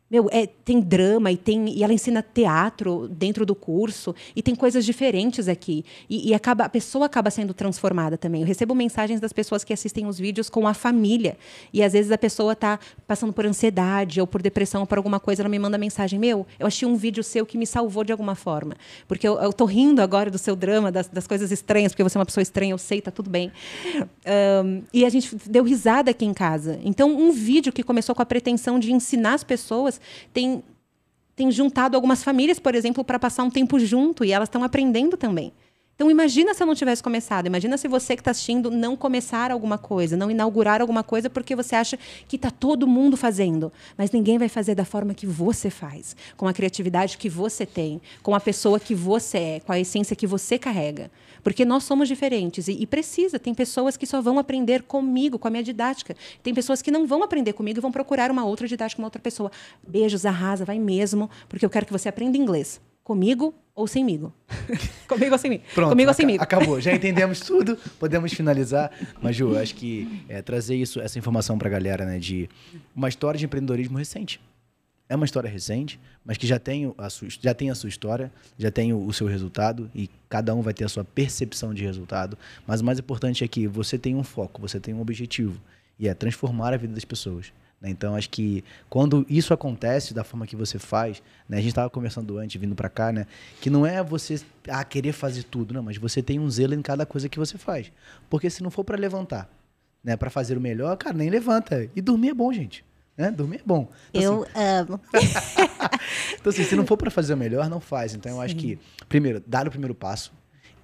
Meu, 0.09 0.29
é, 0.31 0.47
tem 0.47 0.79
drama 0.79 1.29
e 1.33 1.35
tem 1.35 1.67
e 1.67 1.83
ela 1.83 1.91
ensina 1.91 2.23
teatro 2.23 3.09
dentro 3.09 3.45
do 3.45 3.53
curso 3.53 4.15
e 4.33 4.41
tem 4.41 4.55
coisas 4.55 4.85
diferentes 4.85 5.49
aqui 5.49 5.83
e, 6.09 6.29
e, 6.29 6.33
acaba 6.33 6.63
a 6.63 6.69
pessoa 6.69 7.07
acaba 7.07 7.29
sendo 7.29 7.53
transformada 7.53 8.17
também. 8.17 8.39
Eu 8.39 8.47
recebo 8.47 8.73
mensagens 8.73 9.19
das 9.19 9.33
pessoas 9.33 9.65
que 9.65 9.73
assistem 9.73 10.07
os 10.07 10.17
vídeos 10.17 10.49
com 10.49 10.65
a 10.65 10.73
família 10.73 11.37
e 11.73 11.83
às 11.83 11.91
vezes 11.91 12.09
a 12.09 12.17
pessoa 12.17 12.53
está 12.53 12.79
passando 13.05 13.33
por 13.33 13.45
ansiedade 13.45 14.21
ou 14.21 14.25
por 14.25 14.41
depressão 14.41 14.79
ou 14.79 14.87
por 14.87 14.97
alguma 14.97 15.19
coisa, 15.19 15.41
ela 15.41 15.49
me 15.49 15.59
manda 15.59 15.77
mensagem: 15.77 16.17
meu, 16.17 16.47
eu 16.57 16.67
achei 16.67 16.87
um 16.87 16.95
vídeo 16.95 17.21
seu 17.21 17.45
que 17.45 17.57
me 17.57 17.67
salvou 17.67 18.05
de 18.05 18.13
alguma 18.13 18.35
forma 18.35 18.77
porque 19.09 19.27
eu, 19.27 19.51
tô 19.51 19.65
rindo 19.65 20.01
agora 20.01 20.31
do 20.31 20.37
seu 20.37 20.55
drama, 20.55 20.89
das, 20.89 21.09
das 21.09 21.27
coisas 21.27 21.51
estranhas 21.51 21.91
porque 21.91 22.03
você 22.03 22.17
é 22.17 22.19
uma 22.19 22.25
pessoa 22.25 22.41
estranha, 22.41 22.71
eu 22.71 22.77
sei, 22.77 23.01
tá 23.01 23.11
tudo 23.11 23.29
bem. 23.29 23.51
Um, 24.63 24.83
e 24.93 25.03
a 25.03 25.09
gente 25.09 25.35
deu 25.49 25.65
risada 25.65 26.11
aqui 26.11 26.23
em 26.23 26.33
casa. 26.33 26.79
Então 26.81 27.09
um 27.13 27.29
vídeo 27.29 27.73
que 27.73 27.83
começou 27.83 28.15
com 28.15 28.21
a 28.21 28.25
pretensão 28.25 28.79
de 28.79 28.93
ensinar 28.93 29.33
as 29.33 29.43
pessoas 29.43 29.96
tem, 30.33 30.63
tem 31.35 31.51
juntado 31.51 31.95
algumas 31.95 32.23
famílias, 32.23 32.59
por 32.59 32.75
exemplo, 32.75 33.03
para 33.03 33.19
passar 33.19 33.43
um 33.43 33.49
tempo 33.49 33.79
junto 33.79 34.23
e 34.23 34.31
elas 34.31 34.47
estão 34.47 34.63
aprendendo 34.63 35.17
também. 35.17 35.53
Então 35.97 36.11
imagina 36.11 36.53
se 36.53 36.61
eu 36.61 36.67
não 36.67 36.75
tivesse 36.75 37.01
começado, 37.01 37.47
imagina 37.47 37.75
se 37.75 37.87
você 37.87 38.15
que 38.15 38.21
está 38.21 38.29
assistindo 38.29 38.69
não 38.69 38.95
começar 38.95 39.49
alguma 39.49 39.79
coisa, 39.79 40.15
não 40.15 40.29
inaugurar 40.29 40.79
alguma 40.79 41.01
coisa 41.03 41.27
porque 41.27 41.55
você 41.55 41.75
acha 41.75 41.97
que 42.27 42.35
está 42.35 42.51
todo 42.51 42.85
mundo 42.85 43.17
fazendo, 43.17 43.73
mas 43.97 44.11
ninguém 44.11 44.37
vai 44.37 44.47
fazer 44.47 44.75
da 44.75 44.85
forma 44.85 45.15
que 45.15 45.25
você 45.25 45.71
faz, 45.71 46.15
com 46.37 46.47
a 46.47 46.53
criatividade 46.53 47.17
que 47.17 47.27
você 47.27 47.65
tem, 47.65 47.99
com 48.21 48.35
a 48.35 48.39
pessoa 48.39 48.79
que 48.79 48.93
você 48.93 49.37
é, 49.39 49.59
com 49.59 49.71
a 49.71 49.79
essência 49.79 50.15
que 50.15 50.27
você 50.27 50.59
carrega. 50.59 51.09
Porque 51.43 51.65
nós 51.65 51.83
somos 51.83 52.07
diferentes 52.07 52.67
e, 52.67 52.73
e, 52.73 52.85
precisa. 52.85 53.39
Tem 53.39 53.55
pessoas 53.55 53.97
que 53.97 54.05
só 54.05 54.21
vão 54.21 54.37
aprender 54.37 54.83
comigo, 54.83 55.39
com 55.39 55.47
a 55.47 55.51
minha 55.51 55.63
didática. 55.63 56.15
Tem 56.43 56.53
pessoas 56.53 56.79
que 56.79 56.91
não 56.91 57.07
vão 57.07 57.23
aprender 57.23 57.53
comigo 57.53 57.79
e 57.79 57.81
vão 57.81 57.91
procurar 57.91 58.29
uma 58.29 58.45
outra 58.45 58.67
didática, 58.67 59.01
uma 59.01 59.07
outra 59.07 59.21
pessoa. 59.21 59.51
Beijos, 59.87 60.27
arrasa, 60.27 60.63
vai 60.63 60.77
mesmo, 60.77 61.27
porque 61.49 61.65
eu 61.65 61.69
quero 61.69 61.87
que 61.87 61.91
você 61.91 62.07
aprenda 62.07 62.37
inglês. 62.37 62.79
Comigo 63.07 63.55
ou 63.73 63.87
semigo. 63.87 64.33
comigo 65.07 65.31
ou 65.31 65.37
sem 65.37 65.59
Pronto, 65.73 65.91
comigo 65.91 66.09
ou 66.09 66.13
semigo. 66.13 66.43
Acabou, 66.43 66.81
já 66.81 66.91
entendemos 66.93 67.39
tudo, 67.39 67.77
podemos 67.97 68.33
finalizar. 68.33 68.91
Mas, 69.21 69.33
Ju, 69.33 69.57
acho 69.57 69.75
que 69.75 70.25
é, 70.27 70.41
trazer 70.41 70.75
isso, 70.75 70.99
essa 70.99 71.17
informação 71.17 71.57
para 71.57 71.69
a 71.69 71.71
galera, 71.71 72.05
né, 72.05 72.19
de 72.19 72.49
uma 72.93 73.07
história 73.07 73.37
de 73.37 73.45
empreendedorismo 73.45 73.97
recente 73.97 74.41
é 75.07 75.15
uma 75.15 75.23
história 75.23 75.49
recente, 75.49 75.97
mas 76.25 76.35
que 76.35 76.45
já 76.45 76.59
tem 76.59 76.93
a 76.97 77.09
sua, 77.09 77.29
já 77.29 77.53
tem 77.53 77.69
a 77.69 77.75
sua 77.75 77.87
história, 77.87 78.29
já 78.59 78.69
tem 78.69 78.91
o, 78.91 79.05
o, 79.05 79.13
seu 79.13 79.25
resultado 79.25 79.89
e 79.95 80.09
cada 80.27 80.53
um 80.53 80.61
vai 80.61 80.73
ter 80.73 80.83
a 80.83 80.89
sua 80.89 81.05
percepção 81.05 81.73
de 81.73 81.81
resultado. 81.81 82.37
Mas 82.67 82.81
o 82.81 82.83
mais 82.83 82.99
importante 82.99 83.41
é 83.41 83.47
que 83.47 83.69
você 83.69 83.97
tem 83.97 84.15
um 84.15 84.23
foco, 84.23 84.59
você 84.59 84.81
tem 84.81 84.93
um 84.93 84.99
objetivo 84.99 85.61
e 85.97 86.09
é 86.09 86.13
transformar 86.13 86.73
a 86.73 86.77
vida 86.77 86.93
das 86.93 87.05
pessoas. 87.05 87.53
Né? 87.81 87.89
Então 87.89 88.15
acho 88.15 88.29
que 88.29 88.63
quando 88.89 89.25
isso 89.29 89.53
acontece 89.53 90.13
da 90.13 90.23
forma 90.23 90.47
que 90.47 90.55
você 90.55 90.79
faz, 90.79 91.21
né? 91.47 91.57
a 91.57 91.59
gente 91.59 91.69
estava 91.69 91.89
conversando 91.89 92.37
antes, 92.37 92.59
vindo 92.59 92.75
para 92.75 92.89
cá, 92.89 93.11
né? 93.11 93.27
que 93.61 93.69
não 93.69 93.85
é 93.85 94.03
você 94.03 94.39
ah, 94.67 94.83
querer 94.83 95.13
fazer 95.13 95.43
tudo, 95.43 95.73
não, 95.73 95.83
mas 95.83 95.97
você 95.97 96.21
tem 96.21 96.39
um 96.39 96.49
zelo 96.49 96.73
em 96.73 96.81
cada 96.81 97.05
coisa 97.05 97.29
que 97.29 97.39
você 97.39 97.57
faz. 97.57 97.91
Porque 98.29 98.49
se 98.49 98.63
não 98.63 98.71
for 98.71 98.83
para 98.83 98.97
levantar, 98.97 99.49
né, 100.03 100.15
para 100.15 100.29
fazer 100.29 100.57
o 100.57 100.61
melhor, 100.61 100.95
cara, 100.97 101.15
nem 101.15 101.29
levanta. 101.29 101.89
E 101.95 102.01
dormir 102.01 102.29
é 102.29 102.33
bom, 102.33 102.51
gente. 102.53 102.85
Né? 103.17 103.31
Dormir 103.31 103.57
é 103.57 103.61
bom. 103.65 103.89
Então, 104.13 104.21
eu 104.23 104.43
assim, 104.43 104.51
amo. 104.55 105.01
então, 106.39 106.49
assim, 106.49 106.63
se 106.63 106.75
não 106.75 106.85
for 106.85 106.95
para 106.95 107.11
fazer 107.11 107.33
o 107.33 107.37
melhor, 107.37 107.69
não 107.69 107.81
faz. 107.81 108.13
Então, 108.13 108.31
eu 108.31 108.37
Sim. 108.37 108.43
acho 108.45 108.55
que, 108.55 108.79
primeiro, 109.09 109.43
dar 109.45 109.67
o 109.67 109.71
primeiro 109.71 109.93
passo, 109.93 110.31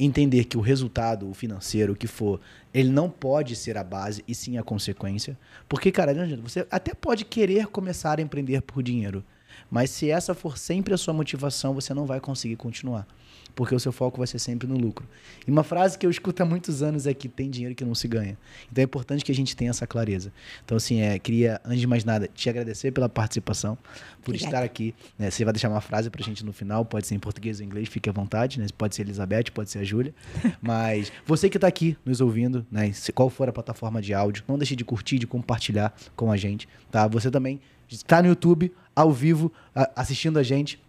entender 0.06 0.46
que 0.46 0.58
o 0.58 0.62
resultado, 0.62 1.30
o 1.30 1.34
financeiro, 1.34 1.94
o 1.94 1.96
que 1.96 2.08
for, 2.08 2.40
ele 2.74 2.90
não 2.90 3.10
pode 3.10 3.56
ser 3.56 3.78
a 3.78 3.84
base 3.84 4.24
e 4.28 4.34
sim 4.34 4.58
a 4.58 4.64
consequência. 4.64 5.38
Porque, 5.68 5.92
cara, 5.92 6.14
você 6.38 6.68
até 6.70 6.94
pode 6.94 7.26
querer 7.26 7.68
começar 7.68 8.20
a 8.20 8.22
empreender 8.22 8.62
por 8.62 8.82
dinheiro, 8.82 9.24
mas 9.70 9.90
se 9.90 10.10
essa 10.10 10.34
for 10.34 10.58
sempre 10.58 10.94
a 10.94 10.98
sua 10.98 11.14
motivação, 11.14 11.74
você 11.74 11.94
não 11.94 12.06
vai 12.06 12.20
conseguir 12.20 12.56
continuar 12.56 13.08
porque 13.56 13.74
o 13.74 13.80
seu 13.80 13.92
foco 13.92 14.18
vai 14.18 14.28
ser 14.28 14.40
sempre 14.40 14.68
no 14.68 14.78
lucro. 14.78 15.08
E 15.48 15.52
uma 15.52 15.64
frase 15.64 15.98
que 15.98 16.06
eu 16.06 16.10
escuto 16.10 16.42
há 16.42 16.46
muitos 16.46 16.82
anos 16.82 17.06
é 17.06 17.14
que 17.14 17.28
tem 17.28 17.50
dinheiro 17.50 17.76
que 17.76 17.86
não 17.86 17.96
se 17.96 18.08
ganha. 18.08 18.38
Então 18.72 18.82
é 18.82 18.86
importante 18.86 19.24
que 19.24 19.32
a 19.32 19.36
gente 19.36 19.56
tenha 19.56 19.70
essa 19.70 19.86
clareza. 19.86 20.32
Então, 20.66 20.78
assim, 20.78 21.02
é, 21.02 21.20
queria, 21.20 21.62
antes 21.64 21.80
de 21.80 21.88
mais 21.88 22.04
nada, 22.04 22.28
te 22.34 22.50
agradecer 22.50 22.92
pela 22.92 23.08
participação, 23.08 23.78
por 24.22 24.32
Obrigada. 24.32 24.48
estar 24.48 24.64
aqui. 24.64 24.96
Né? 25.18 25.30
Você 25.30 25.44
vai 25.44 25.54
deixar 25.54 25.70
uma 25.70 25.82
frase 25.82 26.10
pra 26.10 26.24
gente 26.24 26.44
no 26.44 26.54
final, 26.54 26.84
pode 26.84 27.08
ser 27.08 27.16
em 27.16 27.20
português 27.20 27.60
ou 27.60 27.66
inglês, 27.66 27.88
fique 27.88 28.10
à 28.10 28.14
vontade, 28.14 28.60
né? 28.60 28.66
Pode 28.78 28.96
ser 28.96 29.04
Elizabeth, 29.04 29.46
pode 29.54 29.70
ser 29.70 29.80
a 29.80 29.84
Júlia. 29.84 30.14
Mas 30.62 31.12
você 31.26 31.50
que 31.50 31.58
está 31.58 31.68
aqui 31.68 31.98
nos 32.06 32.22
ouvindo, 32.22 32.66
né? 32.72 32.92
qual 33.14 33.30
for 33.30 33.48
a 33.48 33.54
plataforma 33.54 34.02
de 34.02 34.14
áudio, 34.14 34.44
não 34.48 34.58
deixe 34.58 34.76
de 34.76 34.84
curtir, 34.84 35.20
de 35.20 35.28
compartilhar 35.28 35.94
com 36.16 36.32
a 36.32 36.38
gente, 36.38 36.68
tá? 36.92 37.08
Você 37.08 37.30
também 37.30 37.60
está 37.96 38.22
no 38.22 38.28
YouTube, 38.28 38.74
ao 38.96 39.12
vivo, 39.12 39.52
assistindo 39.96 40.38
a 40.38 40.44
gente 40.44 40.80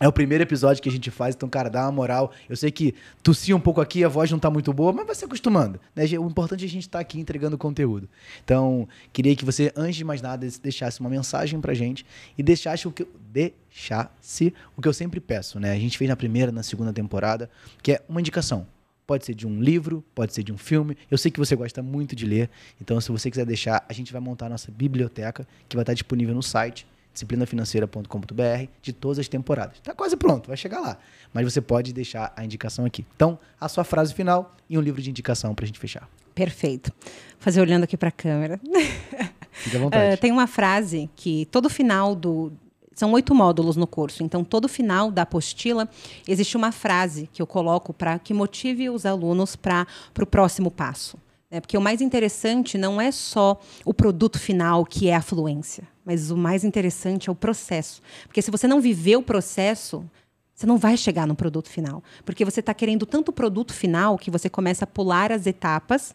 é 0.00 0.08
o 0.08 0.12
primeiro 0.12 0.42
episódio 0.42 0.82
que 0.82 0.88
a 0.88 0.92
gente 0.92 1.10
faz, 1.10 1.34
então, 1.34 1.46
cara, 1.46 1.68
dá 1.68 1.82
uma 1.82 1.92
moral. 1.92 2.32
Eu 2.48 2.56
sei 2.56 2.70
que 2.70 2.94
tossi 3.22 3.52
um 3.52 3.60
pouco 3.60 3.82
aqui, 3.82 4.02
a 4.02 4.08
voz 4.08 4.30
não 4.30 4.38
tá 4.38 4.48
muito 4.48 4.72
boa, 4.72 4.94
mas 4.94 5.04
vai 5.04 5.14
se 5.14 5.26
acostumando. 5.26 5.78
Né? 5.94 6.04
O 6.18 6.26
importante 6.26 6.64
é 6.64 6.66
a 6.66 6.70
gente 6.70 6.84
estar 6.84 6.98
tá 6.98 7.02
aqui 7.02 7.20
entregando 7.20 7.58
conteúdo. 7.58 8.08
Então, 8.42 8.88
queria 9.12 9.36
que 9.36 9.44
você, 9.44 9.70
antes 9.76 9.96
de 9.96 10.04
mais 10.04 10.22
nada, 10.22 10.48
deixasse 10.62 11.00
uma 11.00 11.10
mensagem 11.10 11.60
pra 11.60 11.74
gente 11.74 12.06
e 12.38 12.42
deixasse 12.42 12.88
o 12.88 12.90
que 12.90 13.06
deixasse 13.30 14.54
o 14.74 14.80
que 14.80 14.88
eu 14.88 14.94
sempre 14.94 15.20
peço, 15.20 15.60
né? 15.60 15.70
A 15.70 15.78
gente 15.78 15.98
fez 15.98 16.08
na 16.08 16.16
primeira, 16.16 16.50
na 16.50 16.62
segunda 16.62 16.94
temporada, 16.94 17.50
que 17.82 17.92
é 17.92 18.02
uma 18.08 18.20
indicação. 18.20 18.66
Pode 19.10 19.26
ser 19.26 19.34
de 19.34 19.44
um 19.44 19.60
livro, 19.60 20.04
pode 20.14 20.32
ser 20.32 20.44
de 20.44 20.52
um 20.52 20.56
filme. 20.56 20.96
Eu 21.10 21.18
sei 21.18 21.32
que 21.32 21.40
você 21.40 21.56
gosta 21.56 21.82
muito 21.82 22.14
de 22.14 22.24
ler, 22.24 22.48
então 22.80 23.00
se 23.00 23.10
você 23.10 23.28
quiser 23.28 23.44
deixar, 23.44 23.84
a 23.88 23.92
gente 23.92 24.12
vai 24.12 24.20
montar 24.20 24.46
a 24.46 24.48
nossa 24.50 24.70
biblioteca, 24.70 25.44
que 25.68 25.74
vai 25.74 25.82
estar 25.82 25.94
disponível 25.94 26.32
no 26.32 26.44
site 26.44 26.86
disciplinafinanceira.com.br 27.12 28.68
de 28.80 28.92
todas 28.92 29.18
as 29.18 29.26
temporadas. 29.26 29.78
Está 29.78 29.92
quase 29.92 30.16
pronto, 30.16 30.46
vai 30.46 30.56
chegar 30.56 30.78
lá. 30.78 30.96
Mas 31.34 31.42
você 31.42 31.60
pode 31.60 31.92
deixar 31.92 32.32
a 32.36 32.44
indicação 32.44 32.84
aqui. 32.84 33.04
Então, 33.16 33.36
a 33.60 33.68
sua 33.68 33.82
frase 33.82 34.14
final 34.14 34.54
e 34.68 34.78
um 34.78 34.80
livro 34.80 35.02
de 35.02 35.10
indicação 35.10 35.56
para 35.56 35.64
a 35.64 35.66
gente 35.66 35.80
fechar. 35.80 36.08
Perfeito. 36.32 36.92
Vou 37.00 37.40
fazer 37.40 37.60
olhando 37.60 37.82
aqui 37.82 37.96
para 37.96 38.10
a 38.10 38.12
câmera. 38.12 38.60
Fique 39.50 39.76
à 39.76 39.80
vontade. 39.80 40.14
Uh, 40.14 40.18
tem 40.22 40.30
uma 40.30 40.46
frase 40.46 41.10
que 41.16 41.46
todo 41.46 41.68
final 41.68 42.14
do. 42.14 42.52
São 42.94 43.12
oito 43.12 43.34
módulos 43.34 43.76
no 43.76 43.86
curso, 43.86 44.22
então 44.22 44.42
todo 44.42 44.68
final 44.68 45.10
da 45.10 45.22
apostila 45.22 45.88
existe 46.26 46.56
uma 46.56 46.72
frase 46.72 47.28
que 47.32 47.40
eu 47.40 47.46
coloco 47.46 47.94
para 47.94 48.18
que 48.18 48.34
motive 48.34 48.90
os 48.90 49.06
alunos 49.06 49.54
para 49.54 49.86
o 50.20 50.26
próximo 50.26 50.70
passo 50.70 51.16
Né? 51.50 51.60
Porque 51.60 51.78
o 51.78 51.80
mais 51.80 52.00
interessante 52.00 52.76
não 52.76 53.00
é 53.00 53.12
só 53.12 53.60
o 53.84 53.94
produto 53.94 54.38
final, 54.38 54.84
que 54.84 55.08
é 55.08 55.14
a 55.14 55.22
fluência, 55.22 55.86
mas 56.04 56.30
o 56.30 56.36
mais 56.36 56.64
interessante 56.64 57.28
é 57.28 57.32
o 57.32 57.34
processo. 57.34 58.02
Porque 58.26 58.42
se 58.42 58.50
você 58.50 58.66
não 58.66 58.80
viver 58.80 59.16
o 59.16 59.22
processo, 59.22 60.04
você 60.52 60.66
não 60.66 60.76
vai 60.76 60.96
chegar 60.96 61.26
no 61.26 61.34
produto 61.34 61.68
final. 61.68 62.02
Porque 62.24 62.44
você 62.44 62.60
está 62.60 62.74
querendo 62.74 63.06
tanto 63.06 63.30
o 63.30 63.32
produto 63.32 63.72
final 63.72 64.18
que 64.18 64.30
você 64.30 64.50
começa 64.50 64.84
a 64.84 64.86
pular 64.86 65.32
as 65.32 65.46
etapas 65.46 66.14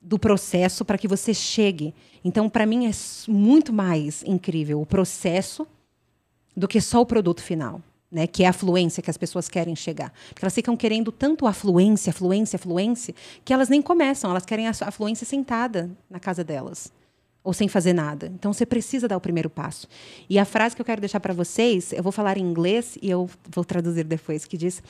do 0.00 0.18
processo 0.18 0.84
para 0.84 0.96
que 0.96 1.08
você 1.08 1.34
chegue. 1.34 1.92
Então, 2.24 2.48
para 2.48 2.64
mim, 2.64 2.86
é 2.86 2.92
muito 3.28 3.72
mais 3.72 4.22
incrível 4.22 4.80
o 4.80 4.86
processo 4.86 5.66
do 6.58 6.68
que 6.68 6.80
só 6.80 7.00
o 7.00 7.06
produto 7.06 7.42
final. 7.42 7.80
Né, 8.10 8.26
que 8.26 8.42
é 8.42 8.48
a 8.48 8.54
fluência 8.54 9.02
que 9.02 9.10
as 9.10 9.18
pessoas 9.18 9.50
querem 9.50 9.76
chegar. 9.76 10.10
Porque 10.30 10.42
elas 10.42 10.54
ficam 10.54 10.74
querendo 10.74 11.12
tanto 11.12 11.46
a 11.46 11.52
fluência, 11.52 12.10
fluência, 12.10 12.58
fluência, 12.58 13.14
que 13.44 13.52
elas 13.52 13.68
nem 13.68 13.82
começam, 13.82 14.30
elas 14.30 14.46
querem 14.46 14.66
a, 14.66 14.72
fluência 14.72 15.26
sentada 15.26 15.90
na 16.08 16.18
casa 16.18 16.42
delas 16.42 16.90
ou 17.48 17.52
sem 17.52 17.68
fazer 17.68 17.92
nada. 17.92 18.32
Então 18.34 18.52
você 18.52 18.66
precisa 18.66 19.08
dar 19.08 19.16
o 19.16 19.20
primeiro 19.20 19.48
passo. 19.48 19.88
E 20.28 20.38
a 20.38 20.44
frase 20.44 20.74
que 20.76 20.82
eu 20.82 20.86
quero 20.86 21.00
deixar 21.00 21.20
para 21.20 21.32
vocês, 21.32 21.92
eu 21.92 22.02
vou 22.02 22.12
falar 22.12 22.36
em 22.36 22.42
inglês 22.42 22.98
e 23.00 23.08
eu 23.08 23.28
vou 23.50 23.64
traduzir 23.64 24.04
depois, 24.04 24.44
que 24.44 24.56
diz: 24.56 24.82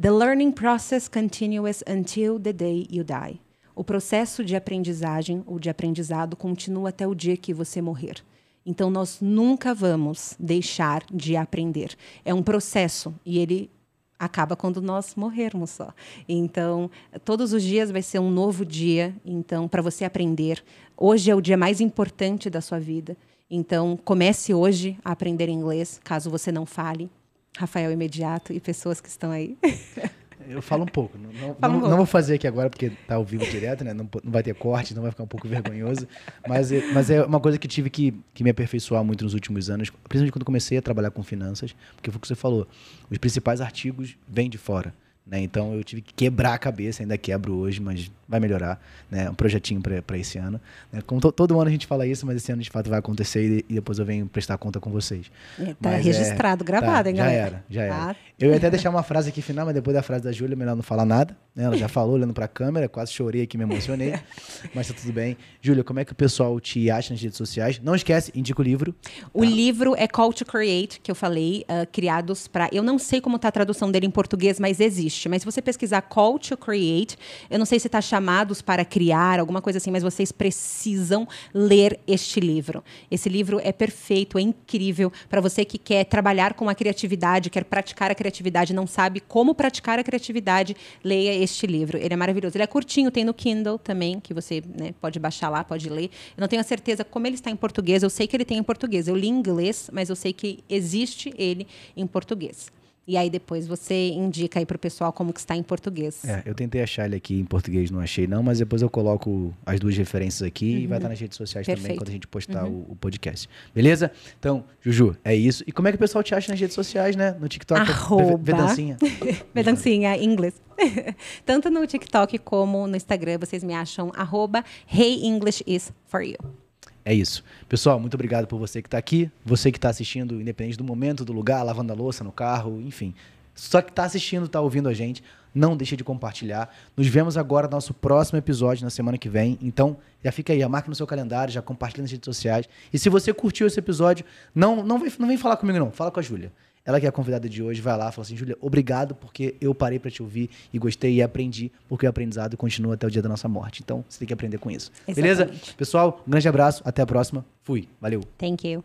The 0.00 0.10
learning 0.10 0.52
process 0.52 1.08
continues 1.08 1.82
until 1.88 2.38
the 2.38 2.52
day 2.52 2.86
you 2.90 3.04
die. 3.04 3.40
O 3.74 3.82
processo 3.82 4.44
de 4.44 4.54
aprendizagem 4.54 5.42
ou 5.46 5.58
de 5.58 5.70
aprendizado 5.70 6.36
continua 6.36 6.90
até 6.90 7.06
o 7.06 7.14
dia 7.14 7.36
que 7.36 7.54
você 7.54 7.80
morrer. 7.80 8.22
Então, 8.64 8.90
nós 8.90 9.18
nunca 9.20 9.74
vamos 9.74 10.34
deixar 10.38 11.04
de 11.12 11.36
aprender. 11.36 11.96
É 12.24 12.32
um 12.32 12.42
processo 12.42 13.14
e 13.24 13.38
ele 13.38 13.70
acaba 14.18 14.54
quando 14.54 14.80
nós 14.80 15.16
morrermos 15.16 15.70
só. 15.70 15.92
Então, 16.28 16.88
todos 17.24 17.52
os 17.52 17.62
dias 17.62 17.90
vai 17.90 18.02
ser 18.02 18.20
um 18.20 18.30
novo 18.30 18.64
dia, 18.64 19.14
então 19.24 19.66
para 19.66 19.82
você 19.82 20.04
aprender. 20.04 20.62
Hoje 20.96 21.28
é 21.28 21.34
o 21.34 21.40
dia 21.40 21.56
mais 21.56 21.80
importante 21.80 22.48
da 22.48 22.60
sua 22.60 22.78
vida. 22.78 23.16
Então, 23.50 23.98
comece 24.04 24.54
hoje 24.54 24.96
a 25.04 25.10
aprender 25.10 25.48
inglês, 25.48 26.00
caso 26.04 26.30
você 26.30 26.52
não 26.52 26.64
fale. 26.64 27.10
Rafael 27.58 27.92
Imediato 27.92 28.52
e 28.52 28.60
pessoas 28.60 29.00
que 29.00 29.08
estão 29.08 29.30
aí. 29.30 29.58
Eu 30.48 30.62
falo 30.62 30.84
um 30.84 30.86
pouco. 30.86 31.18
Não, 31.18 31.30
não, 31.30 31.40
não, 31.40 31.50
um 31.50 31.54
pouco. 31.54 31.88
não, 31.88 31.96
vou 31.96 32.06
fazer 32.06 32.34
aqui 32.34 32.46
agora 32.46 32.68
porque 32.68 32.90
tá 33.06 33.16
ao 33.16 33.24
vivo 33.24 33.44
direto, 33.46 33.84
né? 33.84 33.92
Não, 33.92 34.08
não 34.22 34.32
vai 34.32 34.42
ter 34.42 34.54
corte, 34.54 34.94
não 34.94 35.02
vai 35.02 35.10
ficar 35.10 35.24
um 35.24 35.28
pouco 35.28 35.48
vergonhoso. 35.48 36.06
Mas 36.46 36.72
é, 36.72 36.92
mas 36.92 37.10
é 37.10 37.24
uma 37.24 37.40
coisa 37.40 37.58
que 37.58 37.68
tive 37.68 37.90
que, 37.90 38.14
que 38.34 38.44
me 38.44 38.50
aperfeiçoar 38.50 39.02
muito 39.04 39.24
nos 39.24 39.34
últimos 39.34 39.70
anos, 39.70 39.90
principalmente 39.90 40.32
quando 40.32 40.44
comecei 40.44 40.78
a 40.78 40.82
trabalhar 40.82 41.10
com 41.10 41.22
finanças, 41.22 41.74
porque 41.94 42.10
foi 42.10 42.18
o 42.18 42.20
que 42.20 42.28
você 42.28 42.34
falou. 42.34 42.66
Os 43.10 43.18
principais 43.18 43.60
artigos 43.60 44.16
vêm 44.28 44.48
de 44.48 44.58
fora. 44.58 44.94
Né? 45.26 45.40
Então 45.40 45.74
eu 45.74 45.84
tive 45.84 46.02
que 46.02 46.12
quebrar 46.12 46.54
a 46.54 46.58
cabeça, 46.58 47.02
ainda 47.02 47.16
quebro 47.16 47.54
hoje, 47.54 47.80
mas 47.80 48.10
vai 48.28 48.40
melhorar. 48.40 48.80
Né? 49.10 49.30
Um 49.30 49.34
projetinho 49.34 49.80
para 49.80 50.18
esse 50.18 50.38
ano. 50.38 50.60
Né? 50.92 51.00
Como 51.06 51.20
to, 51.20 51.30
todo 51.30 51.58
ano 51.60 51.68
a 51.68 51.70
gente 51.70 51.86
fala 51.86 52.06
isso, 52.06 52.26
mas 52.26 52.36
esse 52.36 52.50
ano 52.50 52.62
de 52.62 52.70
fato 52.70 52.90
vai 52.90 52.98
acontecer 52.98 53.44
e, 53.44 53.64
e 53.68 53.74
depois 53.74 53.98
eu 53.98 54.04
venho 54.04 54.26
prestar 54.26 54.58
conta 54.58 54.80
com 54.80 54.90
vocês. 54.90 55.30
Está 55.58 55.92
é, 55.92 56.00
registrado, 56.00 56.64
é, 56.64 56.66
gravado, 56.66 57.04
tá, 57.04 57.10
hein, 57.10 57.16
galera? 57.16 57.34
Já 57.36 57.46
era, 57.46 57.64
já 57.68 57.82
era. 57.82 58.10
Ah. 58.10 58.16
Eu 58.38 58.50
ia 58.50 58.56
até 58.56 58.70
deixar 58.70 58.90
uma 58.90 59.02
frase 59.02 59.28
aqui 59.28 59.40
final, 59.40 59.66
mas 59.66 59.74
depois 59.74 59.94
da 59.94 60.02
frase 60.02 60.24
da 60.24 60.32
Júlia, 60.32 60.56
melhor 60.56 60.74
não 60.74 60.82
falar 60.82 61.04
nada. 61.04 61.36
Né? 61.54 61.64
Ela 61.64 61.76
já 61.76 61.86
falou 61.88 62.14
olhando 62.14 62.34
para 62.34 62.46
a 62.46 62.48
câmera, 62.48 62.88
quase 62.88 63.12
chorei 63.12 63.42
aqui, 63.42 63.56
me 63.56 63.64
emocionei. 63.64 64.14
mas 64.74 64.88
tá 64.88 64.94
tudo 64.94 65.12
bem. 65.12 65.36
Júlia, 65.60 65.84
como 65.84 66.00
é 66.00 66.04
que 66.04 66.12
o 66.12 66.16
pessoal 66.16 66.58
te 66.58 66.90
acha 66.90 67.12
nas 67.12 67.22
redes 67.22 67.36
sociais? 67.36 67.80
Não 67.80 67.94
esquece, 67.94 68.32
indica 68.34 68.60
o 68.60 68.64
livro. 68.64 68.94
O 69.32 69.42
tá? 69.42 69.46
livro 69.46 69.94
é 69.96 70.08
Call 70.08 70.32
to 70.32 70.44
Create, 70.44 71.00
que 71.00 71.10
eu 71.10 71.14
falei, 71.14 71.64
uh, 71.68 71.86
criados 71.92 72.48
para. 72.48 72.68
Eu 72.72 72.82
não 72.82 72.98
sei 72.98 73.20
como 73.20 73.36
está 73.36 73.48
a 73.48 73.52
tradução 73.52 73.90
dele 73.90 74.06
em 74.06 74.10
português, 74.10 74.58
mas 74.58 74.80
existe. 74.80 75.11
Mas 75.28 75.42
se 75.42 75.46
você 75.46 75.62
pesquisar 75.62 76.02
Call 76.02 76.38
to 76.38 76.56
Create, 76.56 77.16
eu 77.50 77.58
não 77.58 77.66
sei 77.66 77.78
se 77.78 77.88
está 77.88 78.00
chamados 78.00 78.60
para 78.60 78.84
criar, 78.84 79.38
alguma 79.38 79.62
coisa 79.62 79.78
assim, 79.78 79.90
mas 79.90 80.02
vocês 80.02 80.32
precisam 80.32 81.26
ler 81.54 81.98
este 82.06 82.40
livro. 82.40 82.82
Esse 83.10 83.28
livro 83.28 83.60
é 83.62 83.72
perfeito, 83.72 84.38
é 84.38 84.42
incrível 84.42 85.12
para 85.28 85.40
você 85.40 85.64
que 85.64 85.78
quer 85.78 86.04
trabalhar 86.04 86.54
com 86.54 86.68
a 86.68 86.74
criatividade, 86.74 87.50
quer 87.50 87.64
praticar 87.64 88.10
a 88.10 88.14
criatividade 88.14 88.32
criatividade, 88.32 88.72
não 88.72 88.86
sabe 88.86 89.20
como 89.20 89.54
praticar 89.54 89.98
a 89.98 90.04
criatividade, 90.04 90.76
leia 91.04 91.34
este 91.34 91.66
livro. 91.66 91.96
Ele 91.96 92.12
é 92.12 92.16
maravilhoso. 92.16 92.56
Ele 92.56 92.64
é 92.64 92.66
curtinho, 92.66 93.10
tem 93.10 93.24
no 93.24 93.34
Kindle 93.34 93.78
também, 93.78 94.18
que 94.18 94.34
você 94.34 94.62
né, 94.66 94.94
pode 95.00 95.18
baixar 95.18 95.48
lá, 95.48 95.62
pode 95.62 95.88
ler. 95.88 96.10
Eu 96.36 96.40
não 96.40 96.48
tenho 96.48 96.60
a 96.60 96.64
certeza 96.64 97.04
como 97.04 97.26
ele 97.26 97.36
está 97.36 97.50
em 97.50 97.56
português. 97.56 98.02
Eu 98.02 98.10
sei 98.10 98.26
que 98.26 98.36
ele 98.36 98.44
tem 98.44 98.58
em 98.58 98.62
português. 98.62 99.08
Eu 99.08 99.16
li 99.16 99.28
em 99.28 99.30
inglês, 99.30 99.88
mas 99.92 100.10
eu 100.10 100.16
sei 100.16 100.32
que 100.32 100.62
existe 100.68 101.32
ele 101.36 101.66
em 101.96 102.06
português. 102.06 102.70
E 103.06 103.16
aí 103.16 103.28
depois 103.28 103.66
você 103.66 104.10
indica 104.10 104.60
aí 104.60 104.66
para 104.66 104.76
o 104.76 104.78
pessoal 104.78 105.12
como 105.12 105.32
que 105.32 105.40
está 105.40 105.56
em 105.56 105.62
português. 105.62 106.24
É, 106.24 106.42
eu 106.46 106.54
tentei 106.54 106.82
achar 106.82 107.06
ele 107.06 107.16
aqui 107.16 107.40
em 107.40 107.44
português, 107.44 107.90
não 107.90 107.98
achei 107.98 108.26
não, 108.28 108.42
mas 108.42 108.58
depois 108.58 108.80
eu 108.80 108.88
coloco 108.88 109.52
as 109.66 109.80
duas 109.80 109.96
referências 109.96 110.46
aqui 110.46 110.72
uhum. 110.72 110.80
e 110.80 110.86
vai 110.86 110.98
estar 110.98 111.08
nas 111.08 111.18
redes 111.18 111.36
sociais 111.36 111.66
Perfeito. 111.66 111.84
também 111.84 111.98
quando 111.98 112.08
a 112.08 112.12
gente 112.12 112.28
postar 112.28 112.64
uhum. 112.64 112.84
o, 112.88 112.92
o, 112.92 112.96
podcast. 112.96 113.48
Beleza? 113.74 114.12
Então, 114.38 114.64
Juju, 114.80 115.16
é 115.24 115.34
isso. 115.34 115.64
E 115.66 115.72
como 115.72 115.88
é 115.88 115.92
que 115.92 115.96
o 115.96 115.98
pessoal 115.98 116.22
te 116.22 116.34
acha 116.34 116.52
nas 116.52 116.60
redes 116.60 116.74
sociais, 116.74 117.16
né? 117.16 117.36
No 117.40 117.48
TikTok, 117.48 117.80
Arroba... 117.80 118.36
Vedancinha. 118.36 118.96
Vedancinha, 119.52 120.16
em 120.16 120.24
inglês. 120.24 120.54
Tanto 121.44 121.70
no 121.70 121.84
TikTok 121.86 122.38
como 122.38 122.86
no 122.86 122.96
Instagram, 122.96 123.38
vocês 123.38 123.64
me 123.64 123.74
acham 123.74 124.12
arroba 124.14 124.64
Hey 124.86 125.24
English 125.24 125.64
is 125.66 125.92
for 126.06 126.22
you. 126.22 126.61
É 127.04 127.12
isso. 127.12 127.42
Pessoal, 127.68 127.98
muito 127.98 128.14
obrigado 128.14 128.46
por 128.46 128.58
você 128.58 128.80
que 128.80 128.86
está 128.86 128.98
aqui, 128.98 129.30
você 129.44 129.72
que 129.72 129.78
está 129.78 129.88
assistindo, 129.88 130.40
independente 130.40 130.78
do 130.78 130.84
momento, 130.84 131.24
do 131.24 131.32
lugar, 131.32 131.62
lavando 131.62 131.92
a 131.92 131.96
louça, 131.96 132.22
no 132.22 132.30
carro, 132.30 132.80
enfim. 132.80 133.12
Só 133.54 133.82
que 133.82 133.90
está 133.90 134.04
assistindo, 134.04 134.46
está 134.46 134.60
ouvindo 134.60 134.88
a 134.88 134.94
gente, 134.94 135.22
não 135.54 135.76
deixe 135.76 135.96
de 135.96 136.04
compartilhar. 136.04 136.74
Nos 136.96 137.06
vemos 137.08 137.36
agora 137.36 137.66
no 137.66 137.72
nosso 137.72 137.92
próximo 137.92 138.38
episódio, 138.38 138.84
na 138.84 138.90
semana 138.90 139.18
que 139.18 139.28
vem. 139.28 139.58
Então, 139.60 139.96
já 140.24 140.30
fica 140.30 140.52
aí, 140.52 140.66
marca 140.66 140.88
no 140.88 140.94
seu 140.94 141.06
calendário, 141.06 141.52
já 141.52 141.60
compartilha 141.60 142.02
nas 142.02 142.10
redes 142.10 142.24
sociais. 142.24 142.68
E 142.92 142.98
se 142.98 143.08
você 143.08 143.34
curtiu 143.34 143.66
esse 143.66 143.78
episódio, 143.78 144.24
não, 144.54 144.82
não, 144.84 144.98
vem, 144.98 145.12
não 145.18 145.28
vem 145.28 145.36
falar 145.36 145.56
comigo, 145.56 145.78
não. 145.78 145.90
Fala 145.90 146.10
com 146.10 146.20
a 146.20 146.22
Júlia. 146.22 146.52
Ela 146.84 146.98
que 146.98 147.06
é 147.06 147.08
a 147.08 147.12
convidada 147.12 147.48
de 147.48 147.62
hoje, 147.62 147.80
vai 147.80 147.96
lá 147.96 148.08
e 148.08 148.12
fala 148.12 148.24
assim: 148.24 148.36
Júlia, 148.36 148.56
obrigado 148.60 149.14
porque 149.14 149.54
eu 149.60 149.74
parei 149.74 149.98
para 149.98 150.10
te 150.10 150.22
ouvir 150.22 150.50
e 150.72 150.78
gostei 150.78 151.14
e 151.14 151.22
aprendi, 151.22 151.70
porque 151.88 152.06
o 152.06 152.08
aprendizado 152.08 152.56
continua 152.56 152.94
até 152.94 153.06
o 153.06 153.10
dia 153.10 153.22
da 153.22 153.28
nossa 153.28 153.48
morte. 153.48 153.82
Então, 153.82 154.04
você 154.08 154.18
tem 154.18 154.28
que 154.28 154.34
aprender 154.34 154.58
com 154.58 154.70
isso. 154.70 154.90
Exatamente. 155.06 155.14
Beleza? 155.14 155.74
Pessoal, 155.76 156.22
um 156.26 156.30
grande 156.30 156.48
abraço, 156.48 156.82
até 156.84 157.02
a 157.02 157.06
próxima. 157.06 157.44
Fui. 157.62 157.88
Valeu. 158.00 158.22
Thank 158.38 158.66
you. 158.68 158.82